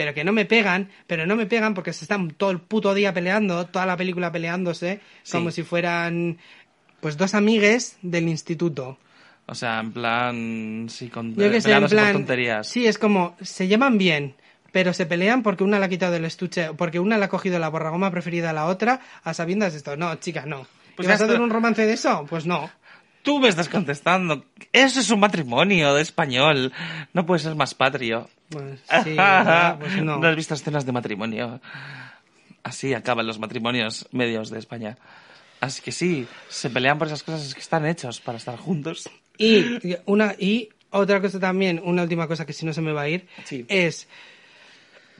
Pero 0.00 0.14
que 0.14 0.24
no 0.24 0.32
me 0.32 0.46
pegan, 0.46 0.88
pero 1.06 1.26
no 1.26 1.36
me 1.36 1.44
pegan 1.44 1.74
porque 1.74 1.92
se 1.92 2.06
están 2.06 2.30
todo 2.30 2.50
el 2.52 2.58
puto 2.58 2.94
día 2.94 3.12
peleando, 3.12 3.66
toda 3.66 3.84
la 3.84 3.98
película 3.98 4.32
peleándose, 4.32 5.00
Sí. 5.24 5.32
como 5.32 5.50
si 5.50 5.62
fueran 5.62 6.38
pues 7.02 7.18
dos 7.18 7.34
amigues 7.34 7.98
del 8.00 8.26
instituto. 8.26 8.96
O 9.44 9.54
sea, 9.54 9.78
en 9.80 9.92
plan, 9.92 10.86
sí, 10.88 11.08
con 11.10 11.34
Yo 11.36 11.50
que 11.50 11.60
sé, 11.60 11.72
en 11.72 11.86
plan. 11.86 12.14
tonterías. 12.14 12.66
Sí, 12.66 12.86
es 12.86 12.96
como, 12.96 13.36
se 13.42 13.68
llevan 13.68 13.98
bien, 13.98 14.36
pero 14.72 14.94
se 14.94 15.04
pelean 15.04 15.42
porque 15.42 15.64
una 15.64 15.78
le 15.78 15.84
ha 15.84 15.88
quitado 15.90 16.16
el 16.16 16.24
estuche, 16.24 16.72
porque 16.78 16.98
una 16.98 17.18
le 17.18 17.26
ha 17.26 17.28
cogido 17.28 17.58
la 17.58 17.68
borragoma 17.68 18.10
preferida 18.10 18.48
a 18.48 18.52
la 18.54 18.64
otra, 18.64 19.00
a 19.22 19.34
sabiendas 19.34 19.72
de 19.74 19.78
esto. 19.80 19.98
No, 19.98 20.14
chica, 20.14 20.46
no. 20.46 20.66
Pues 20.96 21.06
¿Y 21.06 21.10
vas 21.10 21.20
a 21.20 21.24
hacer 21.26 21.42
un 21.42 21.50
romance 21.50 21.84
de 21.84 21.92
eso? 21.92 22.24
Pues 22.26 22.46
no. 22.46 22.70
Tú 23.22 23.38
me 23.38 23.48
estás 23.48 23.68
contestando. 23.68 24.44
Eso 24.72 25.00
es 25.00 25.10
un 25.10 25.20
matrimonio 25.20 25.94
de 25.94 26.02
español. 26.02 26.72
No 27.12 27.26
puede 27.26 27.40
ser 27.40 27.54
más 27.54 27.74
patrio. 27.74 28.28
Pues 28.48 28.80
sí, 29.04 29.16
pues 29.78 30.02
no. 30.02 30.22
has 30.26 30.36
visto 30.36 30.54
escenas 30.54 30.86
de 30.86 30.92
matrimonio? 30.92 31.60
Así 32.62 32.94
acaban 32.94 33.26
los 33.26 33.38
matrimonios 33.38 34.08
medios 34.12 34.50
de 34.50 34.58
España. 34.58 34.96
Así 35.60 35.82
que 35.82 35.92
sí, 35.92 36.26
se 36.48 36.70
pelean 36.70 36.98
por 36.98 37.06
esas 37.06 37.22
cosas 37.22 37.54
que 37.54 37.60
están 37.60 37.86
hechos 37.86 38.20
para 38.20 38.38
estar 38.38 38.56
juntos. 38.56 39.08
Y 39.36 39.78
una 40.06 40.34
y 40.38 40.70
otra 40.90 41.20
cosa 41.20 41.38
también, 41.38 41.80
una 41.84 42.02
última 42.02 42.26
cosa 42.26 42.44
que 42.46 42.52
si 42.52 42.64
no 42.66 42.72
se 42.72 42.80
me 42.80 42.92
va 42.92 43.02
a 43.02 43.08
ir, 43.08 43.26
Sí. 43.44 43.64
es 43.68 44.08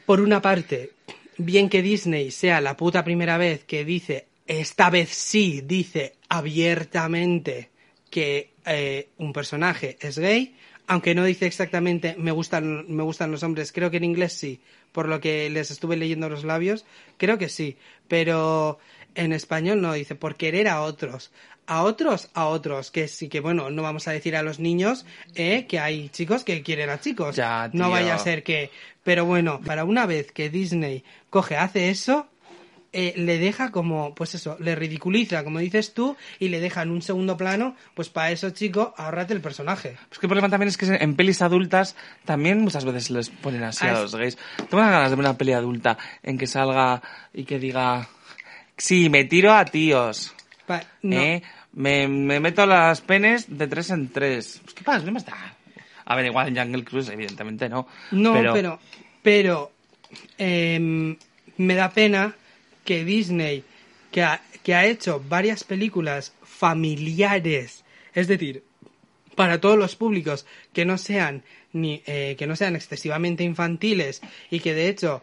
por 0.07 0.21
una 0.21 0.41
parte, 0.43 0.93
bien 1.39 1.69
que 1.69 1.83
Disney 1.83 2.31
sea 2.31 2.61
la 2.61 2.77
puta 2.77 3.05
primera 3.05 3.37
vez 3.39 3.65
que 3.65 3.85
dice, 3.85 4.27
esta 4.47 4.91
vez 4.91 5.11
sí, 5.11 5.61
dice 5.65 6.17
abiertamente 6.29 7.70
que 8.11 8.51
eh, 8.67 9.09
un 9.19 9.33
personaje 9.33 9.97
es 10.01 10.19
gay, 10.19 10.55
aunque 10.87 11.15
no 11.15 11.25
dice 11.25 11.47
exactamente 11.47 12.17
me 12.19 12.33
gustan, 12.33 12.85
me 12.89 13.03
gustan 13.03 13.31
los 13.31 13.43
hombres, 13.43 13.73
creo 13.73 13.91
que 13.91 13.99
en 13.99 14.05
inglés 14.05 14.33
sí, 14.33 14.61
por 14.93 15.09
lo 15.09 15.21
que 15.21 15.49
les 15.49 15.71
estuve 15.71 15.97
leyendo 15.97 16.29
los 16.29 16.45
labios, 16.45 16.85
creo 17.17 17.39
que 17.39 17.49
sí, 17.49 17.77
pero 18.09 18.79
en 19.15 19.33
español 19.33 19.81
no 19.81 19.93
dice 19.93 20.15
por 20.15 20.37
querer 20.37 20.69
a 20.69 20.83
otros. 20.83 21.31
A 21.67 21.85
otros, 21.85 22.31
a 22.35 22.47
otros, 22.47 22.91
que 22.91 23.07
sí 23.07 23.29
que 23.29 23.39
bueno, 23.39 23.71
no 23.71 23.83
vamos 23.83 24.09
a 24.09 24.13
decir 24.13 24.35
a 24.35 24.43
los 24.43 24.59
niños 24.59 25.07
eh, 25.37 25.67
que 25.69 25.79
hay 25.79 26.09
chicos 26.09 26.43
que 26.43 26.63
quieren 26.63 26.91
a 26.91 27.01
chicos. 27.01 27.37
Ya, 27.37 27.71
no 27.73 27.91
vaya 27.91 28.17
a 28.17 28.19
ser 28.19 28.43
que. 28.43 28.71
Pero 29.05 29.25
bueno, 29.25 29.61
para 29.65 29.85
una 29.85 30.05
vez 30.05 30.33
que 30.33 30.51
Disney 30.51 31.05
coge, 31.31 31.57
hace 31.57 31.91
eso, 31.91 32.27
eh, 32.93 33.15
le 33.17 33.39
deja 33.39 33.71
como, 33.71 34.15
pues 34.15 34.35
eso, 34.35 34.57
le 34.61 34.75
ridiculiza, 34.75 35.45
como 35.45 35.59
dices 35.61 35.95
tú, 35.95 36.17
y 36.39 36.49
le 36.49 36.59
deja 36.61 36.83
en 36.83 36.91
un 36.91 37.03
segundo 37.03 37.37
plano, 37.37 37.77
pues 37.95 38.09
para 38.09 38.31
eso, 38.33 38.51
chico, 38.51 38.95
ahórrate 38.97 39.33
el 39.33 39.41
personaje. 39.41 39.97
Pues 40.09 40.19
que 40.19 40.27
el 40.27 40.29
problema 40.31 40.49
también 40.49 40.69
es 40.69 40.77
que 40.77 40.87
en 40.87 41.15
pelis 41.15 41.41
adultas 41.43 41.95
también 42.25 42.61
muchas 42.61 42.85
veces 42.85 43.11
les 43.11 43.29
ponen 43.31 43.63
así 43.63 43.87
Ah, 43.87 43.91
a 43.91 43.93
es- 43.95 44.01
los 44.01 44.17
gays. 44.17 44.39
Tengo 44.69 44.83
ganas 44.83 45.11
de 45.11 45.17
ver 45.17 45.25
una 45.25 45.39
peli 45.39 45.53
adulta 45.53 45.97
en 46.23 46.37
que 46.37 46.47
salga 46.47 47.01
y 47.33 47.45
que 47.45 47.59
diga, 47.59 48.09
sí, 48.77 49.09
me 49.09 49.25
tiro 49.25 49.53
a 49.53 49.65
tíos. 49.65 50.35
Pa- 50.67 50.83
no. 51.03 51.17
¿eh? 51.17 51.43
Me, 51.73 52.09
me 52.09 52.41
meto 52.41 52.67
las 52.67 53.01
penes 53.01 53.47
de 53.57 53.69
tres 53.69 53.91
en 53.91 54.09
tres. 54.09 54.61
Pues, 54.65 54.75
¿Qué 54.75 54.83
pasa? 54.83 55.05
¿Qué 55.05 55.11
más 55.13 55.25
da? 55.25 55.57
A 56.07 56.17
ver, 56.17 56.27
igual 56.27 56.49
en 56.49 56.57
Jungle 56.57 56.85
Cruise, 56.85 57.09
evidentemente 57.11 57.69
no. 57.69 57.87
No, 58.11 58.33
pero, 58.33 58.53
pero, 58.53 58.81
pero, 59.23 59.73
em, 60.39 61.17
me 61.59 61.75
da 61.77 61.91
pena 61.91 62.35
que 62.91 63.05
Disney, 63.05 63.63
que 64.11 64.25
ha, 64.25 64.43
que 64.65 64.75
ha 64.75 64.85
hecho 64.85 65.23
varias 65.29 65.63
películas 65.63 66.35
familiares, 66.43 67.85
es 68.15 68.27
decir, 68.27 68.65
para 69.37 69.61
todos 69.61 69.79
los 69.79 69.95
públicos 69.95 70.45
que 70.73 70.85
no 70.85 70.99
sean 70.99 71.45
ni 71.73 72.03
eh, 72.07 72.35
que 72.37 72.49
no 72.49 72.57
sean 72.57 72.75
excesivamente 72.75 73.45
infantiles 73.45 74.23
y 74.51 74.59
que 74.59 74.75
de 74.75 74.89
hecho 74.89 75.23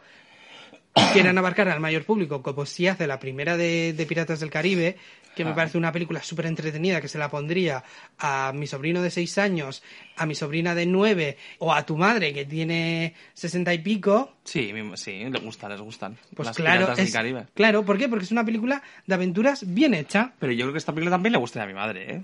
quieran 1.11 1.37
abarcar 1.37 1.69
al 1.69 1.79
mayor 1.79 2.03
público, 2.03 2.41
como 2.41 2.65
si 2.65 2.87
hace 2.87 3.07
la 3.07 3.19
primera 3.19 3.57
de, 3.57 3.93
de 3.93 4.05
Piratas 4.05 4.39
del 4.39 4.49
Caribe, 4.49 4.97
que 5.35 5.45
me 5.45 5.51
Ah. 5.51 5.55
parece 5.55 5.77
una 5.77 5.91
película 5.91 6.23
súper 6.23 6.47
entretenida, 6.47 6.99
que 6.99 7.07
se 7.07 7.19
la 7.19 7.29
pondría 7.29 7.83
a 8.17 8.51
mi 8.55 8.65
sobrino 8.65 9.01
de 9.03 9.11
seis 9.11 9.37
años, 9.37 9.83
a 10.15 10.25
mi 10.25 10.33
sobrina 10.33 10.73
de 10.73 10.87
nueve, 10.87 11.37
o 11.59 11.71
a 11.73 11.85
tu 11.85 11.95
madre, 11.95 12.33
que 12.33 12.45
tiene 12.45 13.13
sesenta 13.35 13.71
y 13.73 13.77
pico, 13.79 14.33
Sí, 14.43 14.71
sí, 14.95 15.23
les 15.29 15.43
gustan, 15.43 15.71
les 15.71 15.81
gustan. 15.81 16.17
pues 16.35 16.47
las 16.47 16.55
claro, 16.55 16.85
piratas 16.85 16.97
del 16.97 17.11
Caribe. 17.13 17.45
claro, 17.53 17.83
¿por 17.85 17.97
qué? 17.99 18.09
Porque 18.09 18.25
es 18.25 18.31
una 18.31 18.43
película 18.45 18.81
de 19.05 19.13
aventuras 19.13 19.71
bien 19.73 19.93
hecha. 19.93 20.33
Pero 20.39 20.53
yo 20.53 20.61
creo 20.65 20.71
que 20.73 20.79
esta 20.79 20.93
película 20.93 21.15
también 21.15 21.33
le 21.33 21.39
gustaría 21.39 21.65
a 21.65 21.67
mi 21.67 21.73
madre, 21.75 22.15
¿eh? 22.15 22.21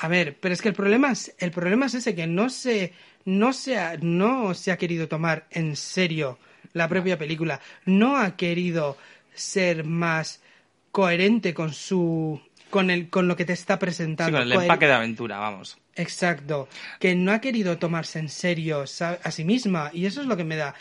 A 0.00 0.08
ver, 0.08 0.36
pero 0.40 0.52
es 0.54 0.62
que 0.62 0.68
el 0.68 0.74
problema 0.74 1.12
es, 1.12 1.34
el 1.38 1.50
problema 1.50 1.86
es 1.86 1.94
ese, 1.94 2.14
que 2.14 2.26
no 2.26 2.50
se, 2.50 2.92
no 3.24 3.52
se 3.52 3.78
ha, 3.78 3.96
no 4.00 4.54
se 4.54 4.70
ha 4.72 4.76
querido 4.78 5.06
tomar 5.08 5.46
en 5.50 5.74
serio 5.76 6.38
la 6.72 6.88
propia 6.88 7.18
película. 7.18 7.60
No 7.86 8.16
ha 8.16 8.36
querido 8.36 8.96
ser 9.34 9.84
más 9.84 10.40
coherente 10.92 11.54
con 11.54 11.72
su, 11.72 12.40
con 12.70 12.90
el, 12.90 13.08
con 13.08 13.28
lo 13.28 13.36
que 13.36 13.44
te 13.44 13.52
está 13.52 13.74
Sí, 13.74 13.80
presentando. 13.80 14.38
con 14.38 14.46
el 14.48 14.52
Coher- 14.54 14.62
empaque 14.62 14.86
de 14.86 14.92
aventura, 14.92 15.38
vamos. 15.38 15.78
Exacto. 15.94 16.68
Que 17.00 17.14
no 17.14 17.32
ha 17.32 17.40
querido 17.40 17.78
tomarse 17.78 18.18
en 18.18 18.28
serio 18.28 18.84
a 19.00 19.30
sí 19.30 19.44
misma. 19.44 19.90
Y 19.92 20.06
eso 20.06 20.20
es 20.20 20.26
lo 20.26 20.36
que 20.36 20.44
me 20.44 20.56
da. 20.56 20.74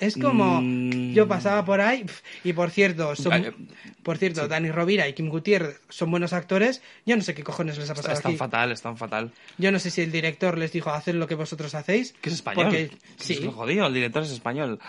Es 0.00 0.16
como 0.16 0.60
Mm. 0.60 1.12
yo 1.12 1.28
pasaba 1.28 1.64
por 1.64 1.80
ahí 1.80 2.04
y 2.42 2.52
por 2.54 2.70
cierto, 2.70 3.14
son- 3.14 3.68
por 4.02 4.18
cierto, 4.18 4.42
sí. 4.42 4.48
Dani 4.48 4.70
Rovira 4.72 5.06
y 5.06 5.12
Kim 5.12 5.28
Gutiérrez 5.28 5.80
son 5.90 6.10
buenos 6.10 6.32
actores. 6.32 6.82
Yo 7.06 7.16
no 7.16 7.22
sé 7.22 7.34
qué 7.34 7.44
cojones 7.44 7.78
les 7.78 7.88
ha 7.88 7.94
pasado 7.94 8.14
Están 8.14 8.30
aquí. 8.32 8.36
fatal, 8.38 8.72
están 8.72 8.96
fatal. 8.96 9.30
Yo 9.58 9.70
no 9.70 9.78
sé 9.78 9.90
si 9.92 10.00
el 10.00 10.10
director 10.10 10.58
les 10.58 10.72
dijo 10.72 10.90
haced 10.90 11.14
lo 11.14 11.28
que 11.28 11.36
vosotros 11.36 11.72
hacéis. 11.76 12.14
Que 12.20 12.30
es 12.30 12.34
español. 12.36 12.64
Porque, 12.66 12.88
Que 12.88 13.24
sí. 13.24 13.32
Es 13.34 13.40
lo 13.42 13.52
jodido, 13.52 13.86
el 13.86 13.94
director 13.94 14.24
es 14.24 14.30
español. 14.32 14.80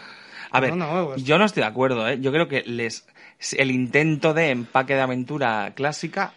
A 0.53 0.59
ver, 0.59 0.69
No, 0.75 0.85
no, 0.85 0.93
huevos. 0.93 1.23
yo 1.23 1.37
no 1.37 1.45
estoy 1.45 1.61
de 1.61 1.67
acuerdo, 1.67 2.07
¿eh? 2.07 2.19
Yo 2.21 2.31
creo 2.31 2.47
que 2.47 2.63
les 2.65 3.05
el 3.57 3.71
intento 3.71 4.33
de 4.33 4.51
empaque 4.51 4.93
de 4.95 5.01
aventura 5.01 5.73
clásica 5.75 6.33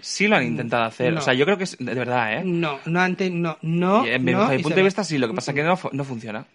sí 0.00 0.28
lo 0.28 0.36
han 0.36 0.44
intentado 0.44 0.84
hacer. 0.84 1.10
Mm, 1.12 1.14
no. 1.16 1.20
O 1.20 1.24
sea, 1.24 1.34
yo 1.34 1.44
creo 1.44 1.58
que 1.58 1.64
es 1.64 1.76
de 1.78 1.94
verdad, 1.94 2.34
¿eh? 2.34 2.42
No, 2.44 2.78
no, 2.86 3.00
ante, 3.00 3.28
no, 3.30 3.58
no. 3.62 4.06
Y 4.06 4.10
en 4.10 4.24
mi- 4.24 4.32
no, 4.32 4.48
mi 4.48 4.58
punto 4.58 4.76
de 4.76 4.82
vista 4.82 5.04
sí, 5.04 5.18
lo 5.18 5.26
que 5.28 5.34
pasa 5.34 5.50
es 5.50 5.54
que 5.56 5.62
no, 5.64 5.78
no 5.92 6.04
funciona. 6.04 6.46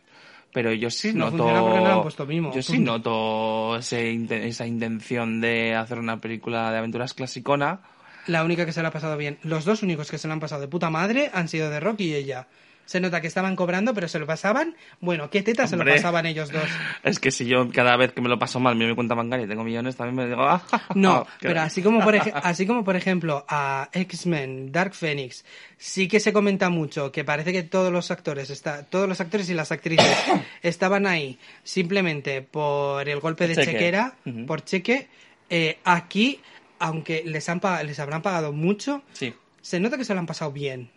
Pero 0.54 0.74
yo 0.74 0.90
sí 0.90 1.14
No 1.14 1.26
noto... 1.26 1.38
funciona 1.38 1.62
porque 1.62 1.80
no 1.80 1.86
le 1.88 1.94
han 1.94 2.02
puesto 2.02 2.26
mimo, 2.26 2.54
Yo 2.54 2.62
sí 2.62 2.80
noto 2.80 3.78
ese 3.78 4.48
esa 4.48 4.66
intención 4.66 5.40
de 5.42 5.76
hacer 5.76 5.98
una 6.00 6.20
película 6.20 6.72
de 6.72 6.78
aventuras 6.78 7.14
clasicona. 7.14 7.80
La 8.28 8.44
única 8.44 8.66
que 8.66 8.74
se 8.74 8.82
la 8.82 8.90
ha 8.90 8.92
pasado 8.92 9.18
bien. 9.18 9.38
Los 9.44 9.66
dos 9.66 9.82
únicos 9.82 10.12
que 10.12 10.18
se 10.18 10.28
la 10.28 10.34
han 10.34 10.40
pasado 10.40 10.62
de 10.62 10.68
puta 10.68 10.90
madre 10.90 11.30
han 11.34 11.48
sido 11.48 11.70
de 11.70 11.80
Rocky 11.80 12.06
y 12.06 12.16
ella. 12.16 12.48
Se 12.92 13.00
nota 13.00 13.22
que 13.22 13.28
estaban 13.28 13.56
cobrando, 13.56 13.94
pero 13.94 14.10
se 14.10 14.20
lo 14.20 14.28
pasaban. 14.28 14.76
Bueno, 15.00 15.30
¿qué 15.30 15.42
teta 15.44 15.66
se 15.66 15.78
lo 15.78 15.86
pasaban 15.86 16.26
ellos 16.26 16.52
dos? 16.52 16.62
Es 17.04 17.20
que 17.20 17.32
si 17.32 17.46
yo 17.46 17.70
cada 17.72 17.96
vez 17.96 18.12
que 18.12 18.20
me 18.20 18.28
lo 18.28 18.38
paso 18.38 18.60
mal 18.60 18.76
me 18.76 18.86
mi 18.86 18.96
cuenta 18.96 19.16
bancaria 19.16 19.46
y 19.46 19.48
tengo 19.48 19.64
millones, 19.64 19.96
también 19.96 20.16
me 20.18 20.28
digo... 20.28 20.44
"Ah, 20.50 20.62
No, 20.94 21.26
pero 21.40 21.62
así 21.62 21.82
como, 21.82 22.02
por 22.04 22.16
así 22.44 22.68
como 22.68 22.84
por 22.84 22.98
ejemplo 22.98 23.46
a 23.48 23.88
X-Men, 23.94 24.74
Dark 24.74 24.94
Phoenix, 24.94 25.46
sí 25.78 26.10
que 26.10 26.20
se 26.20 26.34
comenta 26.34 26.70
mucho 26.70 27.14
que 27.14 27.24
parece 27.24 27.54
que 27.54 27.64
todos 27.64 27.94
los 27.94 28.12
actores, 28.12 28.50
está, 28.50 28.84
todos 28.84 29.08
los 29.08 29.22
actores 29.22 29.50
y 29.50 29.54
las 29.54 29.72
actrices 29.72 30.06
estaban 30.62 31.08
ahí 31.08 31.40
simplemente 31.64 32.42
por 32.42 33.08
el 33.08 33.22
golpe 33.22 33.48
de 33.48 33.56
Cheque. 33.56 33.72
chequera, 33.72 34.16
por 34.46 34.66
cheque. 34.66 35.08
Eh, 35.50 35.80
aquí, 35.86 36.42
aunque 36.80 37.24
les, 37.26 37.48
han 37.48 37.62
les 37.86 38.00
habrán 38.02 38.22
pagado 38.22 38.52
mucho, 38.52 39.02
Sí. 39.14 39.34
se 39.62 39.80
nota 39.80 39.98
que 39.98 40.04
se 40.04 40.14
lo 40.14 40.20
han 40.20 40.26
pasado 40.26 40.52
bien. 40.52 40.90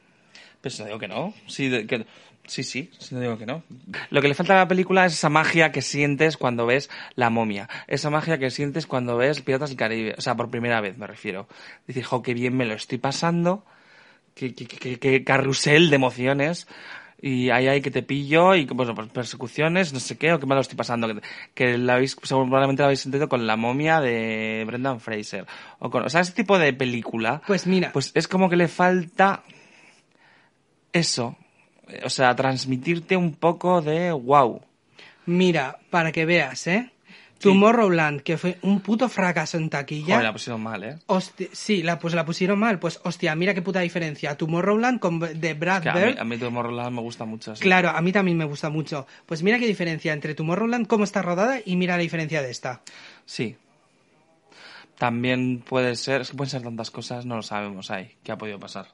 Pues 0.64 0.80
no 0.80 0.86
digo 0.86 0.98
que 0.98 1.08
no. 1.08 1.34
Sí, 1.46 1.68
de- 1.68 1.86
que- 1.86 2.06
sí, 2.46 2.62
sí, 2.62 2.90
sí, 2.98 3.14
no 3.14 3.20
digo 3.20 3.36
que 3.36 3.44
no. 3.44 3.62
Lo 4.08 4.22
que 4.22 4.28
le 4.28 4.34
falta 4.34 4.54
a 4.54 4.56
la 4.60 4.66
película 4.68 5.04
es 5.04 5.12
esa 5.12 5.28
magia 5.28 5.70
que 5.72 5.82
sientes 5.82 6.38
cuando 6.38 6.64
ves 6.64 6.88
La 7.16 7.28
momia. 7.28 7.68
Esa 7.86 8.08
magia 8.08 8.38
que 8.38 8.50
sientes 8.50 8.86
cuando 8.86 9.18
ves 9.18 9.42
Piratas 9.42 9.68
del 9.68 9.76
Caribe. 9.78 10.14
O 10.16 10.22
sea, 10.22 10.34
por 10.36 10.48
primera 10.50 10.80
vez 10.80 10.96
me 10.96 11.06
refiero. 11.06 11.46
Decir, 11.86 12.02
jo, 12.04 12.22
qué 12.22 12.32
bien 12.32 12.56
me 12.56 12.64
lo 12.64 12.72
estoy 12.72 12.96
pasando. 12.96 13.64
Qué, 14.34 14.54
qué, 14.54 14.66
qué- 14.66 14.98
qué 14.98 15.22
carrusel 15.22 15.90
de 15.90 15.96
emociones. 15.96 16.66
Y 17.20 17.50
ahí 17.50 17.68
hay 17.68 17.80
que 17.82 17.90
te 17.90 18.02
pillo 18.02 18.54
y 18.54 18.64
bueno, 18.64 18.94
pues, 18.94 19.08
persecuciones, 19.08 19.92
no 19.92 20.00
sé 20.00 20.16
qué, 20.18 20.32
o 20.32 20.40
qué 20.40 20.46
mal 20.46 20.56
lo 20.56 20.62
estoy 20.62 20.76
pasando. 20.76 21.08
Que, 21.08 21.20
que 21.54 21.78
la 21.78 21.94
habéis, 21.96 22.16
seguramente 22.22 22.82
la 22.82 22.86
habéis 22.86 23.00
sentido 23.00 23.28
con 23.28 23.46
La 23.46 23.56
momia 23.56 24.00
de 24.00 24.64
Brendan 24.66 24.98
Fraser. 25.00 25.46
O, 25.78 25.90
con, 25.90 26.04
o 26.04 26.08
sea, 26.08 26.22
ese 26.22 26.32
tipo 26.32 26.58
de 26.58 26.72
película. 26.72 27.42
Pues 27.46 27.66
mira. 27.66 27.92
Pues 27.92 28.12
es 28.14 28.28
como 28.28 28.48
que 28.48 28.56
le 28.56 28.68
falta 28.68 29.42
eso. 30.94 31.36
eh, 31.88 32.00
O 32.04 32.08
sea, 32.08 32.34
transmitirte 32.34 33.16
un 33.18 33.34
poco 33.34 33.82
de 33.82 34.10
wow. 34.12 34.62
Mira, 35.26 35.78
para 35.90 36.10
que 36.12 36.24
veas, 36.24 36.66
¿eh? 36.66 36.90
Tomorrowland, 37.40 38.22
que 38.22 38.38
fue 38.38 38.56
un 38.62 38.80
puto 38.80 39.06
fracaso 39.10 39.58
en 39.58 39.68
taquilla. 39.68 40.14
Joder, 40.14 40.22
la 40.24 40.32
pusieron 40.32 40.62
mal, 40.62 40.82
¿eh? 40.82 40.98
Hosti- 41.08 41.50
sí, 41.52 41.82
la, 41.82 41.98
pues 41.98 42.14
la 42.14 42.24
pusieron 42.24 42.58
mal. 42.58 42.78
Pues, 42.78 43.00
hostia, 43.04 43.34
mira 43.34 43.52
qué 43.52 43.60
puta 43.60 43.80
diferencia. 43.80 44.34
Tomorrowland 44.34 44.98
con, 44.98 45.18
de 45.20 45.52
Brad 45.52 45.82
Que 45.82 45.88
a 45.90 45.94
mí, 45.94 46.00
Bird. 46.00 46.18
a 46.20 46.24
mí 46.24 46.38
Tomorrowland 46.38 46.94
me 46.94 47.02
gusta 47.02 47.26
mucho. 47.26 47.54
sí. 47.54 47.62
Claro, 47.62 47.90
a 47.90 48.00
mí 48.00 48.12
también 48.12 48.38
me 48.38 48.46
gusta 48.46 48.70
mucho. 48.70 49.06
Pues 49.26 49.42
mira 49.42 49.58
qué 49.58 49.66
diferencia 49.66 50.14
entre 50.14 50.34
Tomorrowland, 50.34 50.86
cómo 50.86 51.04
está 51.04 51.20
rodada, 51.20 51.58
y 51.62 51.76
mira 51.76 51.96
la 51.98 52.02
diferencia 52.02 52.40
de 52.40 52.50
esta. 52.50 52.80
Sí. 53.26 53.56
También 54.98 55.58
puede 55.68 55.96
ser, 55.96 56.20
es 56.22 56.30
que 56.30 56.36
pueden 56.36 56.50
ser 56.50 56.62
tantas 56.62 56.90
cosas, 56.90 57.26
no 57.26 57.36
lo 57.36 57.42
sabemos 57.42 57.90
ahí, 57.90 58.12
qué 58.22 58.32
ha 58.32 58.38
podido 58.38 58.58
pasar. 58.60 58.86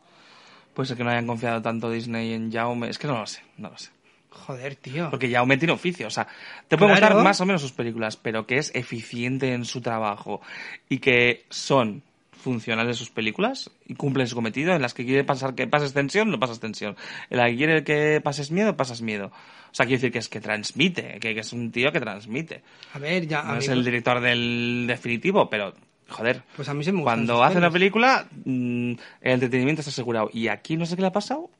Puede 0.74 0.86
ser 0.88 0.96
que 0.96 1.04
no 1.04 1.10
hayan 1.10 1.26
confiado 1.26 1.60
tanto 1.62 1.90
Disney 1.90 2.32
en 2.32 2.50
Jaume, 2.52 2.88
es 2.88 2.98
que 2.98 3.06
no 3.06 3.18
lo 3.18 3.26
sé, 3.26 3.42
no 3.58 3.70
lo 3.70 3.78
sé. 3.78 3.90
Joder, 4.30 4.76
tío. 4.76 5.10
Porque 5.10 5.30
Jaume 5.30 5.56
tiene 5.56 5.72
oficio, 5.72 6.06
o 6.06 6.10
sea, 6.10 6.26
te 6.68 6.76
puede 6.78 6.92
Claro. 6.92 7.14
gustar 7.16 7.24
más 7.24 7.40
o 7.40 7.46
menos 7.46 7.60
sus 7.60 7.72
películas, 7.72 8.16
pero 8.16 8.46
que 8.46 8.58
es 8.58 8.70
eficiente 8.74 9.52
en 9.52 9.64
su 9.64 9.80
trabajo 9.80 10.40
y 10.88 10.98
que 10.98 11.44
son 11.50 12.02
funcionales 12.32 12.96
sus 12.96 13.10
películas 13.10 13.70
y 13.86 13.94
cumplen 13.96 14.26
su 14.26 14.34
cometido, 14.34 14.72
en 14.72 14.80
las 14.80 14.94
que 14.94 15.04
quiere 15.04 15.24
pasar 15.24 15.54
que 15.54 15.66
pases 15.66 15.92
tensión, 15.92 16.30
no 16.30 16.38
pasas 16.40 16.58
tensión. 16.58 16.96
En 17.28 17.36
la 17.38 17.50
que 17.50 17.56
quiere 17.56 17.84
que 17.84 18.20
pases 18.22 18.50
miedo, 18.50 18.76
pasas 18.76 19.02
miedo. 19.02 19.26
O 19.26 19.74
sea, 19.74 19.84
quiero 19.84 19.98
decir 19.98 20.12
que 20.12 20.18
es 20.20 20.28
que 20.30 20.40
transmite, 20.40 21.18
que, 21.20 21.34
que 21.34 21.40
es 21.40 21.52
un 21.52 21.70
tío 21.70 21.92
que 21.92 22.00
transmite. 22.00 22.62
A 22.94 22.98
ver, 22.98 23.26
ya. 23.26 23.42
No 23.42 23.56
es 23.56 23.68
el 23.68 23.84
director 23.84 24.20
del 24.20 24.84
definitivo, 24.88 25.50
pero, 25.50 25.74
joder, 26.10 26.42
pues 26.56 26.68
a 26.68 26.74
mí 26.74 26.84
se 26.84 26.92
me 26.92 27.02
cuando 27.02 27.42
hace 27.42 27.58
una 27.58 27.70
película, 27.70 28.26
mm, 28.44 28.92
el 29.20 29.32
entretenimiento 29.32 29.80
está 29.80 29.90
asegurado. 29.90 30.30
Y 30.32 30.48
aquí 30.48 30.76
no 30.76 30.86
sé 30.86 30.96
qué 30.96 31.02
le 31.02 31.08
ha 31.08 31.12
pasado. 31.12 31.50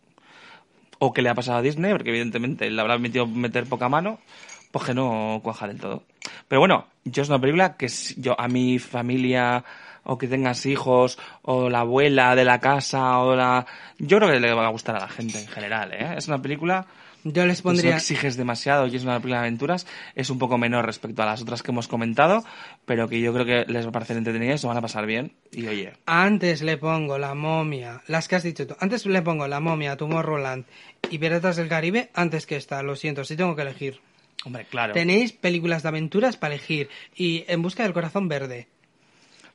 O 0.99 1.13
qué 1.13 1.23
le 1.23 1.31
ha 1.31 1.35
pasado 1.35 1.59
a 1.59 1.63
Disney, 1.63 1.93
porque 1.93 2.11
evidentemente 2.11 2.71
le 2.71 2.81
habrá 2.81 2.99
metido 2.99 3.27
meter 3.27 3.65
poca 3.67 3.89
mano, 3.89 4.19
pues 4.71 4.85
que 4.85 4.93
no 4.93 5.41
cuaja 5.43 5.67
del 5.67 5.81
todo. 5.81 6.03
Pero 6.47 6.61
bueno, 6.61 6.89
yo 7.05 7.23
es 7.23 7.29
una 7.29 7.41
película 7.41 7.77
que 7.77 7.89
yo 8.19 8.39
a 8.39 8.49
mi 8.49 8.79
familia, 8.79 9.65
o 10.05 10.19
que 10.19 10.29
tengas 10.29 10.67
hijos, 10.67 11.19
o 11.43 11.71
la 11.71 11.81
abuela 11.81 12.35
de 12.37 12.45
la 12.45 12.61
casa, 12.61 13.19
o 13.21 13.35
la... 13.35 13.67
Yo 13.99 14.19
creo 14.19 14.31
que 14.31 14.41
le 14.41 14.53
va 14.53 14.67
a 14.67 14.71
gustar 14.71 14.97
a 14.97 15.01
la 15.01 15.09
gente 15.09 15.41
en 15.41 15.49
general, 15.49 15.93
¿eh? 15.93 16.15
Es 16.17 16.29
una 16.29 16.43
película 16.43 16.87
Yo 17.25 17.47
les 17.47 17.63
pondría. 17.63 17.97
exiges 17.97 18.37
demasiado 18.37 18.87
y 18.87 18.97
es 18.97 19.03
una 19.03 19.15
película 19.15 19.37
de 19.37 19.47
aventuras, 19.49 19.87
es 20.15 20.31
un 20.31 20.39
poco 20.39 20.57
menor 20.59 20.87
respecto 20.87 21.23
a 21.23 21.27
las 21.27 21.43
otras 21.43 21.63
que 21.63 21.71
hemos 21.71 21.87
comentado, 21.89 22.45
pero 22.87 23.09
que 23.09 23.21
yo 23.21 23.33
creo 23.33 23.45
que 23.45 23.71
les 23.71 23.85
va 23.85 23.91
a 23.91 23.93
parecer 23.93 24.17
entretenidas 24.17 24.57
y 24.57 24.59
se 24.63 24.67
van 24.67 24.77
a 24.77 24.81
pasar 24.81 25.07
bien. 25.07 25.33
Y 25.53 25.67
oye, 25.67 25.93
Antes 26.07 26.63
le 26.63 26.77
pongo 26.79 27.19
la 27.19 27.35
momia, 27.35 28.03
las 28.07 28.29
que 28.29 28.37
has 28.37 28.43
dicho 28.43 28.67
tú. 28.67 28.75
Antes 28.81 29.05
le 29.07 29.23
pongo 29.23 29.47
la 29.49 29.61
momia, 29.61 29.97
Tomorrowland 29.97 30.65
y 31.11 31.19
Piratas 31.19 31.57
del 31.57 31.69
Caribe 31.69 32.11
antes 32.15 32.47
que 32.47 32.57
esta. 32.57 32.83
Lo 32.83 32.97
siento, 32.97 33.25
si 33.25 33.37
tengo 33.37 33.55
que 33.57 33.63
elegir. 33.63 34.01
hombre, 34.45 34.65
claro. 34.71 34.95
Tenéis 34.95 35.33
películas 35.33 35.83
de 35.83 35.89
aventuras 35.89 36.37
para 36.37 36.55
elegir. 36.55 36.89
Y 37.15 37.45
En 37.49 37.63
Busca 37.63 37.83
del 37.83 37.93
Corazón 37.93 38.29
Verde. 38.29 38.69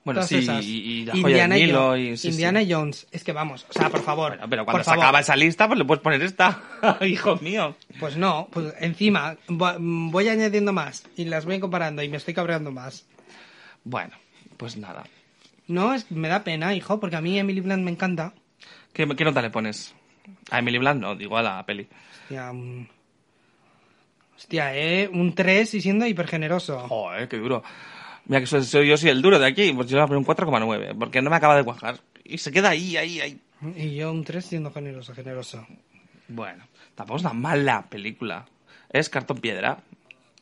Bueno, 0.06 0.20
Todas 0.20 0.30
sí, 0.30 0.38
esas. 0.38 0.64
y, 0.64 0.78
y 1.02 1.06
la 1.06 1.14
joya 1.20 1.48
del 1.48 1.60
Nilo 1.66 1.98
y 1.98 2.16
sí, 2.16 2.28
Indiana 2.30 2.62
sí. 2.62 2.72
Jones. 2.72 3.08
Es 3.12 3.24
que 3.24 3.32
vamos, 3.34 3.66
o 3.68 3.74
sea, 3.74 3.90
por 3.90 4.02
favor. 4.04 4.34
Bueno, 4.34 4.48
pero 4.50 4.64
por 4.64 4.72
cuando 4.74 4.84
se 4.84 4.92
favor. 4.92 5.04
acaba 5.04 5.20
esa 5.20 5.36
lista, 5.36 5.68
pues 5.68 5.80
le 5.80 5.86
puedes 5.86 6.02
poner 6.04 6.22
esta. 6.22 6.62
Hijo 7.02 7.36
mío. 7.38 7.76
Pues 8.00 8.16
no, 8.16 8.48
pues 8.52 8.74
encima 8.80 9.36
vo- 9.48 9.76
voy 10.12 10.30
añadiendo 10.30 10.72
más 10.74 11.04
y 11.18 11.26
las 11.26 11.46
voy 11.46 11.60
comparando 11.60 12.04
y 12.04 12.08
me 12.10 12.18
estoy 12.18 12.34
cabreando 12.36 12.72
más. 12.72 13.06
Bueno, 13.84 14.14
pues 14.58 14.78
nada. 14.78 15.04
No, 15.68 15.96
es, 15.96 16.10
me 16.12 16.28
da 16.28 16.44
pena, 16.44 16.76
hijo, 16.76 17.00
porque 17.00 17.16
a 17.16 17.22
mí 17.22 17.40
Emily 17.40 17.62
Blunt 17.62 17.84
me 17.84 17.90
encanta. 17.92 18.34
¿Qué, 18.94 19.08
qué 19.18 19.24
nota 19.26 19.42
le 19.42 19.50
pones? 19.50 19.96
A 20.52 20.60
Emily 20.60 20.78
Blunt 20.78 21.02
no, 21.02 21.16
digo 21.16 21.36
a 21.38 21.42
la 21.42 21.66
peli. 21.66 21.88
Hostia, 22.22 22.52
un... 22.52 22.88
Hostia, 24.38 24.76
eh, 24.76 25.10
un 25.12 25.34
3 25.34 25.74
y 25.76 25.82
siendo 25.82 26.06
hipergeneroso. 26.06 26.80
Joder, 26.88 27.28
qué 27.28 27.38
duro. 27.38 27.64
Mira 28.28 28.40
que 28.40 28.48
soy, 28.48 28.64
soy- 28.64 28.88
yo 28.88 28.98
soy 28.98 29.10
el 29.12 29.22
duro 29.22 29.38
de 29.40 29.46
aquí, 29.48 29.72
pues 29.74 29.88
yo 29.88 29.98
le 29.98 30.02
voy 30.02 30.06
a 30.06 30.08
poner 30.08 30.18
un 30.20 30.26
4,9, 30.26 30.98
porque 30.98 31.22
no 31.22 31.30
me 31.30 31.36
acaba 31.36 31.56
de 31.56 31.64
cuajar. 31.64 32.00
Y 32.24 32.38
se 32.40 32.52
queda 32.52 32.70
ahí, 32.70 32.98
ahí, 32.98 33.20
ahí. 33.22 33.40
Y 33.76 33.96
yo 33.96 34.12
un 34.12 34.24
3 34.24 34.44
siendo 34.44 34.72
generoso, 34.72 35.14
generoso. 35.14 35.66
Bueno, 36.28 36.64
tampoco 36.96 37.18
es 37.18 37.24
una 37.24 37.34
mala 37.34 37.84
película. 37.84 38.46
Es 38.92 39.10
cartón 39.10 39.38
piedra. 39.38 39.78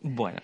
Bueno, 0.06 0.40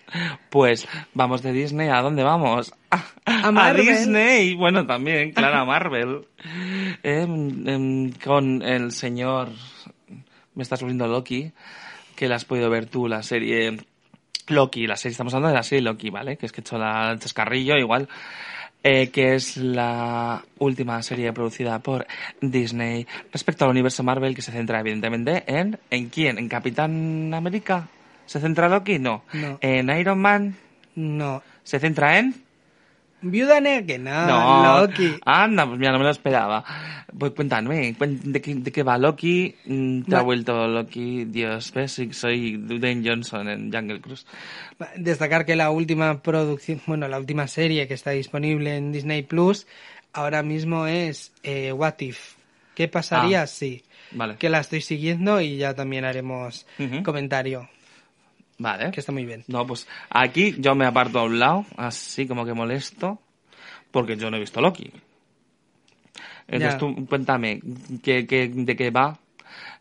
pues 0.50 0.88
vamos 1.14 1.42
de 1.42 1.52
Disney. 1.52 1.88
¿A 1.88 2.00
dónde 2.02 2.22
vamos? 2.22 2.72
A, 2.90 3.50
Marvel. 3.52 3.86
Disney. 3.86 4.54
Bueno, 4.54 4.86
también, 4.86 5.32
claro, 5.32 5.58
a 5.58 5.64
Marvel. 5.64 6.26
Em, 7.02 7.68
em, 7.68 8.12
con 8.24 8.62
el 8.62 8.92
señor... 8.92 9.48
Me 10.54 10.62
estás 10.62 10.80
volviendo 10.80 11.06
Loki. 11.06 11.52
Que 12.16 12.28
la 12.28 12.36
has 12.36 12.44
podido 12.44 12.68
ver 12.70 12.86
tú, 12.86 13.06
la 13.08 13.22
serie... 13.22 13.78
Loki, 14.50 14.86
la 14.86 14.96
serie, 14.96 15.12
estamos 15.12 15.32
hablando 15.34 15.48
de 15.50 15.58
la 15.58 15.62
serie 15.62 15.82
Loki, 15.82 16.10
¿vale? 16.10 16.36
Que 16.36 16.46
es 16.46 16.52
que 16.52 16.60
he 16.60 16.62
hecho 16.62 16.78
la, 16.78 17.10
el 17.12 17.18
chascarrillo 17.18 17.76
igual. 17.76 18.08
eh, 18.82 19.10
que 19.10 19.34
es 19.34 19.56
la 19.58 20.42
última 20.58 21.02
serie 21.02 21.32
producida 21.32 21.78
por 21.80 22.06
Disney 22.40 23.06
respecto 23.32 23.64
al 23.64 23.70
universo 23.72 24.02
Marvel 24.02 24.34
que 24.34 24.40
se 24.42 24.52
centra 24.52 24.80
evidentemente 24.80 25.44
en 25.46 25.78
¿en 25.90 26.08
quién? 26.08 26.38
¿En 26.38 26.48
Capitán 26.48 27.32
América? 27.34 27.88
¿Se 28.26 28.40
centra 28.40 28.68
Loki? 28.68 28.98
No. 28.98 29.24
No. 29.34 29.58
¿En 29.60 29.90
Iron 29.90 30.18
Man? 30.20 30.56
No. 30.94 31.42
¿Se 31.62 31.78
centra 31.78 32.18
en? 32.18 32.34
Viuda 33.22 33.60
Negra, 33.60 33.98
no, 33.98 34.62
no. 34.62 34.80
Loki. 34.80 35.18
Anda, 35.24 35.66
pues 35.66 35.78
mira, 35.78 35.92
no 35.92 35.98
me 35.98 36.04
lo 36.04 36.10
esperaba. 36.10 36.64
Pues 37.18 37.32
cuéntame, 37.32 37.94
¿de 37.98 38.40
qué, 38.40 38.54
de 38.54 38.72
qué 38.72 38.82
va 38.82 38.96
Loki? 38.96 39.54
Mm, 39.64 40.02
¿Te 40.02 40.16
ha 40.16 40.22
vuelto 40.22 40.66
Loki? 40.68 41.24
Dios, 41.24 41.72
ves, 41.72 41.92
Sí, 41.92 42.12
soy 42.12 42.56
Dwayne 42.56 43.02
Johnson 43.06 43.48
en 43.48 43.72
Jungle 43.72 44.00
Cruise. 44.00 44.24
Destacar 44.96 45.44
que 45.44 45.56
la 45.56 45.70
última 45.70 46.22
producción, 46.22 46.80
bueno, 46.86 47.08
la 47.08 47.18
última 47.18 47.46
serie 47.48 47.86
que 47.88 47.94
está 47.94 48.10
disponible 48.12 48.76
en 48.76 48.92
Disney 48.92 49.22
Plus 49.22 49.66
ahora 50.12 50.42
mismo 50.42 50.86
es 50.86 51.32
eh, 51.42 51.72
What 51.72 52.00
If. 52.00 52.36
¿Qué 52.74 52.88
pasaría 52.88 53.42
Ah. 53.42 53.46
si? 53.46 53.82
Vale. 54.12 54.36
Que 54.36 54.48
la 54.48 54.60
estoy 54.60 54.80
siguiendo 54.80 55.40
y 55.40 55.56
ya 55.56 55.74
también 55.74 56.04
haremos 56.04 56.66
Ujú. 56.78 57.02
comentario, 57.02 57.68
Vale. 58.62 58.90
que 58.90 59.00
está 59.00 59.10
muy 59.12 59.24
bien. 59.24 59.42
No, 59.48 59.66
pues 59.66 59.88
aquí 60.10 60.54
yo 60.58 60.74
me 60.74 60.84
aparto 60.84 61.18
a 61.18 61.24
un 61.24 61.38
lado, 61.38 61.64
así 61.76 62.26
como 62.26 62.44
que 62.44 62.52
molesto, 62.52 63.18
porque 63.90 64.16
yo 64.16 64.30
no 64.30 64.36
he 64.36 64.40
visto 64.40 64.60
Loki. 64.60 64.92
Entonces 66.46 66.72
Ya. 66.74 66.78
tú 66.78 67.06
cuéntame 67.06 67.60
qué, 68.02 68.26
qué- 68.26 68.48
de 68.52 68.76
qué 68.76 68.90
va, 68.90 69.18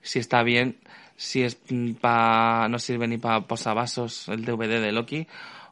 si 0.02 0.20
está 0.20 0.44
bien, 0.44 0.78
si 1.18 1.42
es 1.44 1.58
pa, 2.00 2.68
no 2.70 2.80
sirve 2.80 3.08
ni 3.08 3.18
para 3.18 3.42
posavasos 3.42 4.30
el 4.30 4.46
DVD 4.46 4.80
de 4.80 4.92
Loki, 4.92 5.28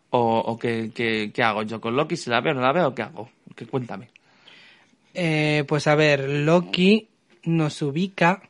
o, 0.10 0.40
o 0.40 0.58
qué, 0.60 0.92
qué- 0.94 1.32
qué 1.34 1.44
hago 1.44 1.64
yo 1.64 1.80
con 1.80 1.96
Loki, 1.96 2.18
si 2.18 2.30
la 2.30 2.42
veo 2.42 2.52
o 2.54 2.56
no 2.56 2.62
la 2.62 2.74
veo, 2.74 2.94
¿qué 2.94 3.04
hago? 3.04 3.30
Que 3.56 3.66
cuéntame. 3.66 4.10
Eh, 5.14 5.64
pues 5.68 5.88
a 5.88 5.96
ver, 5.96 6.28
Loki 6.30 7.08
nos 7.46 7.82
ubica 7.82 8.42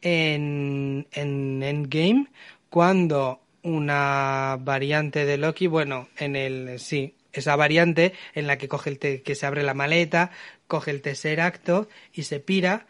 en, 0.00 1.06
en 1.12 1.62
Endgame 1.62 2.26
cuando 2.70 3.40
una 3.68 4.56
variante 4.60 5.24
de 5.24 5.36
Loki, 5.38 5.66
bueno, 5.66 6.08
en 6.18 6.36
el 6.36 6.78
sí, 6.80 7.14
esa 7.32 7.54
variante 7.56 8.12
en 8.34 8.46
la 8.46 8.58
que 8.58 8.68
coge 8.68 8.90
el 8.90 8.98
te- 8.98 9.22
que 9.22 9.34
se 9.34 9.46
abre 9.46 9.62
la 9.62 9.74
maleta, 9.74 10.30
coge 10.66 10.90
el 10.90 11.02
tercer 11.02 11.40
acto 11.40 11.88
y 12.12 12.24
se 12.24 12.40
pira, 12.40 12.86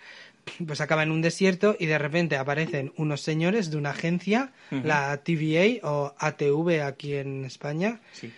pues 0.67 0.81
acaba 0.81 1.03
en 1.03 1.11
un 1.11 1.21
desierto 1.21 1.77
y 1.79 1.87
de 1.87 1.99
repente 1.99 2.37
aparecen 2.37 2.93
unos 2.97 3.21
señores 3.21 3.71
de 3.71 3.77
una 3.77 3.91
agencia, 3.91 4.53
la 4.71 5.17
TVA 5.19 5.87
o 5.87 6.15
ATV 6.19 6.83
aquí 6.83 7.15
en 7.15 7.45
España, 7.45 8.01
Sí. 8.13 8.33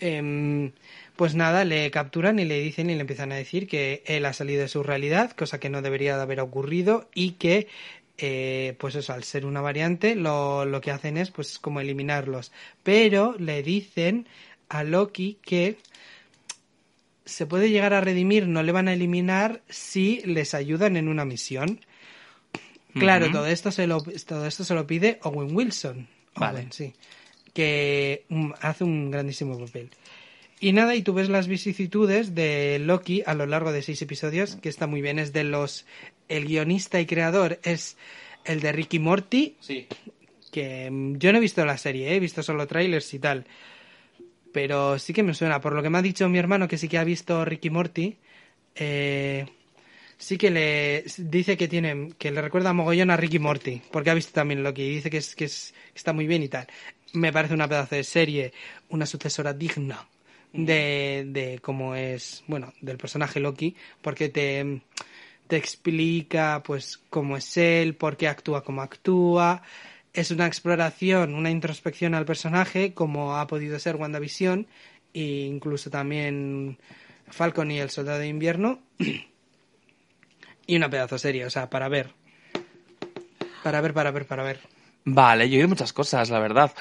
Em, 0.00 0.72
pues 1.14 1.34
nada, 1.34 1.64
le 1.64 1.90
capturan 1.90 2.38
y 2.38 2.44
le 2.44 2.60
dicen 2.60 2.90
y 2.90 2.94
le 2.94 3.00
empiezan 3.00 3.32
a 3.32 3.36
decir 3.36 3.66
que 3.66 4.02
él 4.06 4.26
ha 4.26 4.32
salido 4.34 4.60
de 4.62 4.68
su 4.68 4.82
realidad, 4.82 5.30
cosa 5.30 5.58
que 5.58 5.70
no 5.70 5.80
debería 5.80 6.16
de 6.16 6.22
haber 6.22 6.40
ocurrido 6.40 7.08
y 7.14 7.32
que, 7.32 7.68
eh, 8.18 8.76
pues 8.78 8.94
eso, 8.94 9.12
al 9.12 9.24
ser 9.24 9.46
una 9.46 9.60
variante, 9.60 10.14
lo, 10.14 10.64
lo 10.64 10.80
que 10.80 10.90
hacen 10.90 11.16
es 11.16 11.30
pues 11.30 11.58
como 11.58 11.80
eliminarlos. 11.80 12.52
Pero 12.82 13.36
le 13.38 13.62
dicen 13.62 14.26
a 14.68 14.84
Loki 14.84 15.38
que 15.42 15.78
se 17.24 17.46
puede 17.46 17.70
llegar 17.70 17.92
a 17.92 18.00
redimir, 18.00 18.46
no 18.46 18.62
le 18.62 18.72
van 18.72 18.88
a 18.88 18.92
eliminar 18.92 19.62
si 19.68 20.22
les 20.24 20.54
ayudan 20.54 20.96
en 20.96 21.08
una 21.08 21.24
misión. 21.24 21.80
Claro, 22.94 23.30
todo 23.30 23.46
esto 23.46 23.70
se 23.70 23.86
lo 23.86 24.00
todo 24.00 24.46
esto 24.46 24.64
se 24.64 24.74
lo 24.74 24.86
pide 24.86 25.18
Owen 25.22 25.54
Wilson. 25.54 26.08
Vale. 26.34 26.68
Sí. 26.70 26.94
Que 27.52 28.24
mm, 28.28 28.52
hace 28.60 28.84
un 28.84 29.10
grandísimo 29.10 29.58
papel. 29.58 29.90
Y 30.58 30.72
nada, 30.72 30.94
y 30.94 31.02
tú 31.02 31.12
ves 31.12 31.28
las 31.28 31.48
vicisitudes 31.48 32.34
de 32.34 32.78
Loki 32.78 33.22
a 33.26 33.34
lo 33.34 33.44
largo 33.44 33.72
de 33.72 33.82
seis 33.82 34.00
episodios, 34.00 34.56
que 34.56 34.70
está 34.70 34.86
muy 34.86 35.02
bien. 35.02 35.18
Es 35.18 35.32
de 35.32 35.44
los. 35.44 35.84
El 36.28 36.46
guionista 36.46 37.00
y 37.00 37.06
creador 37.06 37.58
es 37.62 37.96
el 38.44 38.60
de 38.60 38.72
Ricky 38.72 38.98
Morty, 38.98 39.56
Sí. 39.60 39.86
que 40.52 40.90
mm, 40.90 41.16
yo 41.18 41.32
no 41.32 41.38
he 41.38 41.40
visto 41.40 41.64
la 41.64 41.78
serie, 41.78 42.10
¿eh? 42.12 42.16
he 42.16 42.20
visto 42.20 42.42
solo 42.42 42.66
trailers 42.66 43.12
y 43.14 43.18
tal. 43.18 43.44
Pero 44.52 44.98
sí 44.98 45.12
que 45.12 45.22
me 45.22 45.34
suena. 45.34 45.60
Por 45.60 45.74
lo 45.74 45.82
que 45.82 45.90
me 45.90 45.98
ha 45.98 46.02
dicho 46.02 46.28
mi 46.28 46.38
hermano, 46.38 46.66
que 46.68 46.78
sí 46.78 46.88
que 46.88 46.98
ha 46.98 47.04
visto 47.04 47.44
Ricky 47.44 47.68
Morty, 47.70 48.16
eh, 48.74 49.46
sí 50.16 50.38
que 50.38 50.50
le 50.50 51.04
dice 51.18 51.56
que 51.56 51.68
tiene 51.68 52.12
que 52.18 52.30
le 52.30 52.40
recuerda 52.40 52.72
mogollón 52.72 53.10
a 53.10 53.16
Ricky 53.16 53.38
Morty, 53.38 53.82
porque 53.90 54.10
ha 54.10 54.14
visto 54.14 54.32
también 54.32 54.62
Loki 54.62 54.82
y 54.82 54.94
dice 54.96 55.10
que, 55.10 55.18
es, 55.18 55.36
que, 55.36 55.44
es, 55.44 55.74
que 55.92 55.98
está 55.98 56.12
muy 56.14 56.26
bien 56.26 56.42
y 56.42 56.48
tal. 56.48 56.66
Me 57.12 57.32
parece 57.32 57.54
una 57.54 57.68
pedazo 57.68 57.94
de 57.96 58.04
serie, 58.04 58.52
una 58.88 59.04
sucesora 59.06 59.52
digna 59.52 60.06
de, 60.52 61.24
de 61.28 61.58
cómo 61.60 61.94
es, 61.94 62.42
bueno, 62.46 62.72
del 62.80 62.96
personaje 62.96 63.40
Loki, 63.40 63.76
porque 64.00 64.30
te, 64.30 64.80
te 65.46 65.56
explica 65.56 66.62
pues 66.64 66.98
cómo 67.10 67.36
es 67.36 67.56
él, 67.56 67.94
por 67.94 68.16
qué 68.16 68.28
actúa 68.28 68.62
como 68.62 68.82
actúa. 68.82 69.62
Es 70.12 70.30
una 70.30 70.46
exploración, 70.46 71.34
una 71.34 71.50
introspección 71.50 72.14
al 72.14 72.24
personaje, 72.24 72.94
como 72.94 73.36
ha 73.36 73.46
podido 73.46 73.78
ser 73.78 73.96
WandaVision, 73.96 74.66
e 75.12 75.22
incluso 75.22 75.90
también 75.90 76.78
Falcon 77.28 77.70
y 77.70 77.78
el 77.78 77.90
Soldado 77.90 78.20
de 78.20 78.28
Invierno. 78.28 78.80
y 80.66 80.76
una 80.76 80.90
pedazo 80.90 81.18
serie, 81.18 81.44
o 81.44 81.50
sea, 81.50 81.70
para 81.70 81.88
ver. 81.88 82.10
Para 83.62 83.80
ver, 83.80 83.92
para 83.94 84.10
ver, 84.10 84.26
para 84.26 84.42
ver. 84.42 84.60
Vale, 85.04 85.48
yo 85.48 85.54
he 85.54 85.58
oído 85.58 85.68
muchas 85.68 85.92
cosas, 85.92 86.30
la 86.30 86.40
verdad. 86.40 86.72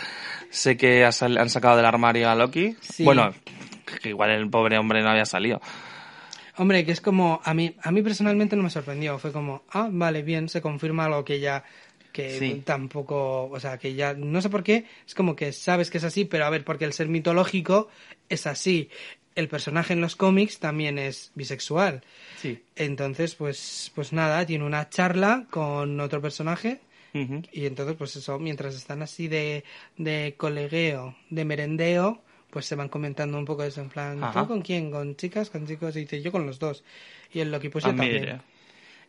Sé 0.50 0.78
que 0.78 1.06
han 1.06 1.50
sacado 1.50 1.78
del 1.78 1.86
armario 1.86 2.30
a 2.30 2.36
Loki. 2.36 2.76
Sí. 2.82 3.04
Bueno, 3.04 3.34
que 4.02 4.10
igual 4.10 4.32
el 4.32 4.50
pobre 4.50 4.78
hombre 4.78 5.02
no 5.04 5.10
había 5.10 5.26
salido. 5.26 5.62
Hombre, 6.58 6.86
que 6.86 6.92
es 6.92 7.02
como, 7.02 7.42
a 7.44 7.54
mí, 7.54 7.76
a 7.82 7.92
mí 7.92 8.02
personalmente 8.02 8.56
no 8.56 8.64
me 8.64 8.70
sorprendió, 8.70 9.20
fue 9.20 9.32
como, 9.32 9.64
ah, 9.72 9.90
vale, 9.92 10.22
bien, 10.24 10.48
se 10.50 10.62
confirma 10.62 11.06
algo 11.06 11.26
que 11.26 11.40
ya, 11.40 11.64
que 12.14 12.40
Sí. 12.40 12.62
tampoco, 12.66 13.50
o 13.52 13.60
sea, 13.60 13.78
que 13.78 13.94
ya, 13.94 14.14
no 14.14 14.42
sé 14.42 14.50
por 14.50 14.64
qué, 14.64 14.86
es 15.06 15.14
como 15.16 15.36
que 15.36 15.52
sabes 15.52 15.90
que 15.90 15.98
es 15.98 16.04
así, 16.06 16.24
pero 16.26 16.46
a 16.46 16.50
ver, 16.50 16.64
porque 16.64 16.86
el 16.86 16.94
ser 16.94 17.08
mitológico 17.10 17.90
es 18.30 18.48
así. 18.48 18.90
El 19.36 19.50
personaje 19.50 19.92
en 19.92 20.00
los 20.00 20.16
cómics 20.16 20.60
también 20.60 20.98
es 20.98 21.32
bisexual. 21.36 22.04
Sí. 22.42 22.64
Entonces, 22.78 23.36
pues, 23.36 23.92
pues 23.94 24.14
nada, 24.14 24.46
tiene 24.46 24.64
una 24.64 24.90
charla 24.90 25.46
con 25.50 26.00
otro 26.00 26.22
personaje 26.22 26.80
y 27.54 27.66
entonces, 27.66 27.96
pues 27.98 28.16
eso, 28.18 28.40
mientras 28.40 28.76
están 28.76 29.02
así 29.02 29.28
de, 29.30 29.64
de 29.98 30.36
colegueo, 30.38 31.16
de 31.30 31.46
merendeo, 31.46 32.22
pues 32.56 32.66
se 32.68 32.76
van 32.76 32.88
comentando 32.88 33.38
un 33.38 33.44
poco 33.44 33.66
eso, 33.66 33.82
en 33.82 33.90
plan, 33.90 34.24
Ajá. 34.24 34.44
¿tú 34.44 34.48
con 34.48 34.62
quién? 34.62 34.90
¿Con 34.92 35.18
chicas? 35.18 35.50
¿Con 35.50 35.68
chicos? 35.68 35.94
Y 35.98 36.00
dice, 36.02 36.22
yo 36.22 36.32
con 36.32 36.46
los 36.46 36.58
dos. 36.58 36.86
Y 37.34 37.42
el 37.42 37.52
Loki, 37.52 37.68
pues 37.68 37.84
Ah, 37.84 37.90
yo 37.90 37.96
también. 37.98 38.22
mire. 38.22 38.42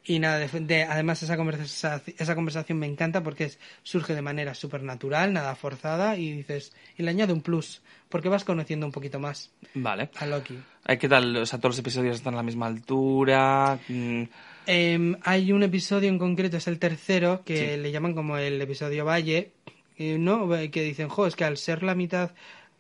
Y 0.05 0.19
nada, 0.19 0.39
de, 0.39 0.49
de- 0.49 0.83
además 0.83 1.23
esa 1.23 1.37
conversación, 1.37 2.03
esa 2.19 2.35
conversación 2.35 2.77
me 2.81 2.87
encanta 2.87 3.23
porque 3.23 3.45
es, 3.45 3.61
surge 3.85 4.17
de 4.17 4.23
manera 4.23 4.53
súper 4.55 4.83
natural, 4.83 5.33
nada 5.33 5.55
forzada, 5.55 6.17
y 6.17 6.33
dices, 6.33 6.73
y 6.99 7.05
le 7.05 7.11
añade 7.11 7.33
un 7.33 7.41
plus, 7.41 7.83
porque 8.09 8.29
vas 8.29 8.43
conociendo 8.45 8.85
un 8.85 8.91
poquito 8.93 9.21
más 9.21 9.53
Vale. 9.75 10.11
a 10.17 10.27
Loki. 10.27 10.59
¿Qué 10.99 11.09
tal? 11.09 11.37
O 11.37 11.47
sea, 11.47 11.61
todos 11.61 11.75
los 11.75 11.79
episodios 11.79 12.17
están 12.17 12.35
a 12.35 12.39
la 12.39 12.43
misma 12.43 12.67
altura. 12.67 13.79
Mm, 13.89 14.23
Em, 14.69 15.15
hay 15.23 15.53
un 15.53 15.63
episodio 15.63 16.09
en 16.09 16.19
concreto, 16.19 16.57
es 16.57 16.67
el 16.67 16.81
tercero, 16.81 17.43
que 17.45 17.75
Sí. 17.75 17.81
le 17.81 17.93
llaman 17.93 18.15
como 18.15 18.37
el 18.37 18.61
episodio 18.61 19.05
Valle, 19.05 19.53
¿no? 19.97 20.49
Que 20.73 20.83
dicen, 20.83 21.09
jo, 21.09 21.27
es 21.29 21.37
que 21.37 21.45
al 21.45 21.57
ser 21.57 21.85
la 21.85 21.95
mitad, 21.95 22.33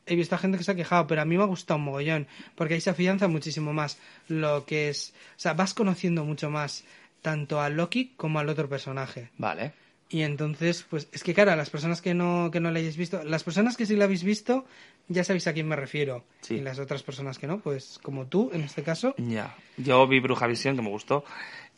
he 0.07 0.17
visto 0.17 0.35
a 0.35 0.39
gente 0.39 0.59
que 0.59 0.65
se 0.65 0.73
ha 0.73 0.77
quejado, 0.77 1.07
pero 1.07 1.23
a 1.23 1.25
mí 1.25 1.37
me 1.37 1.43
ha 1.43 1.47
gustado 1.47 1.79
un 1.79 1.85
mogollón, 1.85 2.27
porque 2.55 2.75
ahí 2.75 2.81
se 2.81 2.91
afianza 2.91 3.29
muchísimo 3.29 3.73
más 3.73 3.99
lo 4.29 4.65
que 4.65 4.89
es, 4.89 5.15
o 5.37 5.41
sea, 5.41 5.55
vas 5.55 5.75
conociendo 5.75 6.25
mucho 6.25 6.51
más 6.51 6.85
tanto 7.23 7.61
a 7.61 7.69
Loki 7.69 8.13
como 8.17 8.39
al 8.39 8.49
otro 8.49 8.69
personaje. 8.69 9.31
Vale. 9.39 9.73
Y 10.09 10.23
entonces, 10.23 10.87
pues 10.89 11.09
es 11.13 11.25
que 11.25 11.35
claro, 11.35 11.51
a 11.51 11.57
las 11.57 11.71
personas 11.71 12.01
que 12.01 12.15
no, 12.15 12.51
que 12.53 12.61
no 12.61 12.71
la 12.71 12.79
hayáis 12.79 12.97
visto, 12.97 13.25
las 13.25 13.43
personas 13.43 13.77
que 13.77 13.87
sí 13.87 13.97
la 13.97 14.05
habéis 14.05 14.23
visto, 14.23 14.65
ya 15.09 15.25
sabéis 15.25 15.49
a 15.49 15.53
quién 15.53 15.67
me 15.67 15.75
refiero. 15.75 16.25
Sí. 16.43 16.55
Y 16.55 16.61
las 16.61 16.79
otras 16.79 17.03
personas 17.03 17.39
que 17.39 17.49
no, 17.49 17.59
pues 17.59 17.99
como 18.03 18.27
tú, 18.27 18.51
en 18.53 18.63
este 18.63 18.85
caso. 18.85 19.15
Ya. 19.19 19.57
Yo 19.77 20.07
vi 20.07 20.21
Bruja 20.21 20.47
Visión, 20.47 20.77
que 20.77 20.83
me 20.83 20.91
gustó. 20.91 21.25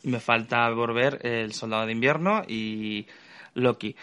Y 0.03 0.09
me 0.09 0.19
falta 0.19 0.71
por 0.73 0.93
ver 0.93 1.19
El 1.25 1.53
Soldado 1.53 1.87
de 1.87 1.91
Invierno 1.91 2.43
y 2.47 3.07
Loki. 3.55 3.95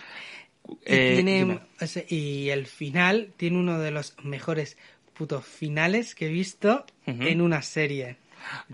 Y, 0.68 0.74
Eh, 0.84 1.14
tiene- 1.24 1.60
y 2.08 2.48
el 2.50 2.66
final 2.66 3.32
tiene 3.36 3.58
uno 3.58 3.78
de 3.78 3.90
los 3.90 4.14
mejores 4.22 4.76
putos 5.14 5.44
finales 5.44 6.14
que 6.14 6.26
he 6.26 6.30
visto 6.30 6.84
en 7.06 7.40
una 7.40 7.62
serie. 7.62 8.16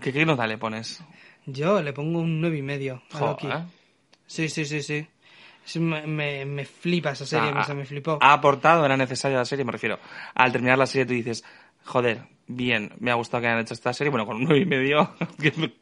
¿Qué, 0.01 0.11
qué 0.13 0.25
nota 0.25 0.45
le 0.47 0.57
pones? 0.57 1.03
Yo 1.45 1.81
le 1.81 1.93
pongo 1.93 2.19
un 2.19 2.41
nueve 2.41 2.57
y 2.57 2.61
medio 2.61 3.01
a 3.11 3.19
Loki. 3.21 3.47
Sí, 4.27 4.49
sí, 4.49 4.65
sí, 4.65 4.81
sí. 4.81 5.07
Me, 5.79 6.05
me, 6.07 6.45
me 6.45 6.65
flipa 6.65 7.11
esa 7.11 7.25
serie, 7.25 7.49
O 7.49 7.51
sea, 7.51 7.59
me, 7.59 7.65
se 7.65 7.73
me 7.73 7.85
flipó. 7.85 8.17
Ha 8.21 8.33
aportado, 8.33 8.85
era 8.85 8.97
necesaria 8.97 9.37
la 9.37 9.45
serie, 9.45 9.63
me 9.65 9.71
refiero. 9.71 9.99
Al 10.35 10.51
terminar 10.51 10.77
la 10.77 10.85
serie 10.87 11.05
tú 11.05 11.13
dices, 11.13 11.43
joder, 11.85 12.23
bien, 12.47 12.91
me 12.99 13.11
ha 13.11 13.15
gustado 13.15 13.41
que 13.41 13.47
hayan 13.47 13.59
hecho 13.61 13.73
esta 13.73 13.93
serie. 13.93 14.09
Bueno, 14.11 14.25
con 14.25 14.37
un 14.37 14.43
nueve 14.43 14.59
y 14.61 14.65
medio, 14.65 15.15
¿qué, 15.41 15.53
me- 15.55 15.73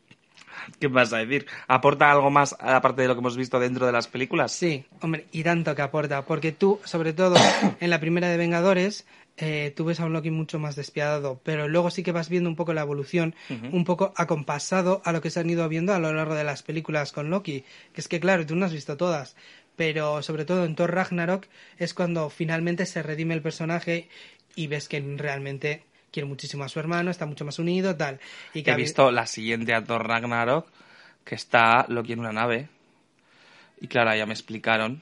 qué 0.80 0.88
vas 0.88 1.14
a 1.14 1.18
decir? 1.18 1.46
¿Aporta 1.68 2.12
algo 2.12 2.30
más 2.30 2.56
aparte 2.60 3.04
de 3.04 3.08
lo 3.08 3.16
que 3.16 3.20
hemos 3.20 3.38
visto 3.38 3.60
dentro 3.60 3.86
de 3.86 3.92
las 3.92 4.08
películas? 4.08 4.52
Sí, 4.52 4.86
hombre, 5.02 5.28
y 5.32 5.44
tanto 5.44 5.76
que 5.76 5.82
aporta, 5.82 6.24
porque 6.24 6.52
tú, 6.52 6.80
sobre 6.84 7.14
todo 7.14 7.36
en 7.80 7.90
la 7.90 8.00
primera 8.00 8.30
de 8.30 8.38
Vengadores, 8.38 9.06
eh, 9.38 9.74
tú 9.76 9.86
ves 9.86 10.00
a 10.00 10.06
un 10.06 10.14
Loki 10.14 10.30
mucho 10.30 10.60
más 10.60 10.76
despiadado, 10.76 11.40
pero 11.44 11.68
luego 11.68 11.90
sí 11.90 12.04
que 12.04 12.12
vas 12.12 12.30
viendo 12.30 12.50
un 12.50 12.56
poco 12.56 12.74
la 12.74 12.82
evolución, 12.82 13.34
un 13.72 13.86
poco 13.86 14.14
acompasado 14.16 15.02
a 15.06 15.12
lo 15.12 15.22
que 15.22 15.30
se 15.30 15.40
han 15.40 15.50
ido 15.50 15.68
viendo 15.68 15.94
a 15.94 16.00
lo 16.00 16.14
largo 16.14 16.36
de 16.36 16.44
las 16.44 16.64
películas 16.64 17.12
con 17.12 17.30
Loki, 17.30 17.64
que 17.94 18.02
es 18.02 18.08
que 18.08 18.20
claro, 18.20 18.46
tú 18.46 18.56
no 18.56 18.66
has 18.66 18.74
visto 18.74 18.98
todas, 18.98 19.36
pero 19.76 20.22
sobre 20.22 20.46
todo 20.46 20.66
en 20.66 20.76
Thor 20.76 20.94
Ragnarok 20.94 21.48
es 21.78 21.94
cuando 21.94 22.30
finalmente 22.30 22.86
se 22.86 23.02
redime 23.02 23.34
el 23.34 23.42
personaje 23.42 24.10
y 24.56 24.68
ves 24.68 24.88
que 24.88 25.02
realmente 25.18 25.84
quiere 26.12 26.28
muchísimo 26.28 26.64
a 26.64 26.70
su 26.70 26.80
hermano, 26.80 27.10
está 27.12 27.26
mucho 27.26 27.46
más 27.46 27.58
unido, 27.60 27.96
tal. 27.96 28.20
Y 28.54 28.64
que 28.64 28.72
He 28.72 28.76
visto 28.76 29.12
la 29.12 29.26
siguiente 29.26 29.74
a 29.74 29.84
Thor 29.84 30.08
Ragnarok, 30.08 30.68
que 31.24 31.36
está 31.36 31.86
Loki 31.88 32.14
en 32.14 32.20
una 32.20 32.32
nave. 32.34 32.68
Y 33.80 33.88
claro, 33.88 34.16
ya 34.16 34.26
me 34.26 34.34
explicaron. 34.34 35.02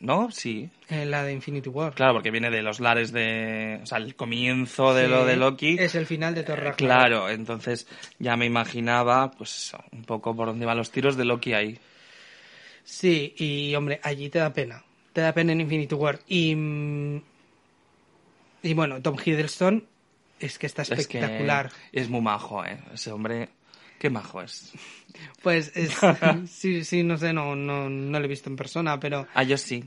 ¿No? 0.00 0.30
Sí. 0.30 0.70
eh, 0.90 1.04
la 1.04 1.24
de 1.24 1.32
Infinity 1.32 1.68
War. 1.68 1.92
Claro, 1.92 2.12
porque 2.14 2.30
viene 2.30 2.50
de 2.50 2.62
los 2.62 2.78
lares 2.78 3.10
de... 3.10 3.80
O 3.82 3.86
sea, 3.86 3.98
el 3.98 4.14
comienzo 4.14 4.94
de 4.94 5.06
Sí, 5.06 5.10
lo 5.10 5.24
de 5.24 5.36
Loki. 5.36 5.76
Es 5.76 5.96
el 5.96 6.06
final 6.06 6.36
de 6.36 6.44
Thor 6.44 6.56
Ragnarok. 6.56 6.76
Claro, 6.78 7.28
entonces 7.28 7.88
ya 8.20 8.36
me 8.36 8.46
imaginaba, 8.46 9.32
pues 9.32 9.72
un 9.90 10.04
poco 10.04 10.36
por 10.36 10.46
dónde 10.46 10.66
van 10.66 10.76
los 10.78 10.92
tiros 10.92 11.16
de 11.16 11.24
Loki 11.24 11.52
ahí. 11.52 11.78
Sí, 12.84 13.34
y 13.38 13.74
hombre, 13.74 13.98
allí 14.04 14.28
te 14.30 14.38
da 14.38 14.52
pena. 14.52 14.84
Te 15.12 15.20
da 15.20 15.32
pena 15.32 15.50
en 15.52 15.62
Infinity 15.62 15.94
War. 15.96 16.20
Y. 16.28 16.54
mm, 16.54 17.22
Y 18.62 18.74
bueno, 18.74 19.02
Tom 19.02 19.16
Hiddleston 19.22 19.84
es 20.40 20.58
que 20.58 20.66
está 20.66 20.82
Es 20.82 20.88
que 20.88 21.18
espectacular. 21.18 21.70
es 21.92 22.08
muy 22.08 22.20
majo, 22.20 22.64
¿eh? 22.64 22.78
Ese 22.92 23.12
hombre, 23.12 23.48
qué 23.98 24.10
majo 24.10 24.42
es. 24.42 24.72
Pues 25.42 25.72
es, 25.74 25.92
sí, 26.50 26.84
sí, 26.84 27.02
no 27.02 27.16
sé, 27.16 27.32
no, 27.32 27.56
no, 27.56 27.88
no 27.88 28.18
lo 28.18 28.24
he 28.24 28.28
visto 28.28 28.48
en 28.50 28.56
persona, 28.56 28.98
pero 29.00 29.26
Ah, 29.34 29.42
yo 29.42 29.56
sí. 29.58 29.84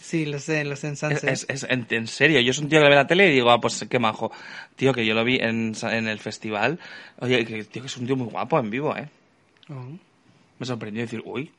sí, 0.00 0.26
lo 0.26 0.38
sé, 0.38 0.64
lo 0.64 0.74
sé 0.76 0.88
en 0.88 0.92
Es, 0.94 0.98
Sunset. 1.00 1.24
es- 1.30 1.46
es- 1.48 1.66
en, 1.70 1.86
en 1.90 2.06
serio, 2.06 2.40
yo 2.40 2.52
soy 2.52 2.64
un 2.64 2.70
tío 2.70 2.78
que 2.78 2.84
le 2.84 2.90
ve 2.90 2.96
la 2.96 3.06
tele 3.06 3.28
y 3.30 3.34
digo, 3.34 3.50
ah, 3.50 3.60
pues 3.60 3.84
qué 3.88 3.98
majo. 3.98 4.32
Tío, 4.76 4.92
que 4.92 5.04
yo 5.06 5.14
lo 5.14 5.24
vi 5.24 5.36
en, 5.36 5.74
en 5.82 6.08
el 6.08 6.18
festival. 6.18 6.78
Oye, 7.20 7.44
que, 7.44 7.64
tío, 7.64 7.82
que 7.82 7.86
es 7.88 7.96
un 7.96 8.06
tío 8.06 8.16
muy 8.16 8.26
guapo 8.28 8.58
en 8.58 8.70
vivo, 8.70 8.96
¿eh? 8.96 9.08
Oh. 9.68 9.86
Me 10.58 10.66
sorprendió 10.66 11.02
decir, 11.02 11.22
uy, 11.24 11.50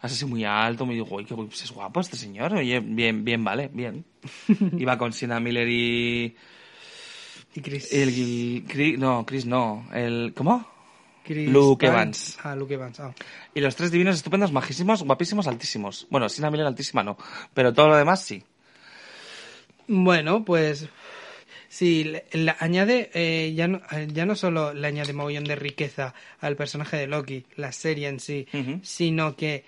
así 0.00 0.24
muy 0.24 0.44
alto, 0.44 0.86
me 0.86 0.94
digo, 0.94 1.06
uy, 1.10 1.24
que 1.24 1.34
pues 1.34 1.62
es 1.62 1.70
guapo 1.72 2.00
este 2.00 2.16
señor. 2.16 2.52
Oye, 2.54 2.80
bien, 2.80 3.24
bien, 3.24 3.42
vale, 3.44 3.68
bien. 3.72 4.04
Iba 4.78 4.96
con 4.98 5.12
Sienna 5.12 5.38
Miller 5.40 5.68
y... 5.68 6.34
Y 7.54 7.60
Chris. 7.60 7.92
El, 7.92 8.64
Chris- 8.68 8.98
no, 8.98 9.24
Chris 9.26 9.46
no. 9.46 9.86
El, 9.92 10.32
¿Cómo? 10.36 10.66
Chris 11.24 11.48
Luke. 11.50 11.86
Evans. 11.86 12.38
Ah, 12.42 12.54
Luke 12.56 12.74
Evans. 12.74 12.98
ah. 13.00 13.12
Y 13.54 13.60
los 13.60 13.76
tres 13.76 13.90
divinos, 13.90 14.16
estupendos, 14.16 14.52
majísimos, 14.52 15.02
guapísimos, 15.02 15.46
altísimos. 15.46 16.06
Bueno, 16.10 16.28
Sienna 16.28 16.50
Miller 16.50 16.66
altísima 16.66 17.02
no, 17.02 17.16
pero 17.54 17.72
todo 17.72 17.88
lo 17.88 17.96
demás 17.96 18.22
sí. 18.24 18.42
Bueno, 19.86 20.44
pues 20.44 20.88
sí, 21.68 22.04
le, 22.04 22.24
le 22.32 22.54
añade, 22.58 23.10
eh, 23.14 23.52
ya, 23.54 23.66
no, 23.68 23.80
eh, 23.90 24.08
ya 24.12 24.24
no 24.26 24.36
solo 24.36 24.72
le 24.72 24.86
añade 24.86 25.12
mogollón 25.12 25.44
de 25.44 25.56
riqueza 25.56 26.14
al 26.40 26.56
personaje 26.56 26.96
de 26.96 27.06
Loki, 27.08 27.44
la 27.56 27.72
serie 27.72 28.08
en 28.08 28.20
sí, 28.20 28.46
sino 28.82 29.34
que 29.36 29.64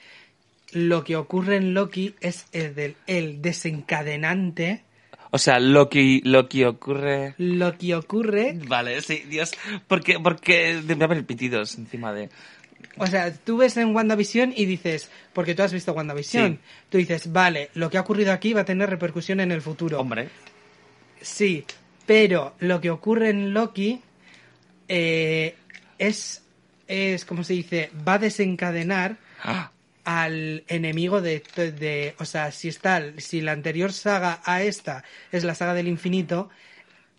lo 0.72 1.04
que 1.04 1.16
ocurre 1.16 1.56
en 1.56 1.74
Loki 1.74 2.14
es 2.20 2.46
el, 2.52 2.74
del, 2.74 2.96
el 3.06 3.42
desencadenante, 3.42 4.84
O 5.34 5.38
sea, 5.38 5.58
lo 5.58 5.88
que, 5.88 6.20
lo 6.24 6.46
que 6.46 6.66
ocurre... 6.66 7.34
lo 7.38 7.78
que 7.78 7.94
ocurre, 7.94 8.58
Vale, 8.68 9.00
sí, 9.00 9.24
Dios. 9.28 9.52
Porque, 9.88 10.20
porque 10.20 10.80
me 10.86 11.04
haber 11.04 11.24
pitidos 11.24 11.78
encima 11.78 12.12
de... 12.12 12.28
o 12.98 13.06
sea, 13.06 13.32
tú 13.34 13.56
ves 13.56 13.78
en 13.78 13.94
WandaVision 13.96 14.52
y 14.54 14.66
dices, 14.66 15.10
porque 15.32 15.54
tú 15.54 15.62
has 15.62 15.72
visto 15.72 15.92
WandaVision, 15.92 16.52
Sí. 16.52 16.58
tú 16.90 16.98
dices, 16.98 17.32
vale, 17.32 17.70
lo 17.72 17.88
que 17.88 17.96
ha 17.96 18.02
ocurrido 18.02 18.30
aquí 18.30 18.52
va 18.52 18.60
a 18.60 18.64
tener 18.66 18.90
repercusión 18.90 19.40
en 19.40 19.52
el 19.52 19.62
futuro. 19.62 19.98
Hombre. 19.98 20.28
Sí, 21.22 21.64
pero 22.04 22.54
lo 22.58 22.82
que 22.82 22.90
ocurre 22.90 23.30
en 23.30 23.54
Loki 23.54 24.02
eh, 24.88 25.54
es, 25.98 26.42
es, 26.86 27.24
como 27.24 27.42
se 27.42 27.54
dice, 27.54 27.90
va 28.06 28.14
a 28.14 28.18
desencadenar 28.18 29.16
Ah, 29.42 29.70
al 30.04 30.64
enemigo 30.68 31.20
de, 31.20 31.42
de, 31.56 32.14
o 32.18 32.24
sea, 32.24 32.50
si 32.50 32.68
está, 32.68 33.02
si 33.18 33.40
la 33.40 33.52
anterior 33.52 33.92
saga 33.92 34.40
a 34.44 34.62
esta 34.62 35.04
es 35.30 35.44
la 35.44 35.54
saga 35.54 35.74
del 35.74 35.88
infinito, 35.88 36.50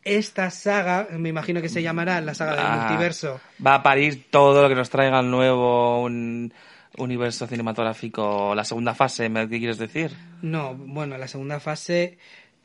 esta 0.04 0.50
saga, 0.52 1.08
me 1.12 1.30
imagino 1.30 1.62
que 1.62 1.70
se 1.70 1.82
llamará 1.82 2.20
la 2.20 2.34
saga 2.34 2.56
del 2.56 2.66
ah, 2.66 2.78
multiverso. 2.78 3.40
Va 3.66 3.76
a 3.76 3.84
parir 3.84 4.26
todo 4.30 4.62
lo 4.62 4.68
que 4.70 4.76
nos 4.76 4.90
traiga 4.90 5.20
el 5.22 5.30
nuevo 5.32 6.02
un 6.04 6.54
universo 6.98 7.48
cinematográfico, 7.48 8.54
la 8.54 8.66
segunda 8.66 8.94
fase, 8.94 9.30
¿me- 9.30 9.48
¿qué 9.48 9.60
quieres 9.60 9.78
decir? 9.78 10.12
No, 10.42 10.76
bueno, 10.76 11.18
la 11.18 11.28
segunda 11.30 11.60
fase 11.62 12.18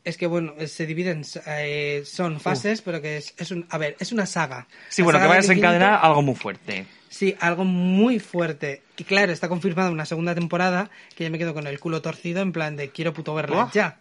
es 0.04 0.16
que 0.16 0.26
bueno, 0.26 0.54
se 0.66 0.84
dividen, 0.86 1.22
eh, 1.46 2.02
son 2.04 2.40
fases, 2.40 2.82
pero 2.82 3.00
que 3.00 3.18
es, 3.18 3.34
es 3.38 3.50
un, 3.52 3.66
a 3.70 3.78
ver, 3.78 3.96
es 4.00 4.10
una 4.10 4.26
saga. 4.26 4.66
Sí, 4.88 5.02
La 5.02 5.04
bueno, 5.06 5.18
que 5.20 5.26
va 5.26 5.32
a 5.32 5.36
del 5.36 5.44
infinito- 5.44 5.68
desencadenar 5.68 6.00
algo 6.02 6.22
muy 6.22 6.34
fuerte. 6.34 6.86
Sí, 7.08 7.34
algo 7.40 7.64
muy 7.64 8.18
fuerte. 8.20 8.82
Y 8.96 9.04
claro, 9.04 9.32
está 9.32 9.48
confirmada 9.48 9.90
una 9.90 10.04
segunda 10.04 10.34
temporada 10.34 10.90
que 11.16 11.24
ya 11.24 11.30
me 11.30 11.38
quedo 11.38 11.54
con 11.54 11.66
el 11.66 11.80
culo 11.80 12.02
torcido 12.02 12.42
en 12.42 12.52
plan 12.52 12.76
de 12.76 12.90
quiero 12.90 13.12
puto 13.14 13.34
verla 13.34 13.64
Oh. 13.64 13.70
ya. 13.72 13.98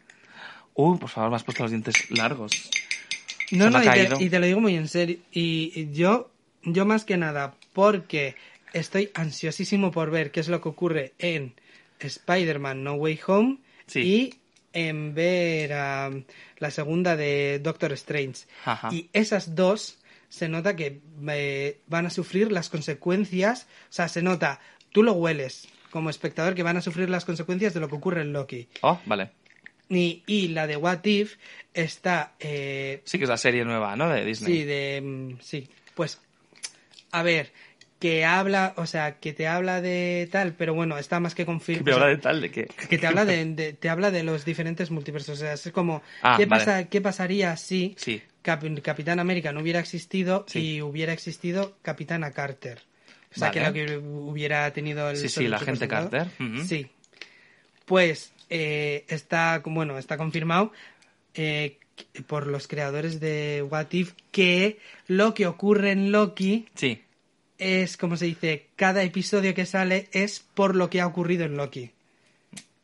Uy, 0.73 0.97
por 0.97 1.09
favor, 1.09 1.29
me 1.31 1.35
has 1.37 1.43
puesto 1.43 1.63
los 1.63 1.71
dientes 1.71 2.11
largos. 2.11 2.69
No, 3.51 3.65
se 3.65 3.69
no, 3.71 3.81
y 3.81 4.07
te, 4.07 4.23
y 4.25 4.29
te 4.29 4.39
lo 4.39 4.45
digo 4.45 4.59
muy 4.59 4.75
en 4.75 4.87
serio. 4.87 5.17
Y, 5.31 5.71
y 5.73 5.91
yo, 5.93 6.29
yo 6.63 6.85
más 6.85 7.05
que 7.05 7.17
nada, 7.17 7.55
porque 7.73 8.35
estoy 8.73 9.09
ansiosísimo 9.15 9.91
por 9.91 10.11
ver 10.11 10.31
qué 10.31 10.41
es 10.41 10.49
lo 10.49 10.61
que 10.61 10.69
ocurre 10.69 11.13
en 11.17 11.53
Spider-Man 11.99 12.83
No 12.83 12.93
Way 12.95 13.19
Home 13.27 13.57
Sí. 13.87 13.99
y 14.01 14.33
en 14.73 15.15
ver 15.15 15.69
la 15.71 16.71
segunda 16.71 17.15
de 17.15 17.59
Doctor 17.59 17.93
Strange. 17.93 18.45
Ajá. 18.65 18.89
Y 18.91 19.09
esas 19.13 19.55
dos 19.55 19.97
se 20.29 20.49
nota 20.49 20.75
que 20.75 20.99
eh, 21.29 21.79
van 21.87 22.05
a 22.05 22.09
sufrir 22.09 22.51
las 22.51 22.69
consecuencias, 22.69 23.67
o 23.89 23.93
sea, 23.93 24.07
se 24.07 24.21
nota, 24.21 24.59
tú 24.91 25.03
lo 25.03 25.13
hueles 25.13 25.67
como 25.91 26.09
espectador 26.09 26.53
que 26.53 26.63
van 26.63 26.77
a 26.77 26.81
sufrir 26.81 27.09
las 27.09 27.25
consecuencias 27.25 27.73
de 27.73 27.79
lo 27.79 27.87
que 27.87 27.95
ocurre 27.95 28.21
en 28.21 28.33
Loki. 28.33 28.67
Oh, 28.81 28.99
vale. 29.05 29.31
Y, 29.89 30.21
y 30.27 30.49
la 30.49 30.67
de 30.67 30.75
What 30.75 31.05
If 31.05 31.37
está 31.73 32.33
eh, 32.41 33.01
Sí 33.05 33.17
que 33.17 33.23
es 33.23 33.29
la 33.29 33.37
serie 33.37 33.63
nueva, 33.63 33.95
¿no? 33.95 34.09
De 34.09 34.25
Disney. 34.25 34.53
Sí, 34.53 34.63
de. 34.65 35.01
mm, 35.01 35.37
Sí, 35.41 35.69
pues. 35.95 36.19
A 37.11 37.23
ver, 37.23 37.53
que 37.99 38.25
habla, 38.25 38.73
o 38.75 38.85
sea, 38.85 39.15
que 39.19 39.31
te 39.31 39.47
habla 39.47 39.81
de 39.81 40.27
tal, 40.29 40.53
pero 40.55 40.73
bueno, 40.73 40.97
está 40.97 41.21
más 41.21 41.33
que 41.35 41.45
confirmado. 41.45 41.95
habla 41.95 42.07
de 42.09 42.17
tal, 42.17 42.41
de 42.41 42.51
que... 42.51 42.65
Que 42.65 42.97
te 42.97 43.07
habla 43.07 43.23
de, 43.23 43.43
de- 43.45 43.73
te 43.73 43.89
habla 43.89 44.11
de 44.11 44.23
los 44.23 44.43
diferentes 44.43 44.91
multiversos. 44.91 45.37
O 45.37 45.39
sea, 45.41 45.53
es 45.53 45.69
como. 45.71 46.03
Ah, 46.21 46.35
¿qué, 46.37 46.45
vale. 46.45 46.65
pasa, 46.65 46.89
¿Qué 46.89 46.99
pasaría 46.99 47.55
si 47.55 47.95
Sí. 47.97 48.21
Cap- 48.47 48.63
Capitán 48.81 49.19
América 49.19 49.51
no 49.51 49.59
hubiera 49.59 49.79
existido 49.81 50.45
Sí. 50.47 50.59
y 50.77 50.81
hubiera 50.81 51.11
existido 51.11 51.75
Capitana 51.81 52.31
Carter? 52.31 52.79
O 53.35 53.37
sea, 53.39 53.49
Vale. 53.49 53.59
que 53.59 53.65
lo 53.67 53.73
que 53.73 53.97
hubiera 53.97 54.71
tenido 54.71 55.09
el. 55.09 55.17
Sí, 55.17 55.27
sí, 55.27 55.47
la 55.49 55.59
gente. 55.59 55.87
Carter. 55.89 56.29
Sí. 56.65 56.87
Pues 57.85 58.31
eh, 58.49 59.03
está, 59.09 59.61
bueno, 59.65 59.97
está 59.97 60.15
confirmado 60.17 60.71
eh, 61.33 61.77
por 62.27 62.47
los 62.47 62.67
creadores 62.67 63.19
de 63.19 63.65
What 63.69 63.87
If 63.91 64.13
que 64.31 64.79
lo 65.07 65.33
que 65.33 65.45
ocurre 65.45 65.91
en 65.91 66.11
Loki 66.13 66.67
Sí. 66.75 67.01
es, 67.57 67.97
como 67.97 68.15
se 68.17 68.25
dice, 68.25 68.67
cada 68.77 69.03
episodio 69.03 69.53
que 69.53 69.65
sale 69.65 70.07
es 70.13 70.39
por 70.53 70.75
lo 70.75 70.89
que 70.89 71.01
ha 71.01 71.07
ocurrido 71.07 71.43
en 71.45 71.57
Loki. 71.57 71.91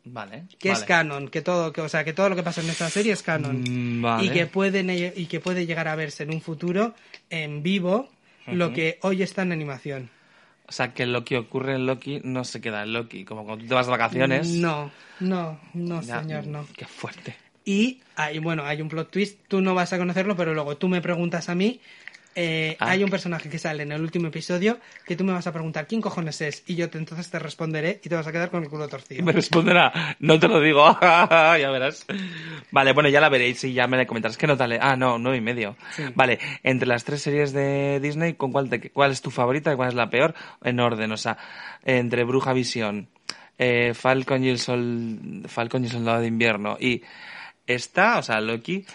Vale. 0.06 0.46
Que 0.60 0.72
es 0.72 0.84
canon, 0.84 1.30
que 1.30 1.42
todo, 1.42 1.72
que, 1.72 1.82
o 1.82 1.88
sea, 1.88 2.04
que 2.04 2.14
todo 2.14 2.30
lo 2.30 2.36
que 2.36 2.44
pasa 2.44 2.62
en 2.62 2.70
esta 2.70 2.90
serie 2.90 3.14
es 3.14 3.24
canon. 3.24 3.62
Mm, 3.62 4.02
vale. 4.02 4.26
Y 4.26 4.30
que 4.30 4.48
pueden 4.48 4.90
y 4.90 5.26
que 5.28 5.40
puede 5.40 5.66
llegar 5.66 5.88
a 5.88 5.96
verse 5.96 6.24
en 6.24 6.34
un 6.34 6.42
futuro 6.42 6.94
en 7.30 7.64
vivo 7.64 8.10
lo 8.48 8.74
que 8.74 9.00
hoy 9.02 9.24
está 9.24 9.44
en 9.44 9.54
animación. 9.54 10.10
O 10.68 10.72
sea, 10.72 10.94
que 10.94 11.06
lo 11.06 11.24
que 11.24 11.38
ocurre 11.38 11.76
en 11.76 11.86
Loki 11.86 12.22
no 12.24 12.44
se 12.44 12.62
queda 12.62 12.84
en 12.84 12.94
Loki. 12.94 13.26
Como 13.26 13.46
cuando 13.46 13.64
tú 13.64 13.70
te 13.70 13.76
vas 13.76 13.86
de 13.86 13.92
vacaciones... 13.92 14.50
No, 14.50 14.92
no, 15.20 15.60
no, 15.74 16.02
Ya, 16.02 16.22
señor, 16.22 16.48
no. 16.48 16.66
Qué 16.76 16.86
fuerte. 16.86 17.36
Y 17.66 18.02
hay, 18.16 18.40
bueno, 18.40 18.64
hay 18.66 18.82
un 18.82 18.90
plot 18.90 19.12
twist, 19.12 19.40
tú 19.48 19.62
no 19.62 19.74
vas 19.74 19.94
a 19.94 19.98
conocerlo, 19.98 20.36
pero 20.36 20.54
luego 20.54 20.78
tú 20.78 20.88
me 20.90 21.02
preguntas 21.02 21.50
a 21.50 21.56
mí. 21.56 21.80
Eh, 22.36 22.76
Ah. 22.80 22.90
Hay 22.92 23.04
un 23.04 23.10
personaje 23.10 23.50
que 23.50 23.60
sale 23.60 23.84
en 23.84 23.92
el 23.92 24.02
último 24.02 24.28
episodio 24.28 24.80
que 25.06 25.16
tú 25.16 25.24
me 25.24 25.34
vas 25.34 25.46
a 25.48 25.52
preguntar 25.52 25.88
quién 25.88 26.02
cojones 26.02 26.42
es 26.42 26.64
y 26.68 26.76
yo 26.76 26.90
te, 26.90 26.98
entonces 26.98 27.30
te 27.30 27.38
responderé 27.40 28.00
y 28.04 28.10
te 28.10 28.16
vas 28.16 28.26
a 28.28 28.32
quedar 28.32 28.50
con 28.50 28.64
el 28.64 28.70
culo 28.70 28.88
torcido. 28.88 29.24
me 29.26 29.32
responderá, 29.32 30.16
no 30.20 30.40
te 30.40 30.48
lo 30.48 30.60
digo, 30.60 30.98
ya 31.02 31.70
verás. 31.72 32.06
Vale, 32.72 32.94
bueno, 32.94 33.10
ya 33.10 33.22
la 33.22 33.30
veréis 33.30 33.64
y 33.64 33.74
ya 33.74 33.88
me 33.88 33.98
la 33.98 34.06
comentarás. 34.06 34.38
¿Qué 34.38 34.48
nota? 34.48 34.68
Ah, 34.82 34.96
no, 34.96 35.18
nueve 35.20 35.38
y 35.38 35.42
medio. 35.42 35.76
Sí. 35.96 36.04
Vale, 36.16 36.40
entre 36.64 36.88
las 36.88 37.04
tres 37.04 37.22
series 37.22 37.54
de 37.54 38.00
Disney, 38.02 38.34
¿con 38.34 38.52
cuál, 38.52 38.70
te- 38.70 38.90
cuál 38.90 39.12
es 39.12 39.22
tu 39.22 39.30
favorita 39.32 39.72
y 39.72 39.76
cuál 39.76 39.90
es 39.90 39.96
la 39.96 40.10
peor? 40.10 40.34
En 40.64 40.80
orden, 40.80 41.12
o 41.12 41.18
sea, 41.18 41.38
entre 41.86 42.24
Bruja 42.24 42.54
Visión, 42.54 43.08
eh, 43.58 43.94
Falcon 43.94 44.44
y 44.44 44.50
el 44.50 44.60
Sol... 44.60 45.44
Falcon 45.48 45.84
y 45.84 45.86
el 45.86 45.92
Soldado 45.92 46.22
de 46.22 46.28
Invierno 46.28 46.78
y 46.80 47.04
esta, 47.68 48.18
o 48.18 48.24
sea, 48.24 48.42
Loki... 48.42 48.86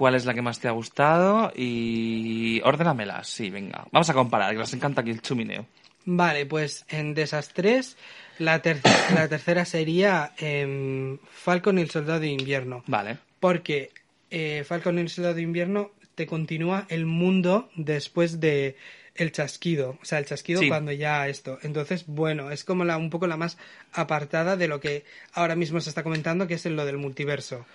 ¿Cuál 0.00 0.14
es 0.14 0.24
la 0.24 0.32
que 0.32 0.40
más 0.40 0.58
te 0.58 0.66
ha 0.66 0.70
gustado? 0.70 1.52
Y 1.54 2.62
ordénamelas, 2.64 3.28
sí, 3.28 3.50
venga. 3.50 3.84
Vamos 3.92 4.08
a 4.08 4.14
comparar, 4.14 4.50
que 4.52 4.56
nos 4.56 4.72
encanta 4.72 5.02
aquí 5.02 5.10
el 5.10 5.20
chumineo. 5.20 5.66
Vale, 6.06 6.46
pues 6.46 6.86
en 6.88 7.12
de 7.12 7.20
esas 7.20 7.50
tres, 7.50 7.98
la, 8.38 8.62
ter- 8.62 8.80
la 9.14 9.28
tercera 9.28 9.66
sería 9.66 10.32
em, 10.38 11.18
Falcon 11.30 11.78
y 11.78 11.82
el 11.82 11.90
Soldado 11.90 12.18
de 12.20 12.28
Invierno. 12.28 12.82
Vale. 12.86 13.18
Porque 13.40 13.90
eh, 14.30 14.64
Falcon 14.66 14.96
y 14.96 15.02
el 15.02 15.10
Soldado 15.10 15.34
de 15.34 15.42
Invierno 15.42 15.90
te 16.14 16.26
continúa 16.26 16.86
el 16.88 17.04
mundo 17.04 17.68
después 17.76 18.40
de 18.40 18.76
el 19.16 19.32
chasquido. 19.32 19.98
O 20.00 20.04
sea, 20.06 20.18
el 20.18 20.24
chasquido 20.24 20.60
Sí. 20.60 20.68
cuando 20.68 20.92
ya 20.92 21.28
esto. 21.28 21.58
Entonces, 21.62 22.06
bueno, 22.06 22.50
es 22.50 22.64
como 22.64 22.86
la, 22.86 22.96
un 22.96 23.10
poco 23.10 23.26
la 23.26 23.36
más 23.36 23.58
apartada 23.92 24.56
de 24.56 24.66
lo 24.66 24.80
que 24.80 25.04
ahora 25.34 25.56
mismo 25.56 25.78
se 25.82 25.90
está 25.90 26.02
comentando, 26.02 26.46
que 26.46 26.54
es 26.54 26.64
en 26.64 26.76
lo 26.76 26.86
del 26.86 26.96
multiverso. 26.96 27.66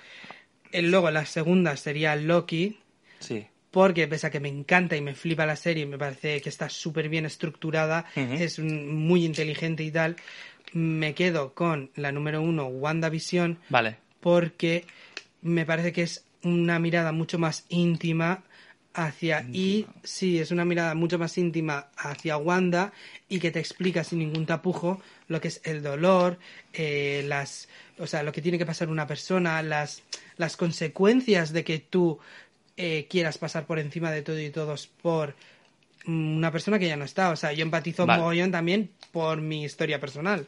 El, 0.71 0.91
luego, 0.91 1.09
la 1.11 1.25
segunda 1.25 1.75
sería 1.77 2.15
Loki, 2.15 2.79
Sí. 3.19 3.47
porque 3.71 4.07
pese 4.07 4.27
a 4.27 4.29
que 4.29 4.39
me 4.39 4.49
encanta 4.49 4.95
y 4.95 5.01
me 5.01 5.15
flipa 5.15 5.45
la 5.45 5.55
serie, 5.55 5.85
me 5.85 5.97
parece 5.97 6.41
que 6.41 6.49
está 6.49 6.69
súper 6.69 7.09
bien 7.09 7.25
estructurada, 7.25 8.05
es 8.15 8.59
muy 8.59 9.25
inteligente 9.25 9.83
y 9.83 9.91
tal, 9.91 10.15
me 10.73 11.13
quedo 11.13 11.53
con 11.53 11.89
la 11.95 12.11
número 12.11 12.41
uno, 12.41 12.67
WandaVision, 12.67 13.57
Vale. 13.69 13.97
porque 14.19 14.85
me 15.41 15.65
parece 15.65 15.91
que 15.91 16.03
es 16.03 16.25
una 16.43 16.79
mirada 16.79 17.11
mucho 17.11 17.39
más 17.39 17.65
íntima 17.69 18.43
hacia 18.95 19.45
y 19.51 19.85
sí 20.03 20.39
es 20.39 20.51
una 20.51 20.63
mirada 20.63 20.95
mucho 20.95 21.19
más 21.19 21.37
íntima 21.37 21.87
hacia 21.97 22.37
Wanda 22.37 22.93
y 23.27 23.39
que 23.39 23.51
te 23.51 23.59
explica 23.59 24.03
sin 24.05 24.19
ningún 24.19 24.45
tapujo 24.45 25.01
lo 25.27 25.41
que 25.41 25.49
es 25.49 25.59
el 25.65 25.83
dolor 25.83 26.39
eh, 26.73 27.23
las 27.27 27.67
o 27.99 28.07
sea 28.07 28.23
lo 28.23 28.31
que 28.31 28.41
tiene 28.41 28.57
que 28.57 28.65
pasar 28.65 28.87
una 28.87 29.05
persona 29.05 29.61
las 29.61 30.01
las 30.37 30.55
consecuencias 30.55 31.51
de 31.51 31.65
que 31.65 31.79
tú 31.79 32.19
eh, 32.77 33.07
quieras 33.09 33.37
pasar 33.37 33.65
por 33.65 33.79
encima 33.79 34.11
de 34.11 34.21
todo 34.21 34.39
y 34.39 34.49
todos 34.49 34.87
por 34.87 35.35
mm, 36.05 36.37
una 36.37 36.51
persona 36.51 36.79
que 36.79 36.87
ya 36.87 36.95
no 36.95 37.05
está 37.05 37.31
o 37.31 37.35
sea 37.35 37.51
yo 37.51 37.63
empatizo 37.63 38.05
Vale. 38.05 38.21
mogollón 38.21 38.51
también 38.51 38.89
por 39.11 39.41
mi 39.41 39.65
historia 39.65 39.99
personal 39.99 40.47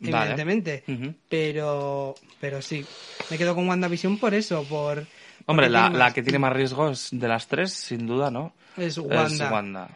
Vale. 0.00 0.16
evidentemente 0.16 0.82
pero 1.28 2.16
pero 2.40 2.60
sí 2.60 2.84
me 3.30 3.38
quedo 3.38 3.54
con 3.54 3.68
WandaVision 3.68 4.18
por 4.18 4.34
eso 4.34 4.64
por 4.64 5.06
Hombre, 5.46 5.68
la, 5.68 5.90
la 5.90 6.12
que 6.12 6.22
tiene 6.22 6.38
más 6.38 6.52
riesgos 6.52 7.08
de 7.12 7.28
las 7.28 7.46
tres, 7.48 7.72
sin 7.72 8.06
duda, 8.06 8.30
¿no? 8.30 8.52
es 8.76 8.98
Wanda, 8.98 9.26
Es 9.26 9.40
Wanda. 9.52 9.88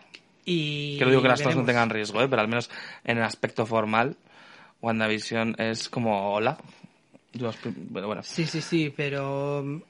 y 0.44 0.98
Que 0.98 1.04
no 1.04 1.10
digo 1.10 1.22
que 1.22 1.28
las 1.28 1.40
otras 1.40 1.56
no 1.56 1.62
veremos. 1.62 1.66
tengan 1.66 1.90
riesgo, 1.90 2.20
¿eh? 2.22 2.28
pero 2.28 2.42
al 2.42 2.48
menos 2.48 2.70
en 3.04 3.18
el 3.18 3.24
aspecto 3.24 3.64
formal, 3.66 4.16
WandaVision 4.82 5.56
es 5.58 5.88
como 5.88 6.32
hola. 6.32 6.58
Yo 7.32 7.50
bueno, 7.90 8.06
bueno. 8.06 8.22
sí 8.22 8.46
sí 8.46 8.60
sí 8.62 8.92
pero 8.96 9.62
mm, 9.64 9.82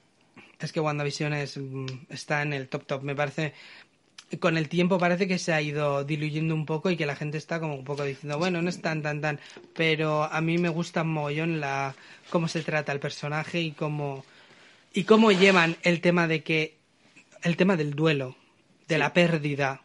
es 0.61 0.73
que 0.73 0.81
WandaVision 0.81 1.33
es 1.35 1.57
mm, 1.57 1.87
está 2.09 2.43
en 2.43 2.53
el 2.53 2.69
top 2.69 2.85
top 2.85 3.03
me 3.03 3.15
parece 3.15 3.55
con 4.41 4.59
el 4.59 4.69
tiempo 4.69 4.99
parece 4.99 5.27
que 5.29 5.39
se 5.39 5.53
ha 5.53 5.63
ido 5.63 6.05
diluyendo 6.05 6.55
un 6.55 6.67
poco 6.67 6.91
y 6.91 6.97
que 6.97 7.07
la 7.07 7.17
gente 7.17 7.39
está 7.39 7.61
como 7.61 7.75
un 7.77 7.85
poco 7.85 8.05
diciendo, 8.05 8.37
bueno, 8.39 8.61
no 8.61 8.69
es 8.69 8.83
tan, 8.83 9.01
tan, 9.03 9.23
tan. 9.23 9.41
Pero 9.75 10.25
a 10.25 10.41
mí 10.43 10.59
me 10.59 10.69
gusta 10.69 11.03
mogollón 11.03 11.61
la, 11.61 11.95
cómo 12.29 12.47
se 12.47 12.63
trata 12.63 12.93
el 12.93 13.01
personaje 13.01 13.61
y 13.63 13.71
cómo, 13.73 14.27
y 14.99 15.05
cómo 15.05 15.31
llevan 15.31 15.77
el 15.83 16.01
tema 16.01 16.27
de 16.27 16.43
que, 16.43 16.77
el 17.45 17.57
tema 17.57 17.77
del 17.77 17.95
duelo, 17.95 18.35
de 18.89 18.99
la 18.99 19.13
pérdida. 19.13 19.83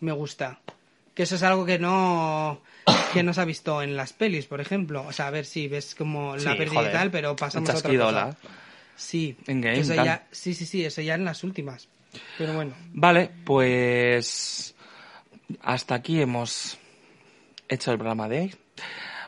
Me 0.00 0.10
gusta. 0.10 0.58
Que 1.14 1.22
eso 1.22 1.36
es 1.36 1.44
algo 1.44 1.64
que 1.64 1.78
no, 1.78 2.60
que 3.12 3.22
no 3.22 3.32
se 3.32 3.42
ha 3.42 3.44
visto 3.44 3.80
en 3.80 3.94
las 3.94 4.12
pelis, 4.12 4.46
por 4.46 4.60
ejemplo. 4.60 5.04
O 5.06 5.12
sea, 5.12 5.28
a 5.28 5.30
ver 5.30 5.46
si 5.46 5.68
ves 5.68 5.94
como 5.94 6.34
la 6.34 6.50
Sí, 6.52 6.58
pérdida 6.58 6.80
joder. 6.80 6.90
y 6.90 6.92
tal, 6.92 7.10
pero 7.12 7.36
pasamos 7.36 7.70
a 7.70 7.76
otra 7.76 7.96
cosa. 7.96 8.36
Sí. 8.96 9.36
Endgame, 9.46 9.78
eso 9.78 9.94
tal. 9.94 10.04
ya, 10.04 10.26
sí, 10.32 10.52
sí, 10.54 10.66
sí, 10.66 10.84
eso 10.84 11.00
ya 11.00 11.14
en 11.14 11.24
las 11.24 11.44
últimas. 11.44 11.88
Pero 12.36 12.52
bueno. 12.54 12.74
Vale, 12.92 13.30
pues 13.44 14.74
hasta 15.62 15.94
aquí 15.94 16.20
hemos 16.20 16.76
hecho 17.68 17.92
el 17.92 17.98
programa 17.98 18.28
de 18.28 18.40
hoy. 18.40 18.54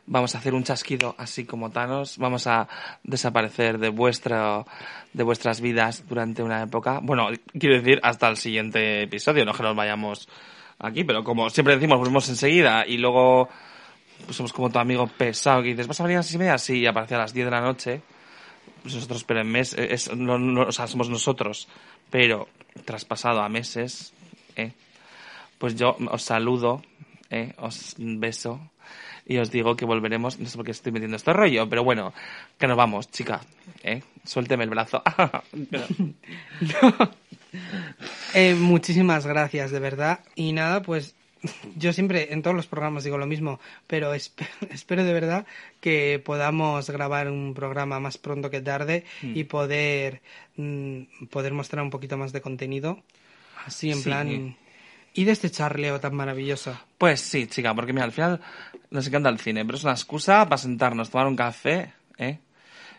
Vamos 0.06 0.34
a 0.34 0.38
hacer 0.38 0.52
un 0.54 0.64
chasquido 0.64 1.14
así 1.16 1.44
como 1.44 1.70
Thanos. 1.70 2.18
Vamos 2.18 2.46
a 2.46 2.68
desaparecer 3.04 3.78
de 3.78 3.88
vuestra, 3.88 4.64
de 5.12 5.22
vuestras 5.22 5.60
vidas 5.60 6.04
durante 6.08 6.42
una 6.42 6.62
época. 6.62 6.98
Bueno, 7.02 7.28
quiero 7.58 7.76
decir 7.76 8.00
hasta 8.02 8.28
el 8.28 8.36
siguiente 8.36 9.02
episodio, 9.02 9.44
no 9.44 9.52
que 9.54 9.62
nos 9.62 9.76
vayamos 9.76 10.28
aquí, 10.80 11.04
pero 11.04 11.22
como 11.22 11.48
siempre 11.50 11.76
decimos, 11.76 11.98
volvemos 11.98 12.28
enseguida 12.28 12.84
y 12.86 12.98
luego 12.98 13.48
pues 14.24 14.36
somos 14.36 14.52
como 14.52 14.70
tu 14.70 14.78
amigo 14.78 15.06
pesado 15.06 15.62
que 15.62 15.68
dices, 15.68 15.86
¿vas 15.86 16.00
a 16.00 16.04
venir 16.04 16.16
a 16.16 16.18
las 16.20 16.26
seis 16.26 16.34
y 16.34 16.38
media? 16.38 16.58
Sí, 16.58 16.78
y 16.80 16.86
aparece 16.86 17.14
a 17.14 17.18
las 17.18 17.32
10 17.32 17.46
de 17.46 17.50
la 17.50 17.60
noche. 17.60 18.02
Pues 18.82 18.94
nosotros, 18.96 19.22
pero 19.24 19.40
en 19.40 19.50
mes, 19.50 19.74
es, 19.74 20.14
no, 20.14 20.38
no- 20.38 20.62
o 20.62 20.72
sea, 20.72 20.88
somos 20.88 21.08
nosotros, 21.08 21.68
pero 22.10 22.48
traspasado 22.84 23.40
a 23.40 23.48
meses, 23.48 24.12
¿eh? 24.56 24.72
pues 25.58 25.76
yo 25.76 25.96
os 26.10 26.22
saludo, 26.22 26.82
¿eh? 27.30 27.52
os 27.58 27.94
beso 27.98 28.60
y 29.26 29.38
os 29.38 29.50
digo 29.50 29.76
que 29.76 29.84
volveremos, 29.84 30.38
no 30.38 30.48
sé 30.48 30.56
por 30.56 30.64
qué 30.64 30.72
estoy 30.72 30.92
metiendo 30.92 31.16
este 31.16 31.32
rollo, 31.32 31.68
pero 31.68 31.84
bueno, 31.84 32.12
que 32.58 32.66
nos 32.66 32.76
vamos, 32.76 33.10
chica, 33.10 33.40
¿eh? 33.82 34.02
suélteme 34.24 34.64
el 34.64 34.70
brazo. 34.70 35.02
Eh, 38.34 38.54
muchísimas 38.54 39.26
gracias, 39.26 39.70
de 39.70 39.78
verdad. 39.78 40.20
Y 40.34 40.52
nada, 40.52 40.80
pues 40.82 41.14
yo 41.76 41.92
siempre 41.92 42.32
en 42.32 42.40
todos 42.42 42.56
los 42.56 42.66
programas 42.66 43.04
digo 43.04 43.18
lo 43.18 43.26
mismo, 43.26 43.60
pero 43.86 44.14
esp- 44.14 44.46
espero 44.70 45.04
de 45.04 45.12
verdad 45.12 45.46
que 45.80 46.18
podamos 46.24 46.88
grabar 46.88 47.28
un 47.30 47.52
programa 47.52 48.00
más 48.00 48.16
pronto 48.16 48.48
que 48.50 48.60
tarde 48.62 49.04
Hmm. 49.20 49.36
y 49.36 49.44
poder, 49.44 50.22
mm, 50.56 51.26
poder 51.30 51.52
mostrar 51.52 51.82
un 51.82 51.90
poquito 51.90 52.16
más 52.16 52.32
de 52.32 52.40
contenido. 52.40 53.02
Así 53.66 53.90
en 53.90 53.98
Sí. 53.98 54.04
plan... 54.04 54.56
Y 55.14 55.24
de 55.24 55.32
este 55.32 55.50
charleo 55.50 56.00
tan 56.00 56.14
maravilloso. 56.14 56.78
Pues 56.96 57.20
sí, 57.20 57.46
chica, 57.46 57.74
porque 57.74 57.92
mira, 57.92 58.04
al 58.04 58.12
final 58.12 58.40
nos 58.90 59.06
encanta 59.06 59.28
el 59.28 59.38
cine, 59.38 59.64
pero 59.64 59.76
es 59.76 59.84
una 59.84 59.92
excusa 59.92 60.44
para 60.44 60.58
sentarnos, 60.58 61.10
tomar 61.10 61.26
un 61.26 61.36
café, 61.36 61.92
¿eh? 62.16 62.38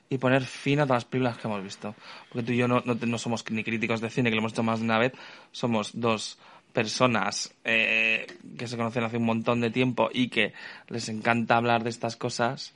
Y 0.09 0.17
poner 0.19 0.43
fin 0.43 0.79
a 0.79 0.83
todas 0.83 1.03
las 1.03 1.05
películas 1.05 1.37
que 1.37 1.47
hemos 1.47 1.63
visto. 1.63 1.95
Porque 2.29 2.45
tú 2.45 2.51
y 2.51 2.57
yo 2.57 2.67
no, 2.67 2.83
no, 2.85 2.93
no 2.93 3.17
somos 3.17 3.43
ni 3.49 3.63
críticos 3.63 3.99
de 3.99 4.11
cine, 4.11 4.29
que 4.29 4.35
lo 4.35 4.41
hemos 4.41 4.51
hecho 4.51 4.61
más 4.61 4.79
de 4.79 4.85
una 4.85 4.99
vez, 4.99 5.13
somos 5.51 5.91
dos 5.93 6.37
personas 6.73 7.53
eh, 7.63 8.27
que 8.57 8.67
se 8.67 8.75
conocen 8.75 9.03
hace 9.03 9.17
un 9.17 9.25
montón 9.25 9.61
de 9.61 9.69
tiempo 9.69 10.09
y 10.11 10.29
que 10.29 10.53
les 10.89 11.07
encanta 11.07 11.55
hablar 11.55 11.83
de 11.83 11.89
estas 11.89 12.15
cosas. 12.15 12.73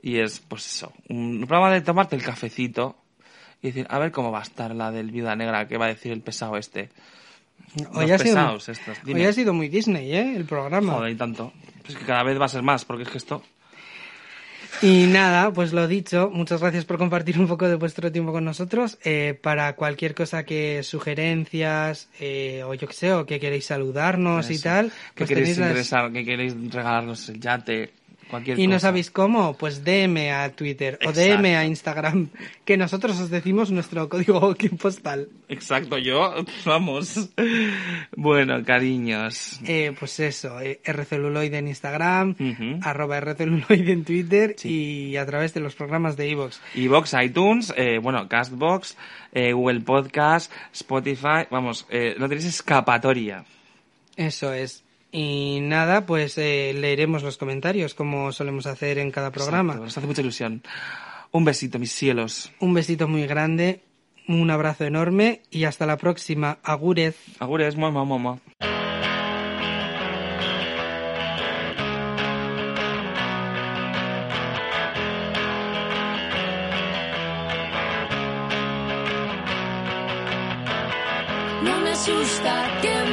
Y 0.00 0.18
es, 0.18 0.40
pues 0.40 0.66
eso, 0.66 0.92
un 1.08 1.44
programa 1.46 1.70
de 1.72 1.82
tomarte 1.82 2.16
el 2.16 2.22
cafecito 2.22 2.96
y 3.60 3.68
decir, 3.68 3.86
a 3.90 3.98
ver 3.98 4.10
cómo 4.10 4.32
va 4.32 4.40
a 4.40 4.42
estar 4.42 4.74
la 4.74 4.90
del 4.90 5.10
Viuda 5.10 5.36
Negra, 5.36 5.68
qué 5.68 5.76
va 5.76 5.86
a 5.86 5.88
decir 5.88 6.12
el 6.12 6.22
pesado 6.22 6.56
este. 6.56 6.90
Hoy 7.94 8.10
ha, 8.10 8.18
sido, 8.18 8.56
estos, 8.56 8.80
hoy 9.06 9.24
ha 9.24 9.32
sido 9.32 9.52
muy 9.54 9.68
Disney, 9.68 10.12
¿eh? 10.14 10.36
El 10.36 10.44
programa. 10.44 10.92
Joder, 10.94 11.12
y 11.12 11.14
tanto. 11.16 11.52
Es 11.88 11.96
que 11.96 12.04
cada 12.04 12.22
vez 12.22 12.38
va 12.40 12.44
a 12.44 12.48
ser 12.48 12.62
más, 12.62 12.84
porque 12.84 13.04
es 13.04 13.08
que 13.08 13.18
esto... 13.18 13.42
Y 14.80 15.06
nada, 15.06 15.52
pues 15.52 15.72
lo 15.72 15.86
dicho, 15.86 16.28
muchas 16.32 16.60
gracias 16.60 16.84
por 16.84 16.98
compartir 16.98 17.38
un 17.38 17.46
poco 17.46 17.68
de 17.68 17.76
vuestro 17.76 18.10
tiempo 18.10 18.32
con 18.32 18.44
nosotros. 18.44 18.98
Eh, 19.04 19.38
para 19.40 19.76
cualquier 19.76 20.12
cosa 20.14 20.44
que 20.44 20.82
sugerencias, 20.82 22.08
eh, 22.18 22.62
o 22.66 22.74
yo 22.74 22.88
que 22.88 22.94
sé, 22.94 23.12
o 23.12 23.24
que 23.24 23.38
queréis 23.38 23.66
saludarnos 23.66 24.50
y 24.50 24.58
tal, 24.58 24.90
que 25.14 25.24
pues 25.24 25.28
queréis 25.28 25.58
las- 25.58 26.10
que 26.12 26.24
queréis 26.24 26.54
regalarnos 26.72 27.28
el 27.28 27.38
yate, 27.38 27.92
cualquier 28.32 28.58
Y 28.58 28.66
no 28.66 28.78
sabéis 28.78 29.10
cómo, 29.10 29.56
pues 29.56 29.84
DM 29.84 30.32
a 30.32 30.48
Twitter 30.50 30.98
o. 31.06 31.12
DM 31.12 31.54
a 31.54 31.64
Instagram, 31.66 32.30
que 32.64 32.76
nosotros 32.76 33.20
os 33.20 33.30
decimos 33.30 33.70
nuestro 33.70 34.08
código 34.08 34.54
postal. 34.80 35.28
Exacto, 35.48 35.98
yo, 35.98 36.34
vamos. 36.64 37.30
Bueno, 38.16 38.64
cariños. 38.64 39.60
Eh, 39.66 39.94
pues 39.98 40.18
eso, 40.20 40.60
eh, 40.60 40.80
rceluloide 40.84 41.58
en 41.58 41.68
Instagram, 41.68 42.34
arroba 42.82 43.20
rceluloide 43.20 43.92
en 43.92 44.04
Twitter 44.04 44.56
y 44.64 45.16
a 45.16 45.26
través 45.26 45.52
de 45.52 45.60
los 45.60 45.74
programas 45.74 46.16
de 46.16 46.30
iVoox. 46.30 46.58
Evox, 46.74 47.14
iTunes, 47.22 47.74
eh, 47.76 47.98
bueno, 47.98 48.28
Castbox, 48.28 48.96
eh, 49.32 49.52
Google 49.52 49.80
Podcast, 49.80 50.50
Spotify, 50.72 51.46
vamos, 51.50 51.86
no 52.18 52.28
tenéis 52.28 52.46
escapatoria. 52.46 53.44
Eso 54.16 54.52
es. 54.52 54.82
Y 55.14 55.60
nada, 55.60 56.06
pues 56.06 56.38
eh, 56.38 56.72
leeremos 56.74 57.22
los 57.22 57.36
comentarios 57.36 57.92
como 57.92 58.32
solemos 58.32 58.66
hacer 58.66 58.96
en 58.98 59.10
cada 59.10 59.30
programa. 59.30 59.74
Exacto, 59.74 59.84
nos 59.84 59.98
hace 59.98 60.06
mucha 60.06 60.22
ilusión. 60.22 60.62
Un 61.30 61.44
besito, 61.44 61.78
mis 61.78 61.92
cielos. 61.92 62.50
Un 62.60 62.72
besito 62.72 63.06
muy 63.08 63.26
grande, 63.26 63.82
un 64.26 64.50
abrazo 64.50 64.84
enorme 64.84 65.42
y 65.50 65.64
hasta 65.64 65.84
la 65.84 65.98
próxima. 65.98 66.58
Agurez. 66.62 67.16
Agures, 67.40 67.76
mamá, 67.76 68.06
mamá. 68.06 68.38
No 81.62 81.80
me 81.80 81.90
asusta 81.90 82.78
que 82.80 83.11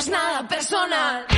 es 0.00 0.08
nada 0.08 0.48
personal. 0.48 1.29